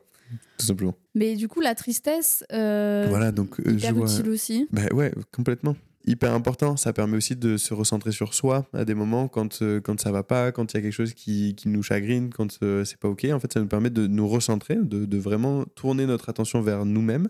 Tout 0.57 0.67
simplement. 0.67 0.95
Mais 1.17 1.35
du 1.35 1.49
coup, 1.49 1.61
la 1.61 1.75
tristesse, 1.75 2.45
euh, 2.53 3.07
voilà, 3.09 3.33
donc 3.33 3.59
euh, 3.67 3.77
joie. 3.77 3.91
utile 4.05 4.31
aussi. 4.31 4.69
Bah 4.71 4.83
ouais, 4.93 5.13
complètement. 5.33 5.75
Hyper 6.07 6.35
important, 6.35 6.77
ça 6.77 6.93
permet 6.93 7.17
aussi 7.17 7.35
de 7.35 7.57
se 7.57 7.73
recentrer 7.73 8.13
sur 8.13 8.35
soi 8.35 8.67
à 8.75 8.85
des 8.85 8.95
moments 8.95 9.27
quand, 9.27 9.63
euh, 9.63 9.81
quand 9.81 9.99
ça 9.99 10.13
va 10.13 10.23
pas, 10.23 10.53
quand 10.53 10.73
il 10.73 10.77
y 10.77 10.81
a 10.81 10.83
quelque 10.83 10.93
chose 10.93 11.15
qui, 11.15 11.55
qui 11.55 11.69
nous 11.69 11.83
chagrine, 11.83 12.29
quand 12.31 12.59
euh, 12.63 12.85
c'est 12.85 12.99
pas 12.99 13.09
ok. 13.09 13.27
En 13.33 13.41
fait, 13.41 13.53
ça 13.53 13.61
nous 13.61 13.67
permet 13.69 13.89
de 13.91 14.07
nous 14.07 14.29
recentrer, 14.29 14.77
de, 14.77 15.07
de 15.07 15.17
vraiment 15.19 15.65
tourner 15.75 16.05
notre 16.07 16.29
attention 16.29 16.61
vers 16.61 16.85
nous-mêmes 16.85 17.29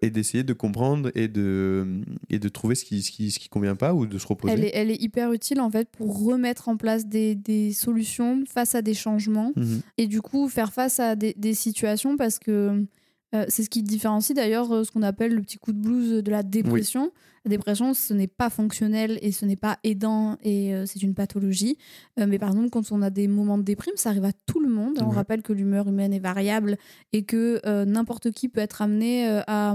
et 0.00 0.10
d'essayer 0.10 0.44
de 0.44 0.52
comprendre 0.52 1.10
et 1.16 1.26
de, 1.28 2.02
et 2.30 2.38
de 2.38 2.48
trouver 2.48 2.74
ce 2.76 2.84
qui, 2.84 3.02
ce, 3.02 3.10
qui, 3.10 3.30
ce 3.30 3.38
qui 3.38 3.48
convient 3.48 3.74
pas 3.76 3.94
ou 3.94 4.06
de 4.06 4.18
se 4.18 4.26
reposer. 4.26 4.52
Elle 4.54 4.64
est, 4.64 4.70
elle 4.74 4.90
est 4.90 5.00
hyper 5.02 5.32
utile 5.32 5.60
en 5.60 5.70
fait 5.70 5.88
pour 5.90 6.24
remettre 6.24 6.68
en 6.68 6.76
place 6.76 7.06
des, 7.06 7.34
des 7.34 7.72
solutions 7.72 8.44
face 8.48 8.74
à 8.74 8.82
des 8.82 8.94
changements 8.94 9.52
Mhm. 9.56 9.80
et 9.96 10.06
du 10.06 10.20
coup 10.22 10.48
faire 10.48 10.72
face 10.72 11.00
à 11.00 11.16
des, 11.16 11.34
des 11.36 11.54
situations 11.54 12.16
parce 12.16 12.38
que 12.38 12.84
euh, 13.34 13.44
c'est 13.48 13.62
ce 13.62 13.70
qui 13.70 13.82
différencie 13.82 14.34
d'ailleurs 14.34 14.72
euh, 14.72 14.84
ce 14.84 14.90
qu'on 14.90 15.02
appelle 15.02 15.34
le 15.34 15.42
petit 15.42 15.58
coup 15.58 15.72
de 15.72 15.78
blues 15.78 16.22
de 16.22 16.30
la 16.30 16.42
dépression. 16.42 17.12
La 17.44 17.50
dépression, 17.50 17.94
ce 17.94 18.12
n'est 18.14 18.26
pas 18.26 18.50
fonctionnel 18.50 19.18
et 19.22 19.32
ce 19.32 19.44
n'est 19.44 19.56
pas 19.56 19.78
aidant 19.84 20.36
et 20.42 20.74
euh, 20.74 20.86
c'est 20.86 21.02
une 21.02 21.14
pathologie. 21.14 21.76
Euh, 22.18 22.26
mais 22.26 22.38
par 22.38 22.50
exemple, 22.50 22.70
quand 22.70 22.90
on 22.90 23.00
a 23.02 23.10
des 23.10 23.28
moments 23.28 23.58
de 23.58 23.62
déprime, 23.62 23.94
ça 23.96 24.10
arrive 24.10 24.24
à 24.24 24.32
tout 24.46 24.60
le 24.60 24.68
monde. 24.68 24.98
On 25.00 25.08
Ouais. 25.10 25.14
rappelle 25.14 25.42
que 25.42 25.52
l'humeur 25.52 25.88
humaine 25.88 26.12
est 26.12 26.18
variable 26.18 26.76
et 27.12 27.24
que 27.24 27.60
n'importe 27.84 28.30
qui 28.32 28.48
peut 28.48 28.60
être 28.60 28.82
amené 28.82 29.26
à, 29.46 29.74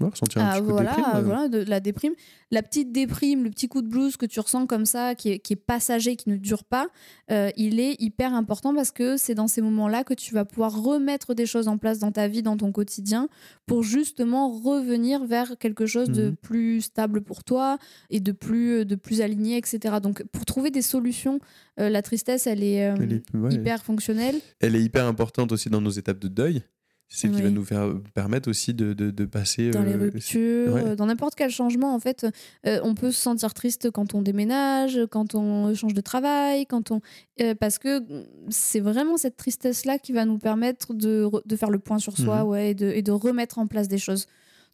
Ouais, 0.00 0.08
ressentir 0.08 0.40
un 0.42 0.46
ah, 0.46 0.52
petit 0.54 0.60
coup 0.60 0.66
de 0.68 0.72
voilà, 0.72 0.94
déprime, 0.94 1.14
euh, 1.16 1.22
voilà, 1.22 1.48
de 1.48 1.58
la 1.58 1.80
déprime. 1.80 2.12
La 2.50 2.62
petite 2.62 2.92
déprime, 2.92 3.44
le 3.44 3.50
petit 3.50 3.68
coup 3.68 3.82
de 3.82 3.88
blues 3.88 4.16
que 4.16 4.26
tu 4.26 4.38
ressens 4.40 4.66
comme 4.66 4.86
ça, 4.86 5.14
qui 5.14 5.30
est, 5.32 5.38
qui 5.38 5.52
est 5.54 5.56
passager, 5.56 6.16
qui 6.16 6.30
ne 6.30 6.36
dure 6.36 6.64
pas, 6.64 6.88
euh, 7.30 7.50
il 7.56 7.80
est 7.80 8.00
hyper 8.00 8.32
important 8.34 8.74
parce 8.74 8.90
que 8.90 9.16
c'est 9.16 9.34
dans 9.34 9.48
ces 9.48 9.60
moments-là 9.60 10.04
que 10.04 10.14
tu 10.14 10.32
vas 10.34 10.44
pouvoir 10.44 10.80
remettre 10.82 11.34
des 11.34 11.46
choses 11.46 11.68
en 11.68 11.78
place 11.78 11.98
dans 11.98 12.12
ta 12.12 12.28
vie, 12.28 12.42
dans 12.42 12.56
ton 12.56 12.70
quotidien, 12.72 13.28
pour 13.66 13.82
justement 13.82 14.48
revenir 14.50 15.24
vers 15.24 15.58
quelque 15.58 15.84
chose 15.86 16.08
de 16.10 16.28
Mhm. 16.28 16.36
plus 16.36 16.80
stable 16.80 17.20
pour 17.20 17.44
toi 17.44 17.78
et 18.10 18.20
de 18.20 18.32
plus, 18.32 18.84
de 18.86 18.94
plus 18.94 19.20
aligné, 19.20 19.56
etc. 19.56 19.96
Donc 20.02 20.22
pour 20.32 20.44
trouver 20.44 20.70
des 20.70 20.82
solutions, 20.82 21.40
euh, 21.80 21.88
la 21.88 22.02
tristesse, 22.02 22.46
elle 22.46 22.62
est, 22.62 22.86
euh, 22.88 22.94
elle 23.00 23.12
est- 23.14 23.34
ouais. 23.36 23.52
hyper 23.52 23.82
fonctionnelle. 23.82 24.36
Elle 24.60 24.76
est 24.76 24.82
hyper 24.82 25.06
importante 25.06 25.52
aussi 25.52 25.68
dans 25.70 25.80
nos 25.80 25.90
étapes 25.90 26.18
de 26.20 26.28
deuil. 26.28 26.62
C'est 27.10 27.28
ce 27.28 27.32
qui 27.32 27.40
va 27.42 27.48
nous 27.50 27.64
faire 27.64 27.94
permettre 28.12 28.50
aussi 28.50 28.74
de, 28.74 28.92
de, 28.92 29.10
de 29.10 29.24
passer. 29.24 29.70
dans 29.70 29.82
les 29.82 29.94
euh, 29.94 29.98
ruptures, 29.98 30.74
ouais. 30.74 30.82
euh, 30.88 30.94
dans 30.94 31.06
n'importe 31.06 31.34
quel 31.36 31.50
changement, 31.50 31.94
en 31.94 31.98
fait, 32.00 32.26
euh, 32.66 32.80
on 32.82 32.94
peut 32.94 33.10
se 33.10 33.20
sentir 33.20 33.54
triste 33.54 33.90
quand 33.90 34.12
on 34.14 34.20
déménage, 34.20 35.00
quand 35.10 35.34
on 35.34 35.74
change 35.74 35.94
de 35.94 36.02
travail, 36.02 36.66
quand 36.66 36.90
on, 36.90 37.00
euh, 37.40 37.54
parce 37.54 37.78
que 37.78 38.02
c'est 38.50 38.80
vraiment 38.80 39.16
cette 39.16 39.36
tristesse-là 39.38 39.98
qui 39.98 40.12
va 40.12 40.26
nous 40.26 40.38
permettre 40.38 40.92
de, 40.92 41.30
de 41.46 41.56
faire 41.56 41.70
le 41.70 41.78
point 41.78 41.98
sur 41.98 42.16
soi, 42.18 42.42
Mhm. 42.42 42.48
ouais, 42.48 42.70
et 42.72 42.74
de, 42.74 42.86
et 42.90 43.00
de 43.02 43.10
remettre 43.12 43.58
en 43.58 43.66
place 43.66 43.88
des 43.88 43.98
choses. 43.98 44.26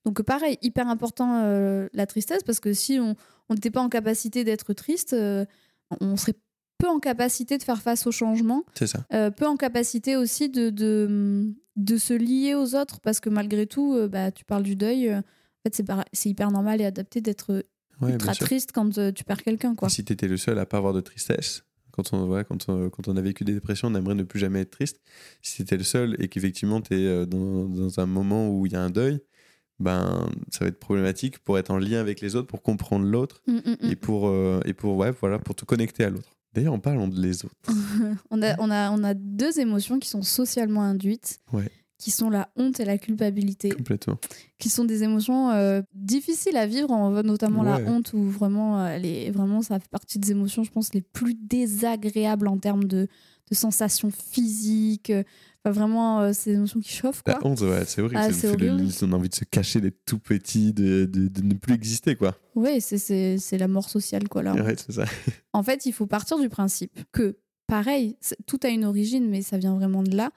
Donc 0.05 0.21
pareil, 0.23 0.59
hyper 0.61 0.89
important 0.89 1.41
euh, 1.45 1.89
la 1.95 2.07
tristesse, 2.07 2.43
parce 2.43 2.59
que 2.61 2.73
si 2.73 2.99
on 3.01 3.15
on 3.51 3.55
n'était 3.55 3.71
pas 3.71 3.83
en 3.83 3.91
capacité 3.91 4.43
d'être 4.43 4.73
triste, 4.73 5.13
euh, 5.13 5.45
on 6.01 6.17
serait 6.17 6.35
peu 6.85 6.91
en 6.91 7.01
capacité 7.01 7.57
de 7.59 7.63
faire 7.63 7.81
face 7.81 8.07
au 8.07 8.13
changement 8.13 8.63
C'est 8.75 8.87
ça. 8.87 9.05
euh, 9.13 9.31
peu 9.31 9.47
en 9.47 9.57
capacité 9.57 10.17
aussi 10.17 10.49
de, 10.51 10.71
de, 10.71 11.51
de 11.77 11.97
se 11.97 12.13
lier 12.13 12.55
aux 12.55 12.75
autres 12.75 13.01
parce 13.01 13.21
que 13.21 13.31
malgré 13.31 13.67
tout, 13.67 13.95
euh, 13.95 14.09
bah, 14.09 14.31
tu 14.33 14.45
parles 14.45 14.63
du 14.65 14.77
deuil. 14.77 15.09
euh, 15.09 15.19
en 15.21 15.71
fait, 15.71 15.83
c'est 16.13 16.29
hyper 16.29 16.51
normal 16.51 16.81
et 16.81 16.85
adapté 16.85 17.21
d'être 17.21 17.65
Ouais, 18.01 18.11
ultra 18.13 18.35
triste 18.35 18.71
quand 18.73 18.91
tu 19.15 19.25
perds 19.25 19.43
quelqu'un. 19.45 19.75
quoi. 19.77 19.87
Et 19.89 19.91
Si 19.91 20.05
tu 20.05 20.13
étais 20.13 20.27
le 20.29 20.37
seul 20.37 20.59
à 20.59 20.67
pas 20.67 20.79
avoir 20.79 20.93
de 20.93 21.01
tristesse, 21.01 21.63
quand 21.93 22.13
on, 22.13 22.27
voilà, 22.27 22.43
quand, 22.45 22.69
on, 22.69 22.91
quand 22.91 23.07
on 23.09 23.17
a 23.17 23.21
vécu 23.23 23.45
des 23.45 23.55
dépressions, 23.55 23.87
on 23.89 23.95
aimerait 23.95 24.17
ne 24.17 24.25
plus 24.25 24.41
jamais 24.41 24.61
être 24.63 24.73
triste. 24.73 25.01
Si 25.43 25.57
tu 25.57 25.63
étais 25.63 25.77
le 25.77 25.85
seul 25.85 26.17
et 26.19 26.27
qu'effectivement 26.29 26.81
tu 26.81 26.95
es 26.95 27.25
dans, 27.27 27.67
dans 27.69 28.01
un 28.01 28.07
moment 28.07 28.51
où 28.51 28.67
il 28.67 28.73
y 28.73 28.77
a 28.77 28.83
un 28.83 28.91
deuil, 28.91 29.21
ben, 29.79 30.29
ça 30.51 30.65
va 30.65 30.69
être 30.69 30.79
problématique 30.81 31.39
pour 31.39 31.57
être 31.59 31.71
en 31.71 31.79
lien 31.79 32.01
avec 32.01 32.21
les 32.21 32.35
autres, 32.37 32.49
pour 32.49 32.63
comprendre 32.63 33.07
l'autre 33.07 33.43
Mm, 33.47 33.53
mm, 33.53 33.77
mm. 33.87 33.91
et, 33.91 33.97
pour, 33.97 34.29
euh, 34.29 34.61
et 34.65 34.73
pour, 34.75 34.97
ouais, 34.97 35.13
voilà, 35.21 35.39
pour 35.39 35.55
te 35.55 35.65
connecter 35.65 36.05
à 36.05 36.11
l'autre. 36.11 36.31
D'ailleurs, 36.55 36.75
en 36.75 36.79
parlant 36.79 37.09
de 37.09 37.21
les 37.21 37.45
autres, 37.45 37.55
on, 38.31 38.41
a, 38.43 38.55
on, 38.61 38.71
a, 38.71 38.91
on 38.93 39.03
a 39.05 39.15
deux 39.15 39.59
émotions 39.61 39.99
qui 39.99 40.09
sont 40.09 40.23
socialement 40.23 40.83
induites, 40.83 41.41
Ouais. 41.53 41.69
qui 41.99 42.11
sont 42.11 42.31
la 42.31 42.49
honte 42.57 42.79
et 42.81 42.85
la 42.85 42.97
culpabilité, 42.99 43.71
complètement. 43.71 44.19
qui 44.59 44.69
sont 44.69 44.85
des 44.85 45.03
émotions 45.03 45.51
euh, 45.51 45.83
difficiles 45.95 46.57
à 46.57 46.67
vivre, 46.67 46.91
en- 46.91 47.23
notamment 47.23 47.63
Ouais. 47.63 47.83
la 47.83 47.91
honte, 47.91 48.13
où 48.13 48.23
vraiment, 48.23 48.81
euh, 48.81 48.89
elle 48.89 49.05
est, 49.07 49.31
vraiment, 49.31 49.63
ça 49.63 49.79
fait 49.81 49.89
partie 49.91 50.19
des 50.19 50.31
émotions, 50.31 50.63
je 50.65 50.71
pense, 50.71 50.95
les 50.95 51.03
plus 51.03 51.35
désagréables 51.35 52.47
en 52.49 52.59
termes 52.59 52.85
de, 52.85 53.09
de 53.51 53.55
sensations 53.55 54.11
physiques. 54.11 55.13
Enfin, 55.67 55.73
vraiment, 55.81 56.21
euh, 56.21 56.33
c'est 56.35 56.51
des 56.51 56.57
émotions 56.57 56.81
qui 56.81 56.93
chauffent. 56.93 57.23
Quoi. 57.23 57.35
La 57.41 57.47
honte, 57.47 57.61
ouais, 57.63 57.85
c'est 57.87 58.03
horrible. 58.03 58.21
Ah, 58.23 58.31
c'est 58.33 58.51
fait 58.51 58.57
le- 58.57 58.71
horrible. 58.71 58.93
on 59.03 59.13
a 59.13 59.17
envie 59.17 59.29
de 59.31 59.35
se 59.35 59.45
cacher, 59.45 59.81
d'être 59.81 60.05
tout 60.05 60.19
petit, 60.19 60.73
de, 60.75 61.07
de, 61.07 61.29
de 61.29 61.41
ne 61.43 61.55
plus 61.55 61.75
exister, 61.75 62.17
quoi. 62.17 62.35
Oui, 62.55 62.81
c'est- 62.83 62.99
c'est 62.99 63.39
c'est 63.39 63.57
la 63.59 63.69
mort 63.69 63.89
sociale, 63.89 64.29
quoi, 64.29 64.43
là. 64.43 64.53
Ouais, 64.55 64.75
c'est 64.77 64.93
ça. 64.93 65.05
En 65.55 65.63
fait, 65.63 65.87
il 65.87 65.93
faut 65.93 66.07
partir 66.07 66.39
du 66.39 66.49
principe 66.51 66.93
que, 67.13 67.39
pareil, 67.67 68.17
tout 68.47 68.61
a 68.63 68.69
une 68.69 68.85
origine, 68.85 69.29
mais 69.31 69.41
ça 69.43 69.57
vient 69.57 69.75
vraiment 69.75 70.03
de 70.03 70.15
là, 70.15 70.31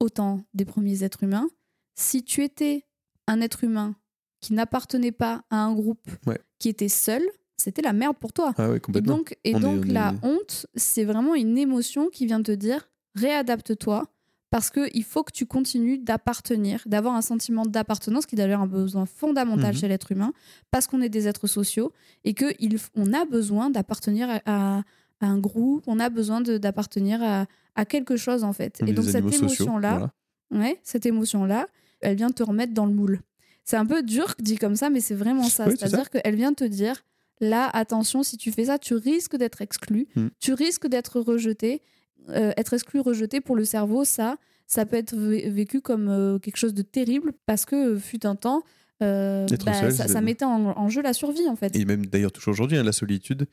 autant 0.00 0.40
des 0.54 0.64
premiers 0.64 1.04
êtres 1.04 1.22
humains. 1.22 1.48
Si 1.94 2.24
tu 2.24 2.42
étais 2.42 2.84
un 3.28 3.40
être 3.40 3.62
humain 3.64 3.94
qui 4.40 4.52
n'appartenait 4.52 5.12
pas 5.12 5.44
à 5.50 5.56
un 5.58 5.74
groupe, 5.74 6.08
Ouais. 6.26 6.40
qui 6.58 6.68
était 6.68 6.88
seul, 6.88 7.22
c'était 7.56 7.82
la 7.82 7.92
merde 7.92 8.16
pour 8.18 8.32
toi. 8.32 8.52
Ah 8.58 8.68
ouais, 8.70 8.76
Et 8.78 8.80
complètement. 8.80 9.16
donc, 9.18 9.36
et 9.44 9.50
est- 9.50 9.60
donc 9.60 9.84
on 9.84 9.88
est- 9.88 9.92
la 9.92 10.14
honte, 10.22 10.66
c'est 10.74 11.04
vraiment 11.04 11.34
une 11.34 11.56
émotion 11.56 12.08
qui 12.10 12.26
vient 12.26 12.42
te 12.42 12.52
dire 12.52 12.88
réadapte-toi 13.14 14.04
parce 14.50 14.70
qu'il 14.70 15.04
faut 15.04 15.22
que 15.24 15.32
tu 15.32 15.44
continues 15.46 15.98
d'appartenir, 15.98 16.82
d'avoir 16.86 17.14
un 17.14 17.22
sentiment 17.22 17.64
d'appartenance 17.66 18.26
qui 18.26 18.34
est 18.36 18.38
d'ailleurs 18.38 18.60
un 18.60 18.66
besoin 18.66 19.04
fondamental 19.06 19.74
Mhm. 19.74 19.80
chez 19.80 19.88
l'être 19.88 20.12
humain 20.12 20.32
parce 20.70 20.86
qu'on 20.86 21.00
est 21.02 21.08
des 21.08 21.26
êtres 21.28 21.46
sociaux 21.46 21.92
et 22.24 22.34
qu'on 22.34 23.12
a 23.12 23.24
besoin 23.24 23.70
d'appartenir 23.70 24.28
à, 24.30 24.40
à- 24.78 24.82
à 25.20 25.26
un 25.26 25.38
groupe, 25.38 25.82
on 25.86 25.98
a 25.98 26.08
besoin 26.10 26.40
d'appartenir 26.42 27.22
à, 27.22 27.46
à 27.74 27.84
quelque 27.86 28.16
chose 28.16 28.44
en 28.44 28.52
fait. 28.52 28.78
On 28.82 28.86
et 28.86 28.92
donc 28.92 29.06
cette 29.06 29.32
émotion-là, 29.34 30.10
voilà. 30.50 30.64
ouais, 30.64 30.78
cette 30.82 31.06
émotion-là, 31.06 31.66
elle 32.00 32.16
vient 32.16 32.30
te 32.30 32.42
remettre 32.42 32.74
dans 32.74 32.86
le 32.86 32.92
moule. 32.92 33.20
C'est 33.64 33.76
un 33.76 33.86
peu 33.86 34.02
dur 34.02 34.34
dit 34.38 34.56
comme 34.58 34.76
ça, 34.76 34.90
mais 34.90 35.00
c'est 35.00 35.14
vraiment 35.14 35.48
ça. 35.48 35.66
Oui, 35.66 35.74
C'est-à-dire 35.76 36.08
qu'elle 36.10 36.36
vient 36.36 36.52
te 36.52 36.64
dire 36.64 37.02
là, 37.40 37.68
attention, 37.72 38.22
si 38.22 38.36
tu 38.36 38.52
fais 38.52 38.66
ça, 38.66 38.78
tu 38.78 38.94
risques 38.94 39.36
d'être 39.36 39.60
exclu, 39.60 40.06
Mm. 40.14 40.26
tu 40.38 40.52
risques 40.52 40.86
d'être 40.86 41.18
rejeté. 41.20 41.82
Euh, 42.30 42.52
être 42.56 42.72
exclu, 42.74 43.00
rejeté 43.00 43.40
pour 43.40 43.54
le 43.56 43.64
cerveau, 43.64 44.04
ça, 44.04 44.36
ça 44.66 44.84
peut 44.86 44.96
être 44.96 45.14
vé- 45.14 45.48
vécu 45.50 45.80
comme 45.80 46.08
euh, 46.08 46.38
quelque 46.38 46.56
chose 46.56 46.74
de 46.74 46.82
terrible 46.82 47.32
parce 47.46 47.64
que 47.64 47.94
euh, 47.94 47.98
fut 47.98 48.26
un 48.26 48.34
temps, 48.34 48.62
euh, 49.02 49.46
bah, 49.64 49.72
seul, 49.74 49.92
ça, 49.92 50.20
mettait 50.20 50.44
en, 50.44 50.76
en 50.76 50.88
jeu 50.88 51.02
la 51.02 51.12
survie 51.12 51.46
en 51.48 51.54
fait. 51.56 51.76
Et 51.76 51.84
même 51.84 52.06
d'ailleurs 52.06 52.32
toujours 52.32 52.52
aujourd'hui, 52.52 52.76
hein, 52.78 52.82
la 52.82 52.92
solitude, 52.92 53.46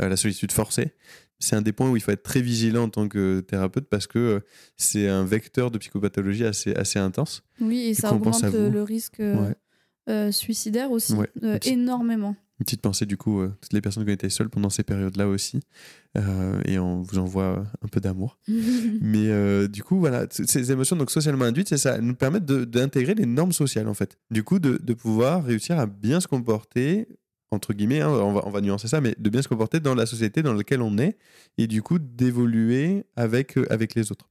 euh, 0.00 0.08
la 0.08 0.16
solitude 0.16 0.50
forcée, 0.52 0.94
c'est 1.38 1.54
un 1.54 1.62
des 1.62 1.72
points 1.72 1.90
où 1.90 1.96
il 1.96 2.00
faut 2.02 2.10
être 2.12 2.22
très 2.22 2.40
vigilant 2.40 2.84
en 2.84 2.88
tant 2.88 3.06
que 3.08 3.40
thérapeute 3.40 3.88
parce 3.90 4.06
que 4.06 4.18
euh, 4.18 4.40
c'est 4.76 5.06
un 5.08 5.24
vecteur 5.24 5.70
de 5.70 5.78
psychopathologie 5.78 6.46
assez, 6.46 6.74
assez 6.74 6.98
intense. 6.98 7.42
Oui, 7.60 7.88
et 7.88 7.94
ça 7.94 8.08
pense 8.08 8.42
augmente 8.42 8.54
le, 8.54 8.82
risque 8.82 9.20
Ouais. 10.08 10.32
suicidaire 10.32 10.90
aussi 10.90 11.12
Ouais. 11.14 11.30
énormément. 11.66 12.34
Une 12.58 12.64
petite 12.64 12.80
pensée 12.80 13.04
du 13.04 13.16
coup, 13.16 13.40
euh, 13.40 13.52
toutes 13.60 13.72
les 13.72 13.80
personnes 13.80 14.04
qui 14.04 14.10
ont 14.10 14.14
été 14.14 14.30
seules 14.30 14.48
pendant 14.48 14.70
ces 14.70 14.82
périodes-là 14.82 15.28
aussi. 15.28 15.60
Euh, 16.16 16.60
et 16.64 16.78
on 16.78 17.02
vous 17.02 17.18
envoie 17.18 17.66
un 17.82 17.88
peu 17.88 18.00
d'amour. 18.00 18.38
Mais 18.48 19.28
euh, 19.28 19.68
du 19.68 19.82
coup, 19.82 19.98
voilà, 19.98 20.26
ces 20.30 20.72
émotions 20.72 20.96
donc 20.96 21.10
socialement 21.10 21.44
induites, 21.44 21.68
c'est 21.68 21.76
ça, 21.76 21.98
nous 21.98 22.14
permettent 22.14 22.46
d'intégrer 22.46 23.14
les 23.14 23.26
normes 23.26 23.52
sociales 23.52 23.88
en 23.88 23.94
fait. 23.94 24.18
Du 24.30 24.42
coup, 24.42 24.58
de, 24.58 24.80
de 24.82 24.94
pouvoir 24.94 25.44
réussir 25.44 25.78
à 25.78 25.86
bien 25.86 26.20
se 26.20 26.28
comporter, 26.28 27.08
entre 27.50 27.72
guillemets, 27.72 28.00
hein, 28.00 28.10
on, 28.10 28.32
va, 28.32 28.42
on 28.46 28.50
va 28.50 28.60
nuancer 28.60 28.88
ça, 28.88 29.00
mais 29.00 29.14
de 29.18 29.30
bien 29.30 29.42
se 29.42 29.48
comporter 29.48 29.80
dans 29.80 29.94
la 29.94 30.06
société 30.06 30.42
dans 30.42 30.54
laquelle 30.54 30.82
on 30.82 30.98
est 30.98 31.16
et 31.58 31.66
du 31.66 31.82
coup 31.82 31.98
d'évoluer 31.98 33.04
avec, 33.16 33.56
euh, 33.58 33.66
avec 33.70 33.94
les 33.94 34.10
autres. 34.10 34.28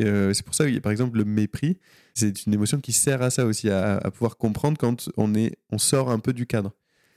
Euh, 0.00 0.34
c'est 0.34 0.44
pour 0.44 0.54
ça 0.54 0.70
que, 0.70 0.78
par 0.78 0.92
exemple, 0.92 1.16
le 1.16 1.24
mépris, 1.24 1.78
c'est 2.14 2.46
une 2.46 2.52
émotion 2.52 2.80
qui 2.80 2.92
sert 2.92 3.22
à 3.22 3.30
ça 3.30 3.46
aussi, 3.46 3.70
à, 3.70 3.96
à 3.96 4.10
pouvoir 4.10 4.36
comprendre 4.36 4.76
quand 4.78 5.08
on, 5.16 5.34
est, 5.34 5.56
on 5.70 5.78
sort 5.78 6.10
un 6.10 6.18
peu 6.18 6.32
du 6.32 6.46
cadre. 6.46 6.72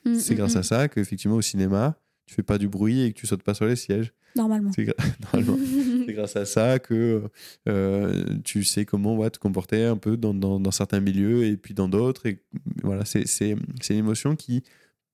Mm, 0.05 0.15
C'est 0.15 0.33
mm, 0.33 0.37
grâce 0.37 0.55
mm. 0.55 0.59
à 0.59 0.63
ça 0.63 0.87
qu'effectivement, 0.87 1.35
au 1.35 1.41
cinéma, 1.41 1.97
tu 2.25 2.35
fais 2.35 2.43
pas 2.43 2.57
du 2.57 2.67
bruit 2.67 3.01
et 3.01 3.13
que 3.13 3.19
tu 3.19 3.27
sautes 3.27 3.43
pas 3.43 3.53
sur 3.53 3.65
les 3.65 3.75
sièges. 3.75 4.13
Normalement. 4.35 4.71
C'est 4.73 4.85
gra- 4.85 4.95
grâce 6.13 6.35
à 6.35 6.45
ça 6.45 6.79
que 6.79 7.23
euh, 7.67 8.23
tu 8.43 8.63
sais 8.63 8.85
comment 8.85 9.15
ouais, 9.17 9.29
te 9.29 9.39
comporter 9.39 9.83
un 9.83 9.97
peu 9.97 10.17
dans, 10.17 10.33
dans, 10.33 10.59
dans 10.59 10.71
certains 10.71 11.01
milieux 11.01 11.43
et 11.45 11.57
puis 11.57 11.73
dans 11.73 11.89
d'autres. 11.89 12.25
Et 12.25 12.41
voilà, 12.83 13.05
c'est, 13.05 13.27
c'est, 13.27 13.55
c'est 13.81 13.93
une 13.93 13.99
émotion 13.99 14.35
qui 14.35 14.63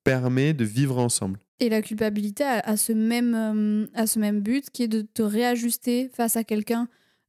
permet 0.04 0.54
de 0.54 0.63
vivre 0.63 1.00
ensemble. 1.00 1.39
Et 1.60 1.69
la 1.69 1.82
culpabilité 1.82 2.43
a, 2.43 2.60
a 2.60 2.78
ce 2.78 2.93
même, 2.93 3.34
euh, 3.36 3.88
a 3.95 4.06
ce 4.06 4.19
même 4.19 4.41
but 4.41 4.69
qui 4.69 4.84
est 4.84 4.88
de 4.88 5.02
te 5.02 5.23
réajuster 5.23 6.10
face 6.13 6.38
à 6.38 6.43
quelqu'un 6.43 6.88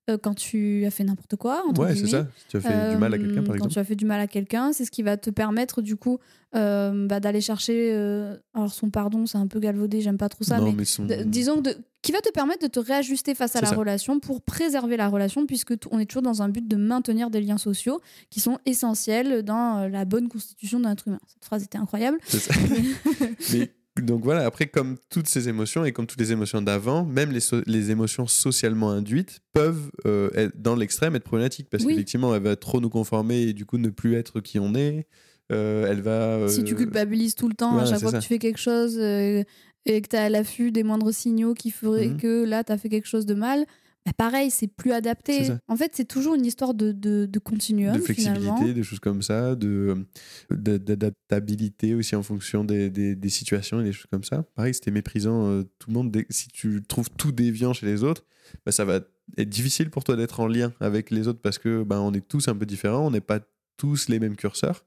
euh, 0.08 0.18
quand 0.18 0.34
tu 0.34 0.84
as 0.86 0.90
fait 0.90 1.04
n'importe 1.04 1.36
quoi. 1.36 1.62
entre 1.68 1.82
Ouais, 1.82 1.94
c'est 1.94 2.06
ça. 2.06 2.26
Si 2.36 2.46
tu 2.48 2.56
as 2.56 2.60
fait 2.60 2.90
du 2.90 2.96
mal 2.96 3.14
à 3.14 3.18
quelqu'un, 3.18 3.40
Euh, 3.40 3.42
par 3.42 3.46
Quand 3.48 3.54
exemple. 3.54 3.72
tu 3.72 3.78
as 3.78 3.84
fait 3.84 3.96
du 3.96 4.04
mal 4.04 4.20
à 4.20 4.26
quelqu'un, 4.26 4.72
c'est 4.72 4.84
ce 4.84 4.90
qui 4.90 5.02
va 5.02 5.16
te 5.16 5.30
permettre 5.30 5.82
du 5.82 5.96
coup 5.96 6.18
euh, 6.54 7.06
bah, 7.06 7.20
d'aller 7.20 7.40
chercher. 7.40 7.90
euh, 7.92 8.36
alors 8.54 8.72
son 8.72 8.90
pardon, 8.90 9.26
c'est 9.26 9.38
un 9.38 9.46
peu 9.46 9.60
galvaudé, 9.60 10.00
j'aime 10.00 10.16
pas 10.18 10.28
trop 10.28 10.44
ça, 10.44 10.58
non, 10.58 10.66
mais 10.66 10.72
mais 10.78 10.84
son- 10.84 11.06
disons 11.26 11.60
de, 11.60 11.76
qui 12.00 12.12
va 12.12 12.20
te 12.20 12.30
permettre 12.30 12.62
de 12.62 12.68
te 12.70 12.80
réajuster 12.80 13.34
face 13.34 13.54
à 13.56 13.60
la 13.60 13.68
ça. 13.68 13.74
relation 13.76 14.18
pour 14.20 14.40
préserver 14.40 14.96
la 14.96 15.08
relation, 15.08 15.44
puisque 15.46 15.74
on 15.90 15.98
est 15.98 16.06
toujours 16.06 16.22
dans 16.22 16.40
un 16.42 16.48
but 16.48 16.66
de 16.66 16.76
maintenir 16.76 17.28
des 17.28 17.40
liens 17.42 17.58
sociaux 17.58 18.00
qui 18.30 18.40
sont 18.40 18.58
essentiels 18.66 19.42
dans 19.42 19.78
euh, 19.80 19.88
la 19.88 20.04
bonne 20.06 20.28
constitution 20.28 20.80
d'un 20.80 20.92
être 20.92 21.08
humain. 21.08 21.20
Cette 21.26 21.44
phrase 21.44 21.64
était 21.64 21.76
incroyable. 21.78 22.18
C'est 22.24 22.38
ça. 22.38 22.54
Mais 23.52 23.70
donc 24.02 24.22
voilà, 24.24 24.44
après, 24.46 24.66
comme 24.66 24.96
toutes 25.10 25.28
ces 25.28 25.48
émotions 25.48 25.84
et 25.84 25.92
comme 25.92 26.06
toutes 26.06 26.20
les 26.20 26.32
émotions 26.32 26.60
d'avant, 26.62 27.04
même 27.04 27.30
les, 27.30 27.40
so- 27.40 27.62
les 27.66 27.90
émotions 27.90 28.26
socialement 28.26 28.90
induites 28.90 29.40
peuvent, 29.52 29.90
euh, 30.06 30.30
être, 30.34 30.60
dans 30.60 30.76
l'extrême, 30.76 31.14
être 31.16 31.24
problématiques 31.24 31.68
parce 31.70 31.84
Oui. 31.84 31.90
qu'effectivement, 31.92 32.34
elle 32.34 32.42
va 32.42 32.56
trop 32.56 32.80
nous 32.80 32.90
conformer 32.90 33.42
et 33.42 33.52
du 33.52 33.64
coup 33.66 33.78
ne 33.78 33.88
plus 33.90 34.14
être 34.14 34.40
qui 34.40 34.58
on 34.58 34.74
est. 34.74 35.06
Euh, 35.50 35.86
elle 35.90 36.02
va. 36.02 36.46
Si 36.48 36.62
tu 36.64 36.74
euh, 36.74 36.76
culpabilises 36.76 37.34
tout 37.34 37.48
le 37.48 37.54
temps 37.54 37.78
à 37.78 37.82
ouais, 37.84 37.88
chaque 37.90 38.00
fois 38.00 38.10
ça. 38.10 38.18
que 38.18 38.22
tu 38.22 38.28
fais 38.28 38.38
quelque 38.38 38.58
chose 38.60 38.98
euh, 38.98 39.42
et 39.86 40.02
que 40.02 40.08
tu 40.08 40.16
as 40.16 40.24
à 40.24 40.28
l'affût 40.28 40.70
des 40.72 40.82
moindres 40.82 41.12
signaux 41.14 41.54
qui 41.54 41.70
feraient 41.70 42.08
Mhm. 42.08 42.16
que 42.18 42.44
là, 42.44 42.64
tu 42.64 42.72
as 42.72 42.76
fait 42.78 42.88
quelque 42.90 43.06
chose 43.08 43.24
de 43.24 43.34
mal, 43.34 43.64
bah 44.08 44.12
pareil, 44.16 44.50
c'est 44.50 44.68
plus 44.68 44.92
adapté. 44.92 45.50
En 45.68 45.76
fait, 45.76 45.92
c'est 45.94 46.04
toujours 46.06 46.34
une 46.34 46.46
histoire 46.46 46.74
de, 46.74 46.92
de, 46.92 47.26
de 47.26 47.38
continuum, 47.38 47.94
de 47.96 48.00
flexibilité, 48.00 48.40
finalement. 48.48 48.72
des 48.72 48.82
choses 48.82 49.00
comme 49.00 49.22
ça, 49.22 49.54
de- 49.54 50.06
d'adaptabilité 50.50 51.94
aussi 51.94 52.16
en 52.16 52.22
fonction 52.22 52.64
des, 52.64 52.90
des, 52.90 53.14
des 53.14 53.28
situations 53.28 53.80
et 53.80 53.84
des 53.84 53.92
choses 53.92 54.06
comme 54.10 54.24
ça. 54.24 54.42
Pareil, 54.54 54.74
c'était 54.74 54.90
méprisant 54.90 55.48
euh, 55.50 55.62
tout 55.78 55.90
le 55.90 55.94
monde. 55.94 56.10
Dès- 56.10 56.26
si 56.30 56.48
tu 56.48 56.82
trouves 56.86 57.10
tout 57.10 57.32
déviant 57.32 57.72
chez 57.72 57.86
les 57.86 58.02
autres, 58.02 58.24
bah, 58.64 58.72
ça 58.72 58.84
va 58.84 59.00
être 59.36 59.48
difficile 59.48 59.90
pour 59.90 60.04
toi 60.04 60.16
d'être 60.16 60.40
en 60.40 60.46
lien 60.46 60.72
avec 60.80 61.10
les 61.10 61.28
autres 61.28 61.40
parce 61.40 61.58
que 61.58 61.82
ben 61.82 62.00
on 62.00 62.12
est 62.14 62.26
tous 62.26 62.48
un 62.48 62.54
peu 62.56 62.64
différents, 62.66 63.06
on 63.06 63.10
n'est 63.10 63.20
pas 63.20 63.40
tous 63.76 64.08
les 64.08 64.18
mêmes 64.18 64.36
curseurs. 64.36 64.84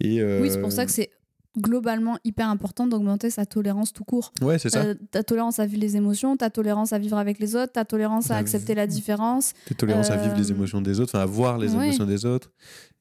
Et 0.00 0.20
euh, 0.20 0.40
Oui, 0.42 0.50
c'est 0.50 0.60
pour 0.60 0.72
ça 0.72 0.86
que 0.86 0.92
c'est 0.92 1.10
globalement 1.58 2.16
hyper 2.24 2.48
important 2.48 2.86
d'augmenter 2.86 3.28
sa 3.30 3.44
tolérance 3.44 3.92
tout 3.92 4.04
court. 4.04 4.32
Ouais, 4.40 4.58
c'est 4.58 4.70
ça. 4.70 4.84
Euh, 4.84 4.94
ta 5.10 5.22
tolérance 5.24 5.58
à 5.58 5.66
vivre 5.66 5.80
les 5.80 5.96
émotions, 5.96 6.36
ta 6.36 6.48
tolérance 6.50 6.92
à 6.92 6.98
vivre 6.98 7.16
avec 7.18 7.38
les 7.40 7.56
autres, 7.56 7.72
ta 7.72 7.84
tolérance 7.84 8.30
à 8.30 8.34
La 8.34 8.40
accepter 8.40 8.74
la 8.74 8.86
différence, 8.86 9.52
Tes 9.66 9.74
tolérances 9.74 10.10
à 10.10 10.16
vivre 10.16 10.36
les 10.36 10.50
euh, 10.50 10.54
émotions 10.54 10.80
des 10.80 11.00
autres, 11.00 11.10
enfin 11.14 11.22
à 11.22 11.26
voir 11.26 11.58
les 11.58 11.74
ouais. 11.74 11.86
émotions 11.86 12.06
des 12.06 12.24
autres 12.24 12.50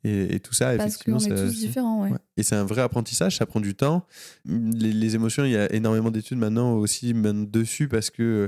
et, 0.04 0.36
et 0.36 0.40
tout 0.40 0.54
ça. 0.54 0.76
parce 0.78 0.96
effectivement, 0.96 1.20
est 1.20 1.30
ça- 1.30 1.44
tous 1.46 1.56
différents. 1.60 2.04
Ouais. 2.04 2.12
Ouais. 2.12 2.18
Et 2.38 2.44
c'est 2.44 2.56
un 2.56 2.64
vrai 2.66 2.82
apprentissage, 2.82 3.38
ça 3.38 3.46
prend 3.46 3.60
du 3.60 3.76
temps. 3.76 4.06
Les, 4.46 4.94
les 4.94 5.16
émotions, 5.16 5.46
il 5.46 5.52
y 5.52 5.58
a 5.58 5.72
énormément 5.74 6.10
d'études 6.10 6.40
maintenant 6.40 6.74
aussi 6.74 7.14
dessus 7.14 7.88
parce 7.88 8.10
que 8.10 8.24
euh, 8.24 8.48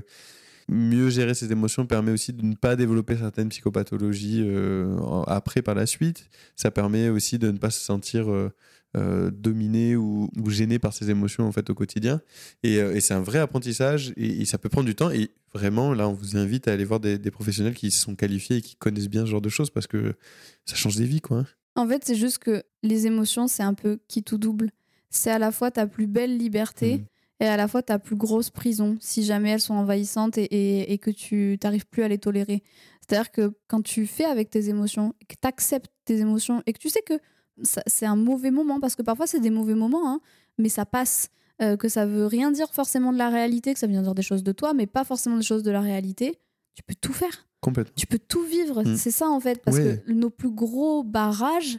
mieux 0.67 1.09
gérer 1.09 1.33
ses 1.35 1.51
émotions 1.51 1.85
permet 1.85 2.11
aussi 2.11 2.33
de 2.33 2.43
ne 2.43 2.55
pas 2.55 2.75
développer 2.75 3.17
certaines 3.17 3.49
psychopathologies 3.49 4.41
euh, 4.43 4.97
après 5.27 5.61
par 5.61 5.75
la 5.75 5.85
suite. 5.85 6.29
Ça 6.55 6.71
permet 6.71 7.09
aussi 7.09 7.37
de 7.37 7.51
ne 7.51 7.57
pas 7.57 7.69
se 7.69 7.81
sentir 7.81 8.31
euh, 8.31 8.49
euh, 8.97 9.31
dominé 9.31 9.95
ou, 9.95 10.29
ou 10.37 10.49
gêné 10.49 10.79
par 10.79 10.93
ses 10.93 11.09
émotions 11.09 11.45
en 11.47 11.51
fait 11.51 11.69
au 11.69 11.75
quotidien. 11.75 12.21
Et, 12.63 12.77
euh, 12.79 12.93
et 12.95 12.99
c'est 13.01 13.13
un 13.13 13.21
vrai 13.21 13.39
apprentissage 13.39 14.13
et, 14.17 14.41
et 14.41 14.45
ça 14.45 14.57
peut 14.57 14.69
prendre 14.69 14.85
du 14.87 14.95
temps. 14.95 15.09
Et 15.11 15.31
vraiment, 15.53 15.93
là, 15.93 16.07
on 16.09 16.13
vous 16.13 16.37
invite 16.37 16.67
à 16.67 16.73
aller 16.73 16.85
voir 16.85 16.99
des, 16.99 17.17
des 17.17 17.31
professionnels 17.31 17.73
qui 17.73 17.91
sont 17.91 18.15
qualifiés 18.15 18.57
et 18.57 18.61
qui 18.61 18.75
connaissent 18.75 19.09
bien 19.09 19.25
ce 19.25 19.31
genre 19.31 19.41
de 19.41 19.49
choses 19.49 19.69
parce 19.69 19.87
que 19.87 20.13
ça 20.65 20.75
change 20.75 20.95
des 20.97 21.05
vies, 21.05 21.21
quoi. 21.21 21.39
hein. 21.39 21.45
En 21.75 21.87
fait, 21.87 22.03
c'est 22.03 22.15
juste 22.15 22.39
que 22.39 22.63
les 22.83 23.07
émotions, 23.07 23.47
c'est 23.47 23.63
un 23.63 23.73
peu 23.73 23.99
qui 24.09 24.23
tout 24.23 24.37
double. 24.37 24.71
C'est 25.09 25.31
à 25.31 25.39
la 25.39 25.51
fois 25.51 25.71
ta 25.71 25.87
plus 25.87 26.07
belle 26.07 26.37
liberté 26.37 26.97
Mhm. 26.97 27.05
et 27.41 27.45
à 27.45 27.55
la 27.57 27.67
fois 27.69 27.81
ta 27.81 27.97
plus 27.97 28.17
grosse 28.17 28.49
prison, 28.49 28.97
si 28.99 29.23
jamais 29.23 29.51
elles 29.51 29.61
sont 29.61 29.73
envahissantes 29.75 30.37
et, 30.37 30.43
et- 30.43 30.91
et 30.91 30.97
que 30.97 31.11
tu 31.11 31.57
n'arrives 31.63 31.85
plus 31.85 32.03
à 32.03 32.07
les 32.09 32.17
tolérer. 32.17 32.61
C'est-à-dire 32.99 33.31
que 33.31 33.53
quand 33.67 33.81
tu 33.81 34.05
fais 34.05 34.25
avec 34.25 34.49
tes 34.49 34.67
émotions, 34.69 35.13
que 35.27 35.35
tu 35.41 35.47
acceptes 35.47 35.89
tes 36.05 36.19
émotions 36.19 36.61
et 36.65 36.73
que 36.73 36.79
tu 36.79 36.89
sais 36.89 37.01
que 37.01 37.13
c'est 37.63 38.05
un 38.05 38.15
mauvais 38.15 38.51
moment, 38.51 38.79
parce 38.79 38.95
que 38.95 39.01
parfois 39.03 39.27
c'est 39.27 39.39
des 39.39 39.49
mauvais 39.49 39.75
moments, 39.75 40.09
hein, 40.09 40.19
mais 40.57 40.69
ça 40.69 40.85
passe. 40.85 41.29
euh, 41.61 41.77
que 41.77 41.87
ça 41.89 42.07
veut 42.07 42.25
rien 42.25 42.51
dire 42.51 42.69
forcément 42.73 43.13
de 43.13 43.19
la 43.19 43.29
réalité, 43.29 43.71
que 43.73 43.79
ça 43.79 43.85
vient 43.85 44.01
dire 44.01 44.15
des 44.15 44.23
choses 44.23 44.41
de 44.43 44.51
toi, 44.51 44.73
mais 44.73 44.87
pas 44.87 45.03
forcément 45.03 45.37
des 45.37 45.43
choses 45.43 45.61
de 45.61 45.69
la 45.69 45.81
réalité, 45.81 46.39
tu 46.73 46.81
peux 46.81 46.95
tout 46.99 47.13
faire 47.13 47.47
Complètement. 47.59 47.93
tu 47.95 48.07
peux 48.07 48.17
tout 48.17 48.41
vivre. 48.43 48.81
Mm. 48.83 48.97
C'est 48.97 49.11
ça 49.11 49.29
en 49.29 49.39
fait, 49.39 49.61
parce 49.63 49.77
que 49.77 50.11
nos 50.11 50.31
plus 50.31 50.49
gros 50.49 51.03
barrages 51.03 51.77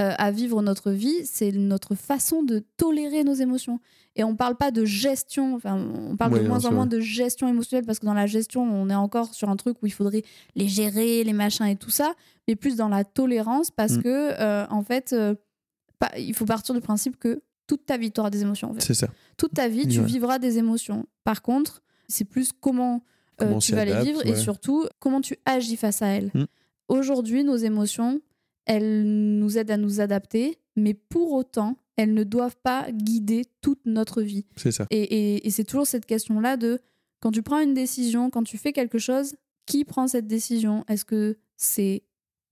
euh, 0.00 0.12
à 0.18 0.30
vivre 0.30 0.62
notre 0.62 0.92
vie, 0.92 1.24
c'est 1.24 1.50
notre 1.52 1.94
façon 1.96 2.44
de 2.44 2.62
tolérer 2.76 3.24
nos 3.24 3.34
émotions. 3.34 3.80
Et 4.14 4.22
on 4.22 4.36
parle 4.36 4.54
pas 4.54 4.70
de 4.70 4.84
gestion, 4.84 5.56
enfin, 5.56 5.74
on 5.74 6.16
parle 6.16 6.38
de 6.38 6.46
moins 6.46 6.64
en 6.64 6.72
moins 6.72 6.86
de 6.86 7.00
gestion 7.00 7.48
émotionnelle, 7.48 7.84
parce 7.84 7.98
que 7.98 8.06
dans 8.06 8.14
la 8.14 8.26
gestion, 8.26 8.62
on 8.62 8.88
est 8.90 8.94
encore 8.94 9.34
sur 9.34 9.48
un 9.48 9.56
truc 9.56 9.76
où 9.82 9.86
il 9.86 9.92
faudrait 9.92 10.22
les 10.54 10.68
gérer, 10.68 11.24
les 11.24 11.32
machins 11.32 11.66
et 11.66 11.76
tout 11.76 11.90
ça, 11.90 12.14
mais 12.48 12.56
plus 12.56 12.76
dans 12.76 12.88
la 12.88 13.04
tolérance, 13.04 13.70
parce 13.70 13.94
Mm. 13.94 14.02
que 14.02 14.40
euh, 14.40 14.66
en 14.70 14.82
fait, 14.82 15.12
euh, 15.12 15.34
pas- 15.98 16.12
il 16.18 16.34
faut 16.34 16.44
partir 16.46 16.74
du 16.74 16.80
principe 16.80 17.18
que 17.18 17.42
toute 17.66 17.84
ta 17.86 17.96
vie, 17.96 18.12
tu 18.12 18.20
auras 18.20 18.30
des 18.30 18.42
émotions. 18.42 18.70
En 18.70 18.74
fait 18.74 18.80
C'est 18.82 18.94
ça. 18.94 19.08
toute 19.36 19.54
ta 19.54 19.68
vie, 19.68 19.88
tu 19.88 19.98
Ouais. 20.00 20.06
vivras 20.06 20.38
des 20.38 20.58
émotions. 20.58 21.06
Par 21.24 21.42
contre, 21.42 21.82
c'est 22.08 22.24
plus 22.24 22.50
comment, 22.52 23.02
euh, 23.40 23.46
Comment 23.46 23.58
tu 23.58 23.72
vas 23.74 23.84
les 23.84 24.00
vivre 24.04 24.24
et 24.26 24.36
surtout 24.36 24.86
comment 25.00 25.20
tu 25.20 25.36
agis 25.44 25.76
face 25.76 26.02
à 26.02 26.06
elles. 26.08 26.30
Mm. 26.34 26.44
Aujourd'hui, 26.88 27.42
nos 27.44 27.56
émotions, 27.56 28.20
elles 28.66 29.02
nous 29.04 29.58
aident 29.58 29.72
à 29.72 29.76
nous 29.76 30.00
adapter, 30.00 30.58
mais 30.76 30.94
pour 30.94 31.32
autant, 31.32 31.76
elles 31.96 32.14
ne 32.14 32.24
doivent 32.24 32.56
pas 32.62 32.86
guider 32.92 33.44
toute 33.62 33.80
notre 33.86 34.22
vie. 34.22 34.44
C'est 34.56 34.70
ça. 34.72 34.86
Et, 34.90 35.02
et- 35.02 35.46
et 35.46 35.50
c'est 35.50 35.64
toujours 35.64 35.86
cette 35.86 36.06
question-là 36.06 36.56
de 36.56 36.78
quand 37.20 37.30
tu 37.32 37.42
prends 37.42 37.58
une 37.60 37.74
décision, 37.74 38.30
quand 38.30 38.42
tu 38.44 38.58
fais 38.58 38.72
quelque 38.72 38.98
chose, 38.98 39.34
qui 39.66 39.84
prend 39.84 40.06
cette 40.06 40.26
décision? 40.28 40.84
Est-ce 40.88 41.04
que 41.04 41.38
c'est 41.56 42.02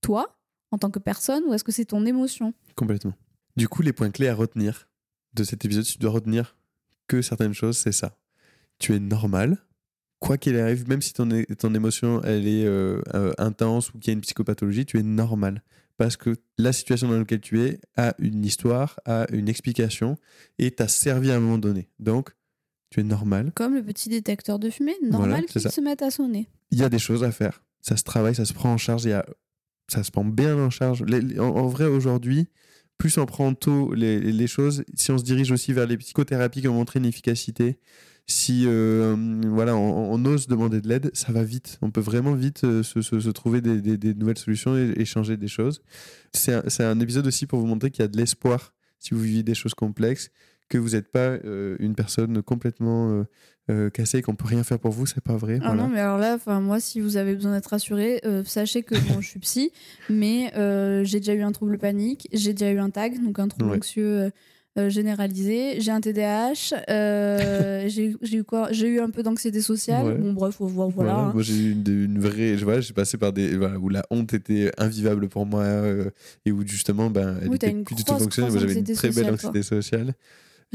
toi 0.01 0.37
en 0.71 0.77
tant 0.77 0.89
que 0.91 0.99
personne 0.99 1.43
ou 1.47 1.53
est-ce 1.53 1.63
que 1.63 1.71
c'est 1.71 1.85
ton 1.85 2.05
émotion? 2.05 2.53
Complètement. 2.75 3.13
Du 3.55 3.67
coup, 3.67 3.81
les 3.81 3.93
points 3.93 4.11
clés 4.11 4.27
à 4.27 4.35
retenir 4.35 4.87
de 5.33 5.43
cet 5.43 5.63
épisode, 5.65 5.85
tu 5.85 5.97
dois 5.97 6.11
retenir 6.11 6.57
que 7.07 7.21
certaines 7.21 7.53
choses, 7.53 7.77
c'est 7.77 7.91
ça. 7.91 8.17
Tu 8.79 8.93
es 8.95 8.99
normal, 8.99 9.57
quoi 10.19 10.37
qu'il 10.37 10.57
arrive, 10.59 10.87
même 10.89 11.01
si 11.01 11.13
ton, 11.13 11.29
ton 11.57 11.73
émotion 11.73 12.21
elle 12.23 12.47
est 12.47 12.65
euh, 12.65 13.01
euh, 13.13 13.31
intense 13.37 13.93
ou 13.93 13.99
qu'il 13.99 14.07
y 14.07 14.11
a 14.11 14.13
une 14.13 14.21
psychopathologie, 14.21 14.85
tu 14.85 14.97
es 14.99 15.03
normal. 15.03 15.61
Parce 15.97 16.17
que 16.17 16.35
la 16.57 16.73
situation 16.73 17.07
dans 17.07 17.17
laquelle 17.19 17.39
tu 17.39 17.61
es 17.61 17.79
a 17.95 18.13
une 18.19 18.43
histoire, 18.43 18.99
a 19.05 19.25
une 19.31 19.47
explication 19.47 20.17
et 20.59 20.71
t'a 20.71 20.89
servi 20.89 21.31
à 21.31 21.35
un 21.35 21.39
moment 21.39 21.57
donné. 21.57 21.87
Donc, 21.99 22.31
tu 22.89 22.99
es 22.99 23.03
normal. 23.03 23.53
Comme 23.55 23.75
le 23.75 23.83
petit 23.83 24.09
détecteur 24.09 24.59
de 24.59 24.69
fumée, 24.69 24.95
normal 25.01 25.29
Voilà, 25.29 25.43
qu'il 25.43 25.61
se 25.61 25.81
mette 25.81 26.01
à 26.01 26.11
sonner. 26.11 26.49
il 26.71 26.79
y 26.79 26.83
a 26.83 26.89
des 26.89 26.99
choses 26.99 27.23
à 27.23 27.31
faire. 27.31 27.63
Ça 27.81 27.95
se 27.95 28.03
travaille, 28.03 28.35
ça 28.35 28.43
se 28.45 28.53
prend 28.53 28.73
en 28.73 28.77
charge. 28.77 29.05
Il 29.05 29.11
y 29.11 29.13
a... 29.13 29.25
Ça 29.87 30.03
se 30.03 30.11
prend 30.11 30.25
bien 30.25 30.57
en 30.57 30.69
charge. 30.69 31.03
En, 31.37 31.67
vrai, 31.67 31.85
aujourd'hui, 31.85 32.47
plus 32.97 33.17
on 33.17 33.25
prend 33.25 33.53
tôt 33.53 33.93
les, 33.93 34.47
choses, 34.47 34.83
si 34.95 35.11
on 35.11 35.17
se 35.17 35.23
dirige 35.23 35.51
aussi 35.51 35.73
vers 35.73 35.85
les 35.87 35.97
psychothérapies 35.97 36.61
qui 36.61 36.67
ont 36.67 36.73
montré 36.73 36.99
une 36.99 37.05
efficacité, 37.05 37.79
si 38.27 38.63
euh, 38.65 39.15
voilà, 39.49 39.75
on, 39.75 40.25
ose 40.25 40.47
demander 40.47 40.81
de 40.81 40.87
l'aide, 40.87 41.11
ça 41.13 41.31
va 41.31 41.43
vite. 41.43 41.77
On 41.83 41.91
peut 41.91 42.01
vraiment 42.01 42.33
vite 42.33 42.63
euh, 42.63 42.81
se, 42.81 43.29
trouver 43.29 43.61
des, 43.61 44.13
nouvelles 44.15 44.39
solutions 44.39 44.75
et, 44.75 45.05
changer 45.05 45.37
des 45.37 45.47
choses. 45.47 45.81
C'est 46.33 46.53
un, 46.53 46.63
c'est 46.67 46.83
un 46.83 46.99
épisode 46.99 47.27
aussi 47.27 47.45
pour 47.45 47.59
vous 47.59 47.67
montrer 47.67 47.91
qu'il 47.91 48.01
y 48.01 48.05
a 48.05 48.07
de 48.07 48.17
l'espoir 48.17 48.73
si 48.97 49.13
vous 49.13 49.19
vivez 49.19 49.43
des 49.43 49.53
choses 49.53 49.75
complexes, 49.75 50.31
que 50.67 50.79
vous 50.79 50.91
n'êtes 50.91 51.11
pas 51.11 51.37
euh, 51.45 51.75
une 51.79 51.93
personne 51.93 52.41
complètement 52.41 53.23
euh, 53.69 53.89
cassée 53.89 54.19
et 54.19 54.21
qu'on 54.21 54.35
peut 54.35 54.45
rien 54.47 54.63
faire 54.63 54.77
pour 54.77 54.91
vous, 54.91 55.05
c'est 55.05 55.21
pas 55.23 55.35
vrai. 55.37 55.57
Ah 55.61 55.67
voilà. 55.67 55.81
non, 55.83 55.89
mais 55.89 55.99
alors 55.99 56.17
là, 56.19 56.35
enfin 56.35 56.59
moi, 56.61 56.79
si 56.79 56.99
vous 57.01 57.17
avez 57.17 57.33
besoin 57.33 57.53
d'être 57.53 57.67
rassuré, 57.67 58.21
euh, 58.25 58.43
sachez 58.45 58.83
que 58.83 58.95
bon, 58.95 59.21
je 59.21 59.27
suis 59.27 59.39
psy, 59.39 59.71
mais 60.09 60.51
euh, 60.55 61.03
j'ai 61.03 61.19
déjà 61.19 61.33
eu 61.33 61.41
un 61.41 61.51
trouble 61.51 61.77
panique, 61.79 62.27
j'ai 62.31 62.53
déjà 62.53 62.71
eu 62.71 62.77
un 62.77 62.89
TAG, 62.91 63.23
donc 63.23 63.39
un 63.39 63.47
trouble 63.47 63.71
Ouais. 63.71 63.77
anxieux 63.77 64.29
euh, 64.77 64.89
généralisée. 64.89 65.79
J'ai 65.81 65.89
un 65.91 66.01
TDAH. 66.01 66.75
j'ai 67.87 68.13
eu 68.37 68.43
quoi? 68.43 68.67
J'ai 68.71 68.87
eu 68.87 68.99
un 68.99 69.09
peu 69.09 69.23
d'anxiété 69.23 69.61
sociale. 69.61 70.05
Ouais. 70.05 70.15
Bon, 70.15 70.33
bref, 70.33 70.55
voilà. 70.59 70.91
Voilà, 70.93 71.17
hein. 71.17 71.31
Moi, 71.33 71.41
j'ai 71.43 71.55
eu 71.55 71.71
une, 71.71 71.87
une 71.87 72.19
vraie. 72.19 72.57
Je 72.57 72.65
vois, 72.65 72.81
j'ai 72.81 72.93
passé 72.93 73.17
par 73.17 73.33
des. 73.33 73.55
Voilà, 73.57 73.79
où 73.79 73.89
la 73.89 74.03
honte 74.11 74.33
était 74.33 74.71
invivable 74.77 75.27
pour 75.29 75.45
moi 75.45 75.65
et 76.45 76.51
où 76.51 76.65
justement, 76.67 77.09
ben, 77.09 77.39
elle 77.41 77.49
Oui, 77.49 77.55
était 77.55 77.71
une 77.71 77.83
plus 77.83 77.95
du 77.95 78.03
tout 78.03 78.17
fonctionnelle. 78.17 78.51
Moi, 78.51 78.59
j'avais 78.61 78.73
une 78.73 78.83
très 78.83 79.07
belle 79.07 79.13
sociale, 79.13 79.33
anxiété 79.33 79.63
sociale. 79.63 80.13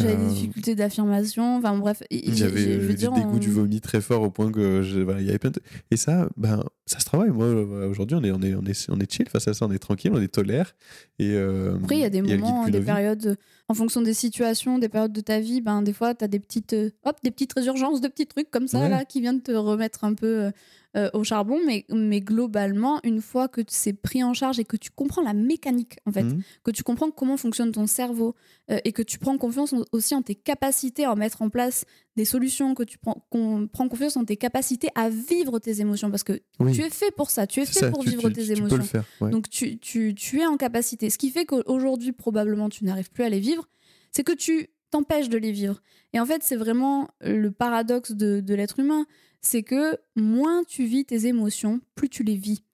J'avais 0.01 0.15
Euh, 0.15 0.29
des 0.29 0.33
difficultés 0.35 0.75
d'affirmation. 0.75 1.57
Enfin, 1.59 1.77
bref. 1.79 2.03
J'avais 2.11 2.67
euh, 2.69 2.79
veux 2.79 2.89
du 2.89 2.95
dire, 2.95 3.13
dégoût 3.13 3.31
on- 3.35 3.39
du 3.39 3.51
vomi 3.51 3.81
très 3.81 4.01
fort 4.01 4.23
au 4.23 4.31
point 4.31 4.51
que 4.51 4.83
je- 4.83 5.01
voilà, 5.01 5.21
il 5.21 5.27
y 5.27 5.31
avait 5.31 5.39
plein 5.39 5.51
de... 5.51 5.61
Et 5.91 5.97
ça, 5.97 6.29
ben, 6.37 6.65
ça 6.87 6.99
se 6.99 7.05
travaille. 7.05 7.31
Moi, 7.31 7.47
euh, 7.47 7.89
aujourd'hui, 7.91 8.17
on 8.17 8.25
est, 8.25 8.31
on, 8.33 8.41
est, 8.43 8.55
on, 8.55 8.65
est, 8.65 8.87
on 8.91 8.99
est 8.99 9.13
chill 9.13 9.29
face 9.29 9.47
à 9.49 9.55
ça, 9.55 9.67
on 9.67 9.71
est 9.73 9.79
tranquille, 9.79 10.11
on 10.15 10.21
est 10.21 10.29
tolère. 10.29 10.75
Et, 11.19 11.33
euh, 11.35 11.77
Après, 11.83 11.97
il 11.97 12.01
y 12.01 12.05
a 12.05 12.11
des 12.11 12.23
moments, 12.23 12.63
plus 12.65 12.73
des 12.73 12.81
périodes, 12.81 13.27
euh, 13.27 13.35
en 13.71 13.75
fonction 13.75 14.03
des 14.03 14.15
situations, 14.15 14.79
des 14.79 14.89
périodes 14.89 15.13
de 15.13 15.21
ta 15.21 15.39
vie, 15.39 15.61
ben, 15.61 15.81
des 15.81 15.93
fois, 15.93 16.13
tu 16.13 16.25
as 16.25 16.29
des 16.29 16.41
petites, 16.41 16.73
euh, 16.73 16.91
hop, 17.05 17.17
des 17.23 17.31
petites 17.31 17.53
résurgences 17.53 18.01
de 18.01 18.09
petits 18.09 18.27
trucs 18.27 18.51
comme 18.51 18.67
ça, 18.67 18.81
Ouais. 18.81 18.89
là, 18.89 19.05
qui 19.05 19.21
viennent 19.21 19.43
te 19.43 19.53
remettre 19.53 20.03
un 20.03 20.15
peu 20.15 20.27
euh, 20.27 20.51
euh, 20.97 21.09
au 21.15 21.23
charbon. 21.23 21.61
Mais, 21.65 21.85
mais 21.89 22.21
globalement, 22.21 22.99
une 23.05 23.21
fois 23.21 23.47
que 23.47 23.61
c'est 23.69 23.93
pris 23.93 24.25
en 24.25 24.35
charge 24.35 24.59
et 24.59 24.65
que 24.65 24.77
tu 24.77 24.91
comprends 24.91 25.23
la 25.23 25.35
mécanique, 25.35 25.99
en 26.05 26.11
fait, 26.11 26.25
Mhm. 26.25 26.43
que 26.65 26.73
tu 26.73 26.83
comprends 26.83 27.13
comment 27.13 27.37
fonctionne 27.37 27.71
ton 27.71 27.87
cerveau 27.87 28.35
euh, 28.73 28.79
et 28.85 28.91
que 28.91 29.03
tu 29.03 29.19
prends 29.21 29.39
confiance 29.39 29.73
aussi 29.93 30.17
en 30.17 30.23
tes 30.23 30.35
capacités 30.35 31.05
à 31.05 31.15
mettre 31.15 31.41
en 31.43 31.49
place 31.49 31.85
des 32.17 32.25
solutions, 32.25 32.75
que 32.75 32.83
tu 32.83 32.99
prends, 32.99 33.25
qu'on 33.31 33.69
prend 33.73 33.89
confiance 33.89 34.17
en 34.17 34.25
tes 34.25 34.37
capacités 34.37 34.89
à 34.95 35.09
vivre 35.11 35.59
tes 35.59 35.81
émotions. 35.81 36.11
Parce 36.11 36.25
que 36.25 36.41
Oui, 36.59 36.73
tu 36.73 36.83
es 36.83 36.91
fait 36.91 37.11
pour 37.17 37.31
ça, 37.31 37.47
tu 37.47 37.61
es 37.61 37.67
fait 37.67 37.79
ça, 37.81 37.91
pour 37.91 38.03
tu- 38.05 38.11
vivre 38.11 38.29
tu- 38.29 38.35
tes 38.35 38.45
tu 38.45 38.53
émotions. 38.53 38.77
peux 38.77 38.83
le 38.83 38.89
faire. 38.89 39.05
ouais. 39.21 39.31
Donc 39.31 39.49
tu, 39.49 39.79
tu, 39.79 40.15
tu 40.15 40.41
es 40.41 40.47
en 40.47 40.57
capacité. 40.57 41.09
Ce 41.11 41.19
qui 41.19 41.31
fait 41.31 41.47
qu'aujourd'hui, 41.47 42.13
probablement, 42.13 42.69
tu 42.69 42.85
n'arrives 42.85 43.11
plus 43.11 43.25
à 43.25 43.29
les 43.29 43.41
vivre, 43.41 43.69
c'est 44.11 44.25
que 44.25 44.33
tu 44.33 44.69
t'empêches 44.91 45.29
de 45.29 45.39
les 45.39 45.53
vivre. 45.53 45.81
Et 46.13 46.19
en 46.21 46.27
fait, 46.27 46.43
c'est 46.43 46.57
vraiment 46.57 47.09
le 47.21 47.51
paradoxe 47.53 48.13
de, 48.13 48.41
de 48.41 48.55
l'être 48.55 48.81
humain. 48.81 49.07
C'est 49.41 49.63
que 49.63 49.97
moins 50.17 50.65
tu 50.65 50.85
vis 50.85 51.05
tes 51.05 51.27
émotions, 51.27 51.81
plus 51.95 52.09
tu 52.09 52.25
les 52.25 52.35
vis. 52.37 52.65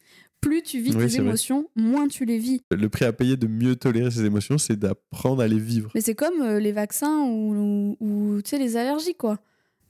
Plus 0.40 0.62
tu 0.62 0.80
vis 0.80 0.90
Oui, 0.94 1.06
tes 1.06 1.06
vrai. 1.08 1.18
émotions, 1.18 1.68
moins 1.74 2.06
tu 2.08 2.24
les 2.24 2.38
vis. 2.38 2.60
Le 2.70 2.88
prix 2.88 3.04
à 3.04 3.12
payer 3.12 3.36
de 3.36 3.46
mieux 3.46 3.74
tolérer 3.76 4.10
ses 4.10 4.24
émotions, 4.24 4.58
c'est 4.58 4.76
d'apprendre 4.78 5.42
à 5.42 5.48
les 5.48 5.58
vivre. 5.58 5.90
Mais 5.94 6.00
c'est 6.00 6.14
comme 6.14 6.40
euh, 6.42 6.60
les 6.60 6.72
vaccins 6.72 7.22
ou, 7.24 7.96
ou, 8.00 8.06
ou, 8.36 8.42
tu 8.42 8.50
sais, 8.50 8.58
les 8.58 8.76
allergies, 8.76 9.14
quoi. 9.14 9.38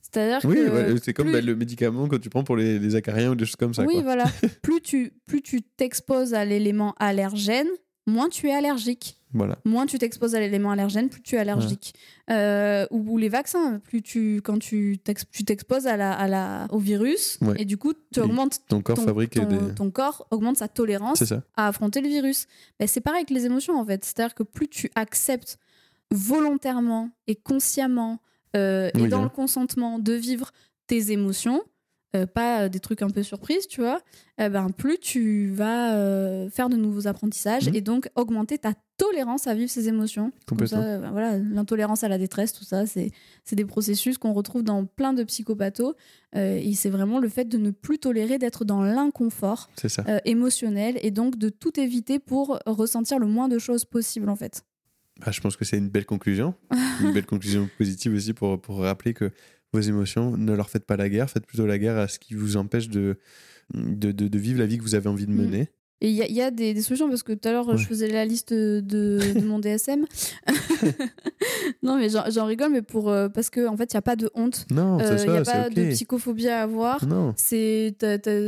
C'est-à-dire 0.00 0.48
Oui, 0.48 0.54
que... 0.56 0.70
ouais, 0.70 0.94
c'est 1.02 1.12
comme 1.12 1.26
plus- 1.26 1.32
bah, 1.32 1.40
le 1.40 1.56
médicament 1.56 2.06
que 2.08 2.16
tu 2.16 2.30
prends 2.30 2.44
pour 2.44 2.56
les, 2.56 2.78
les 2.78 2.94
acariens 2.94 3.32
ou 3.32 3.34
des 3.34 3.44
choses 3.44 3.56
comme 3.56 3.74
ça. 3.74 3.82
oui, 3.84 3.94
quoi. 3.94 4.02
voilà. 4.02 4.24
plus 4.62 4.80
tu 4.80 5.12
plus 5.26 5.42
tu 5.42 5.62
t'exposes 5.62 6.32
à 6.32 6.44
l'élément 6.44 6.94
allergène, 6.98 7.66
moins 8.06 8.28
tu 8.28 8.46
es 8.48 8.52
allergique. 8.54 9.20
Voilà. 9.36 9.58
moins 9.64 9.86
tu 9.86 9.98
t'exposes 9.98 10.34
à 10.34 10.40
l'élément 10.40 10.70
allergène, 10.70 11.08
plus 11.08 11.22
tu 11.22 11.36
es 11.36 11.38
allergique. 11.38 11.94
Euh, 12.30 12.86
ou, 12.90 13.12
ou 13.12 13.18
les 13.18 13.28
vaccins, 13.28 13.78
plus 13.80 14.02
tu 14.02 14.40
quand 14.42 14.58
tu 14.58 14.98
t'ex- 15.04 15.24
tu 15.30 15.44
t'exposes 15.44 15.86
à 15.86 15.96
la, 15.96 16.12
à 16.12 16.26
la, 16.26 16.66
au 16.70 16.78
virus, 16.78 17.38
Ouais. 17.42 17.54
et 17.58 17.64
du 17.64 17.76
coup, 17.76 17.92
tu 18.12 18.20
augmentes 18.20 18.60
Ton 18.68 18.80
corps 18.82 18.96
ton, 18.96 19.04
fabrique 19.04 19.30
ton- 19.34 19.44
des. 19.44 19.74
ton 19.74 19.90
corps 19.90 20.26
augmente 20.30 20.56
sa 20.56 20.66
tolérance 20.68 21.22
à 21.56 21.68
affronter 21.68 22.00
le 22.00 22.08
virus. 22.08 22.46
Ben, 22.80 22.88
c'est 22.88 23.00
pareil 23.00 23.18
avec 23.20 23.30
les 23.30 23.44
émotions 23.46 23.78
en 23.78 23.84
fait. 23.86 24.04
C'est-à-dire 24.04 24.34
que 24.34 24.42
plus 24.42 24.68
tu 24.68 24.90
acceptes 24.96 25.58
volontairement 26.10 27.10
et 27.26 27.34
consciemment 27.36 28.20
euh, 28.56 28.90
et 28.94 29.08
dans 29.08 29.20
hein. 29.20 29.22
le 29.24 29.28
consentement 29.28 29.98
de 29.98 30.12
vivre 30.14 30.50
tes 30.86 31.12
émotions, 31.12 31.62
euh, 32.14 32.24
pas 32.26 32.62
euh, 32.62 32.68
des 32.68 32.78
trucs 32.80 33.02
un 33.02 33.10
peu 33.10 33.22
surprises, 33.22 33.66
tu 33.66 33.80
vois, 33.80 34.00
eh 34.38 34.48
ben, 34.48 34.70
plus 34.70 34.98
tu 34.98 35.48
vas 35.48 35.94
euh, 35.96 36.48
faire 36.50 36.68
de 36.68 36.76
nouveaux 36.76 37.06
apprentissages 37.08 37.68
Mhm. 37.68 37.74
et 37.74 37.80
donc 37.80 38.08
augmenter 38.14 38.58
ta 38.58 38.72
tolérance 38.96 39.46
à 39.46 39.54
vivre 39.54 39.68
ces 39.70 39.88
émotions. 39.88 40.30
Comme 40.46 40.58
Complètement. 40.58 40.82
ça, 40.82 40.98
ben, 40.98 41.10
voilà, 41.10 41.36
l'intolérance 41.38 42.04
à 42.04 42.08
la 42.08 42.16
détresse, 42.16 42.52
tout 42.52 42.64
ça, 42.64 42.86
c'est 42.86 43.10
c'est 43.44 43.56
des 43.56 43.64
processus 43.64 44.18
qu'on 44.18 44.32
retrouve 44.32 44.62
dans 44.62 44.84
plein 44.86 45.12
de 45.12 45.24
psychopathos. 45.24 45.94
Euh, 46.36 46.56
et 46.62 46.74
c'est 46.74 46.90
vraiment 46.90 47.18
le 47.18 47.28
fait 47.28 47.44
de 47.46 47.58
ne 47.58 47.70
plus 47.70 47.98
tolérer 47.98 48.38
d'être 48.38 48.64
dans 48.64 48.82
l'inconfort 48.82 49.68
émotionnel 50.24 50.98
et 51.02 51.10
donc 51.10 51.36
de 51.38 51.48
tout 51.48 51.78
éviter 51.80 52.18
pour 52.18 52.58
ressentir 52.66 53.18
le 53.18 53.26
moins 53.26 53.48
de 53.48 53.58
choses 53.58 53.84
possible 53.84 54.28
en 54.28 54.36
fait. 54.36 54.62
Bah, 55.20 55.32
je 55.32 55.40
pense 55.40 55.56
que 55.56 55.64
c'est 55.64 55.78
une 55.78 55.88
belle 55.88 56.04
conclusion. 56.04 56.54
une 57.02 57.12
belle 57.12 57.24
conclusion 57.26 57.68
positive 57.78 58.14
aussi 58.14 58.34
pour, 58.34 58.60
pour 58.60 58.80
rappeler 58.80 59.14
que 59.14 59.30
vos 59.76 59.88
émotions, 59.88 60.36
ne 60.36 60.52
leur 60.54 60.68
faites 60.70 60.84
pas 60.86 60.96
la 60.96 61.08
guerre, 61.08 61.28
faites 61.30 61.46
plutôt 61.46 61.66
la 61.66 61.78
guerre 61.78 61.96
à 61.98 62.08
ce 62.08 62.18
qui 62.18 62.34
vous 62.34 62.56
empêche 62.56 62.88
de, 62.88 63.18
de, 63.74 64.12
de- 64.12 64.28
de 64.28 64.38
vivre 64.38 64.58
la 64.60 64.66
vie 64.66 64.78
que 64.78 64.82
vous 64.82 64.94
avez 64.94 65.08
envie 65.08 65.26
de 65.26 65.32
Mm. 65.32 65.36
mener. 65.36 65.68
Et 66.02 66.10
il 66.10 66.14
y 66.14 66.20
a, 66.22 66.26
y 66.28 66.42
a 66.42 66.50
des, 66.50 66.74
des 66.74 66.82
solutions 66.82 67.08
parce 67.08 67.22
que 67.22 67.32
tout 67.32 67.48
à 67.48 67.52
l'heure 67.52 67.66
Ouais. 67.68 67.78
je 67.78 67.86
faisais 67.86 68.08
la 68.08 68.26
liste 68.26 68.52
de, 68.52 68.80
de 68.82 69.40
mon 69.46 69.58
DSM. 69.58 70.04
non 71.82 71.96
mais 71.96 72.08
j'en 72.10 72.44
rigole 72.46 72.70
mais 72.72 72.82
pour 72.82 73.08
euh, 73.10 73.28
parce 73.28 73.50
que 73.50 73.66
en 73.66 73.76
fait 73.76 73.92
il 73.92 73.94
y 73.94 73.96
a 73.96 74.02
pas 74.02 74.16
de 74.16 74.30
honte, 74.34 74.66
Non, 74.70 74.98
Euh, 75.00 75.16
il 75.26 75.32
y 75.32 75.36
a 75.36 75.44
ça, 75.44 75.52
pas 75.64 75.70
de 75.70 75.90
psychophobie 75.90 76.48
à 76.48 76.62
avoir. 76.62 77.06
Non, 77.06 77.32
C'est 77.36 77.94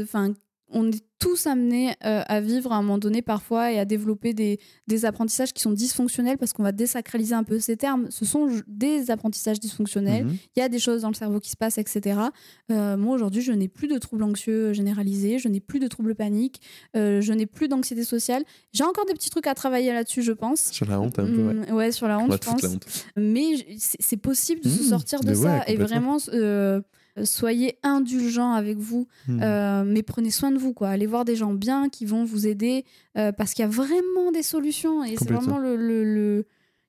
enfin 0.03 0.35
on 0.70 0.91
est 0.91 1.03
tous 1.19 1.47
amenés 1.47 1.95
euh, 2.05 2.23
à 2.27 2.41
vivre 2.41 2.73
à 2.73 2.77
un 2.77 2.83
moment 2.83 2.99
donné 2.99 3.23
parfois 3.23 3.73
et 3.73 3.79
à 3.79 3.85
développer 3.85 4.35
des, 4.35 4.59
des 4.87 5.05
apprentissages 5.05 5.53
qui 5.53 5.61
sont 5.62 5.73
dysfonctionnels 5.73 6.39
parce 6.39 6.53
qu'on 6.53 6.62
va 6.62 6.73
désacraliser 6.73 7.35
un 7.35 7.43
peu 7.45 7.59
ces 7.59 7.77
termes. 7.77 8.07
Ce 8.11 8.25
sont 8.25 8.49
des 8.66 9.11
apprentissages 9.11 9.59
dysfonctionnels. 9.61 10.25
Mhm. 10.27 10.37
il 10.57 10.61
y 10.61 10.62
a 10.62 10.69
des 10.69 10.79
choses 10.79 11.03
dans 11.03 11.09
le 11.09 11.14
cerveau 11.14 11.41
qui 11.41 11.51
se 11.51 11.57
passent, 11.57 11.79
etc. 11.79 12.21
Euh, 12.71 12.97
moi, 12.97 13.14
aujourd'hui, 13.14 13.43
je 13.43 13.53
n'ai 13.53 13.69
plus 13.69 13.89
de 13.89 13.99
troubles 13.99 14.23
anxieux 14.23 14.73
généralisés, 14.73 15.39
je 15.39 15.49
n'ai 15.49 15.61
plus 15.61 15.81
de 15.81 15.89
troubles 15.89 16.14
paniques, 16.14 16.61
euh, 16.97 17.21
je 17.21 17.33
n'ai 17.33 17.47
plus 17.47 17.69
d'anxiété 17.69 18.05
sociale. 18.05 18.45
J'ai 18.73 18.85
encore 18.85 19.07
des 19.07 19.14
petits 19.14 19.31
trucs 19.31 19.47
à 19.47 19.55
travailler 19.55 19.93
là-dessus, 19.93 20.23
je 20.23 20.33
pense. 20.33 20.71
sur 20.73 20.87
la 20.87 21.01
honte 21.01 21.19
un 21.19 21.27
peu, 21.27 21.47
ouais. 21.49 21.55
Mm, 21.55 21.75
ouais, 21.75 21.93
sur 21.93 22.07
la 22.09 22.19
On 22.19 22.25
honte, 22.25 22.33
je 22.45 22.51
pense. 22.51 22.64
honte. 22.64 22.87
Mais 23.16 23.66
c'est 23.77 24.16
possible 24.19 24.61
de 24.61 24.69
se 24.69 24.83
Mmh, 24.83 24.87
sortir 24.89 25.21
de 25.21 25.35
ça. 25.35 25.41
ouais, 25.59 25.62
et 25.66 25.77
vraiment, 25.77 26.19
soyez 27.25 27.79
indulgents 27.83 28.53
avec 28.53 28.79
vous. 28.79 29.09
Mhm. 29.27 29.41
Euh, 29.43 29.85
mais 29.85 30.03
prenez 30.03 30.31
soin 30.31 30.51
de 30.51 30.59
vous, 30.59 30.73
quoi. 30.73 30.89
Allez 30.89 31.07
voir 31.07 31.25
des 31.25 31.37
gens 31.37 31.53
bien 31.53 31.89
qui 31.89 32.05
vont 32.05 32.25
vous 32.25 32.47
aider 32.47 32.85
euh, 33.16 33.33
parce 33.33 33.55
qu'il 33.55 33.62
y 33.62 33.66
a 33.66 33.71
vraiment 33.71 34.33
des 34.33 34.43
solutions. 34.43 35.05
Et 35.05 35.16
c'est 35.16 35.31
vraiment 35.31 35.59
le, 35.59 36.47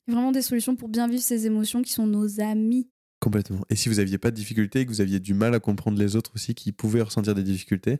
vraiment 0.08 0.32
des 0.32 0.42
solutions 0.42 0.76
pour 0.76 0.90
bien 0.90 1.08
vivre 1.08 1.24
ces 1.24 1.46
émotions 1.46 1.82
qui 1.82 1.92
sont 1.92 2.08
nos 2.08 2.40
amis. 2.40 2.88
Complètement. 3.20 3.62
Et 3.70 3.76
si 3.76 3.90
vous 3.90 3.96
n'aviez 3.96 4.18
pas 4.18 4.32
de 4.32 4.36
difficultés 4.36 4.82
et 4.82 4.86
que 4.86 4.92
vous 4.92 5.02
aviez 5.02 5.20
du 5.20 5.34
mal 5.34 5.54
à 5.54 5.60
comprendre 5.60 6.00
les 6.00 6.16
autres 6.16 6.32
aussi 6.36 6.56
qui 6.56 6.72
pouvaient 6.72 7.02
ressentir 7.02 7.36
des 7.36 7.44
difficultés, 7.44 8.00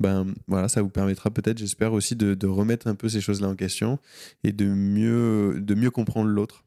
ben 0.00 0.34
voilà, 0.48 0.68
ça 0.68 0.82
vous 0.82 0.88
permettra 0.88 1.30
peut-être, 1.30 1.58
j'espère 1.58 1.92
aussi, 1.92 2.16
de, 2.16 2.34
de 2.34 2.46
remettre 2.46 2.86
un 2.86 2.94
peu 2.94 3.08
ces 3.08 3.20
choses-là 3.20 3.48
en 3.48 3.54
question 3.54 3.98
et 4.42 4.52
de 4.52 4.66
mieux, 4.66 5.60
de 5.60 5.74
mieux 5.74 5.90
comprendre 5.90 6.28
l'autre 6.28 6.64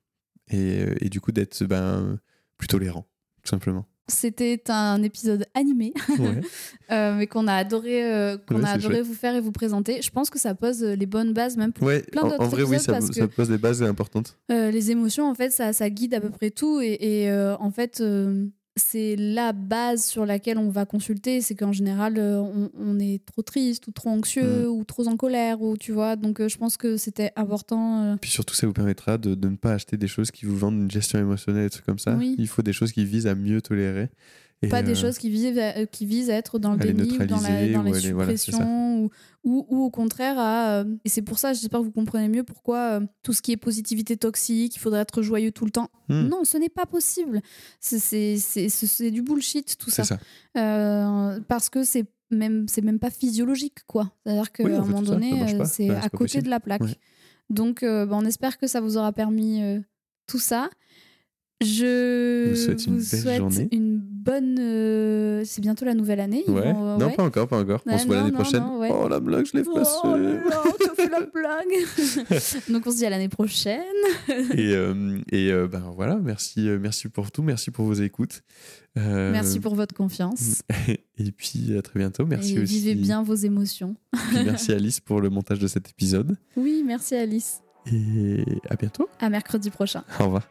et, 0.49 0.84
euh, 0.84 0.95
et 1.01 1.10
du 1.10 1.20
coup 1.20 1.32
d'être 1.32 1.66
ben, 1.66 2.20
plus 2.58 2.68
tolérant, 2.68 3.05
tout 3.43 3.49
simplement. 3.49 3.86
C'était 4.10 4.62
un 4.70 5.03
épisode 5.03 5.45
animé, 5.53 5.93
Ouais. 6.18 6.39
euh, 6.91 7.16
mais 7.18 7.28
qu'on 7.28 7.45
a 7.47 7.53
adoré, 7.55 8.05
euh, 8.10 8.38
qu'on 8.38 8.55
Ouais, 8.62 8.66
a 8.66 8.70
adoré 8.72 8.95
chouette. 8.95 9.05
vous 9.05 9.14
faire 9.14 9.36
et 9.36 9.41
vous 9.41 9.51
présenter. 9.51 10.01
Je 10.01 10.10
pense 10.12 10.30
que 10.30 10.39
ça 10.39 10.55
pose 10.55 10.82
euh, 10.82 10.95
les 10.95 11.05
bonnes 11.05 11.34
bases, 11.34 11.58
même 11.58 11.74
pour 11.74 11.86
Ouais, 11.88 12.01
plein 12.03 12.22
en, 12.22 12.30
d'autres 12.30 12.41
en 12.41 12.47
vrai, 12.47 12.64
oui, 12.64 12.80
ça, 12.80 12.93
parce 12.93 13.08
ça 13.12 13.28
que 13.28 13.34
pose 13.34 13.49
des 13.49 13.58
bases 13.58 13.84
importantes. 13.84 14.38
euh, 14.49 14.72
les 14.72 14.91
émotions, 14.91 15.30
en 15.30 15.36
fait, 15.36 15.49
ça, 15.49 15.74
ça 15.74 15.89
guide 15.89 16.14
à 16.14 16.22
peu 16.22 16.30
près 16.30 16.51
tout. 16.51 16.80
Et, 16.82 16.97
et, 17.26 17.32
en 17.60 17.70
fait, 17.70 18.01
c'est 18.78 19.15
la 19.17 19.51
base 19.53 20.05
sur 20.05 20.25
laquelle 20.25 20.57
on 20.57 20.69
va 20.69 20.86
consulter. 20.86 21.41
C'est 21.41 21.55
qu'en 21.55 21.71
général, 21.73 22.17
euh, 22.17 22.39
on, 22.39 22.69
on 22.80 22.99
est 22.99 23.23
trop 23.25 23.41
triste 23.41 23.88
ou 23.88 23.91
trop 23.91 24.09
anxieux 24.09 24.65
Mm. 24.67 24.69
ou 24.71 24.84
trop 24.86 25.07
en 25.07 25.17
colère, 25.17 25.61
ou 25.61 25.75
tu 25.78 25.91
vois. 25.91 26.15
Donc, 26.15 26.39
euh, 26.39 26.47
je 26.47 26.57
pense 26.57 26.78
que 26.78 26.95
c'était 26.97 27.32
important. 27.36 28.03
euh, 28.03 28.15
Puis 28.21 28.32
surtout, 28.32 28.53
ça 28.55 28.65
vous 28.67 28.73
permettra 28.73 29.17
de, 29.17 29.36
de 29.36 29.49
ne 29.49 29.55
pas 29.55 29.73
acheter 29.73 29.97
des 29.97 30.07
choses 30.07 30.32
qui 30.32 30.45
vous 30.45 30.55
vendent 30.57 30.80
une 30.82 30.91
gestion 30.91 31.19
émotionnelle 31.19 31.63
et 31.63 31.65
des 31.65 31.69
trucs 31.71 31.86
comme 31.86 31.99
ça. 31.99 32.15
Oui. 32.15 32.36
Il 32.38 32.47
faut 32.47 32.61
des 32.61 32.73
choses 32.73 32.91
qui 32.91 33.03
visent 33.05 33.28
à 33.28 33.36
mieux 33.36 33.61
tolérer. 33.61 34.09
Et, 34.64 34.70
pas 34.70 34.82
des 34.82 34.93
euh, 34.93 34.95
choses 34.95 35.20
qui 35.20 35.30
visent, 35.30 35.58
à, 35.60 35.86
qui 35.86 36.05
visent 36.08 36.32
à 36.32 36.34
être 36.34 36.58
dans 36.58 36.72
le 36.72 36.78
déni 36.80 37.12
ou 37.20 37.26
dans 37.28 37.39
la, 37.41 37.68
dans 37.72 37.86
ou 37.86 37.93
les- 37.93 38.12
voilà, 38.12 38.32
c'est 38.32 38.38
ça. 38.38 38.58
suppression 38.58 39.03
ou, 39.03 39.10
ou, 39.43 39.66
ou 39.70 39.84
au 39.84 39.91
contraire 39.91 40.39
à... 40.39 40.80
euh, 40.80 40.86
et 41.05 41.10
c'est 41.10 41.22
pour 41.22 41.38
ça, 41.38 41.53
j'espère 41.53 41.80
que 41.82 41.86
vous 41.86 41.91
comprenez 41.91 42.28
mieux 42.28 42.43
pourquoi 42.43 42.99
euh, 42.99 43.05
tout 43.22 43.34
ce 43.34 43.43
qui 43.43 43.51
est 43.51 43.58
positivité 43.58 44.18
toxique, 44.18 44.76
il 44.76 44.80
faudrait 44.80 45.01
être 45.01 45.22
joyeux 45.22 45.51
tout 45.51 45.64
le 45.66 45.70
temps. 45.70 45.89
Hmm. 46.10 46.28
Non, 46.28 46.43
ce 46.43 46.58
n'est 46.58 46.70
pas 46.70 46.88
possible. 46.88 47.41
C'est- 47.80 49.12
du 49.12 49.22
bullshit 49.22 49.78
tout 49.78 49.91
ça. 49.91 50.18
Euh, 50.58 51.39
parce 51.47 51.70
que 51.70 51.84
c'est 51.84 52.05
même, 52.32 52.66
même 52.84 52.99
pas 52.99 53.10
physiologique, 53.12 53.86
quoi. 53.86 54.12
C'est-à-dire 54.26 54.51
qu'à 54.51 54.64
Oui, 54.64 54.74
un 54.74 54.82
moment 54.82 55.01
donné, 55.01 55.43
euh, 55.55 55.66
c'est 55.66 55.88
Bah, 55.89 55.99
à 56.01 56.10
côté 56.10 56.18
possible. 56.18 56.43
de 56.45 56.49
la 56.49 56.60
plaque. 56.60 56.82
Donc, 57.49 57.84
euh, 57.84 58.05
bah, 58.05 58.16
on 58.20 58.26
espère 58.26 58.58
que 58.58 58.68
ça 58.68 58.82
vous 58.82 58.97
aura 58.97 59.14
permis 59.14 59.62
euh, 59.62 59.80
tout 60.26 60.39
ça. 60.39 60.70
Je 61.62 62.49
vous 62.51 62.55
souhaite 62.55 62.86
une 62.86 62.97
vous 62.99 63.10
belle 63.12 63.22
souhaite 63.22 63.38
journée. 63.38 63.68
une 63.72 63.97
bonne. 63.97 64.58
euh, 64.60 65.41
C'est 65.43 65.62
bientôt 65.62 65.86
la 65.86 65.95
nouvelle 65.95 66.20
année. 66.20 66.43
Ouais. 66.47 66.72
vont, 66.72 66.88
euh, 66.93 66.97
non, 66.97 67.08
ouais. 67.08 67.16
pas 67.16 67.24
encore, 67.24 67.47
pas 67.47 67.58
encore. 67.60 67.82
on 67.86 67.97
se 67.97 68.05
voit 68.05 68.16
non, 68.18 68.22
l'année 68.22 68.32
non, 68.34 68.39
prochaine. 68.41 68.62
non, 68.64 68.80
ouais. 68.80 68.89
Oh 68.93 69.08
la 69.08 69.20
blague, 69.20 69.45
je 69.51 69.58
l'ai 69.58 69.64
placée. 69.64 69.91
Oh 70.03 70.16
là 70.16 70.34
là, 70.34 70.64
t'as 70.80 70.93
fait 70.95 71.10
la 71.10 71.22
blague. 71.22 72.64
Donc 72.70 72.86
on 72.86 72.91
se 72.91 72.97
dit 72.97 73.05
à 73.05 73.10
l'année 73.10 73.30
prochaine. 73.30 73.82
et 74.53 74.74
euh, 74.76 75.18
et 75.32 75.51
ben 75.72 75.91
voilà, 75.95 76.18
merci, 76.18 76.60
merci 76.80 77.08
pour 77.10 77.32
tout, 77.32 77.41
merci 77.41 77.72
pour 77.72 77.86
vos 77.86 77.93
écoutes. 77.93 78.43
Merci 78.95 79.60
pour 79.60 79.74
votre 79.76 79.95
confiance. 79.95 80.62
Et 81.20 81.32
puis 81.32 81.76
à 81.78 81.82
très 81.82 81.99
bientôt. 81.99 82.26
Merci 82.28 82.55
et 82.55 82.60
aussi. 82.60 82.80
vivez 82.80 82.93
bien 82.95 83.24
vos 83.24 83.34
émotions. 83.36 83.95
Merci 84.34 84.72
Alice 84.74 84.99
pour 84.99 85.22
le 85.22 85.30
montage 85.32 85.58
de 85.60 85.68
cet 85.68 85.89
épisode. 85.89 86.36
Oui, 86.55 86.84
merci 86.86 87.16
Alice. 87.16 87.62
Et 87.91 88.43
à 88.70 88.76
bientôt. 88.76 89.08
À 89.20 89.30
mercredi 89.30 89.72
prochain. 89.72 90.03
Au 90.20 90.26
revoir. 90.26 90.47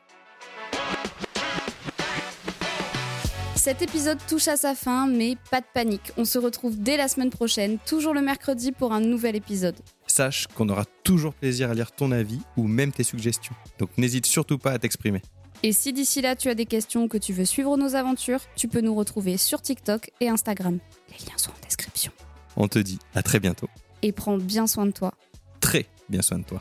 Cet 3.67 3.83
épisode 3.83 4.19
touche 4.29 4.47
à 4.47 4.57
sa 4.57 4.77
fin, 4.77 5.09
mais 5.09 5.37
pas 5.51 5.61
de 5.61 5.67
panique. 5.75 6.13
On 6.17 6.25
se 6.25 6.39
retrouve 6.39 6.79
dès 6.79 6.97
la 6.97 7.09
semaine 7.09 7.31
prochaine, 7.31 7.79
toujours 7.85 8.15
le 8.15 8.21
mercredi, 8.21 8.71
pour 8.71 8.93
un 8.93 9.01
nouvel 9.01 9.35
épisode. 9.35 9.75
Sache 10.07 10.47
qu'on 10.47 10.69
aura 10.69 10.85
toujours 11.03 11.35
plaisir 11.35 11.71
à 11.71 11.75
lire 11.75 11.91
ton 11.91 12.13
avis 12.13 12.39
ou 12.57 12.69
même 12.69 12.93
tes 12.93 13.03
suggestions. 13.03 13.57
Donc 13.81 13.91
n'hésite 13.99 14.25
surtout 14.25 14.57
pas 14.57 14.71
à 14.71 14.79
t'exprimer. 14.79 15.21
Et 15.65 15.73
si 15.73 15.93
d'ici 15.93 16.23
là 16.23 16.37
tu 16.37 16.49
as 16.49 16.55
des 16.55 16.67
questions 16.67 17.03
ou 17.03 17.09
que 17.09 17.19
tu 17.19 17.33
veux 17.33 17.45
suivre 17.45 17.77
nos 17.77 17.97
aventures, 17.97 18.39
tu 18.55 18.69
peux 18.69 18.81
nous 18.81 18.95
retrouver 18.95 19.37
sur 19.37 19.61
TikTok 19.61 20.13
et 20.21 20.29
Instagram. 20.29 20.79
Les 21.11 21.27
liens 21.27 21.37
sont 21.37 21.51
en 21.51 21.65
description. 21.65 22.13
On 22.57 22.69
te 22.69 22.79
dit 22.79 23.01
à 23.17 23.25
très 23.25 23.41
bientôt. 23.41 23.69
Et 24.03 24.13
prends 24.13 24.39
bien 24.39 24.69
soin 24.69 24.87
de 24.87 24.93
toi. 24.93 25.13
Très 25.59 25.87
bien 26.09 26.23
soin 26.23 26.39
de 26.39 26.45
toi. 26.45 26.61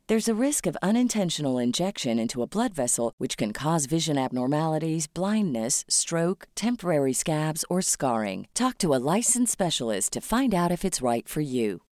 There's 0.11 0.27
a 0.27 0.45
risk 0.47 0.67
of 0.67 0.75
unintentional 0.81 1.57
injection 1.57 2.19
into 2.19 2.43
a 2.43 2.45
blood 2.45 2.73
vessel, 2.73 3.13
which 3.17 3.37
can 3.37 3.53
cause 3.53 3.85
vision 3.85 4.17
abnormalities, 4.17 5.07
blindness, 5.07 5.85
stroke, 5.87 6.49
temporary 6.53 7.13
scabs, 7.13 7.63
or 7.69 7.81
scarring. 7.81 8.49
Talk 8.53 8.77
to 8.79 8.93
a 8.93 8.99
licensed 9.15 9.53
specialist 9.53 10.11
to 10.11 10.19
find 10.19 10.53
out 10.53 10.69
if 10.69 10.83
it's 10.83 11.01
right 11.01 11.25
for 11.25 11.39
you. 11.39 11.83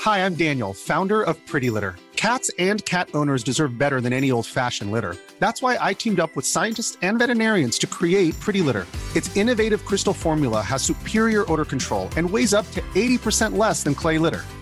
Hi, 0.00 0.26
I'm 0.26 0.34
Daniel, 0.34 0.74
founder 0.74 1.22
of 1.22 1.36
Pretty 1.46 1.70
Litter. 1.70 1.94
Cats 2.16 2.50
and 2.58 2.84
cat 2.86 3.08
owners 3.14 3.44
deserve 3.44 3.78
better 3.78 4.00
than 4.00 4.12
any 4.12 4.32
old 4.32 4.46
fashioned 4.46 4.90
litter. 4.90 5.14
That's 5.38 5.62
why 5.62 5.78
I 5.80 5.94
teamed 5.94 6.18
up 6.18 6.34
with 6.34 6.46
scientists 6.46 6.98
and 7.02 7.20
veterinarians 7.20 7.78
to 7.78 7.86
create 7.86 8.34
Pretty 8.40 8.62
Litter. 8.62 8.84
Its 9.14 9.36
innovative 9.36 9.84
crystal 9.84 10.12
formula 10.12 10.60
has 10.60 10.82
superior 10.82 11.48
odor 11.48 11.64
control 11.64 12.08
and 12.16 12.28
weighs 12.28 12.52
up 12.52 12.68
to 12.72 12.80
80% 12.96 13.56
less 13.56 13.84
than 13.84 13.94
clay 13.94 14.18
litter. 14.18 14.42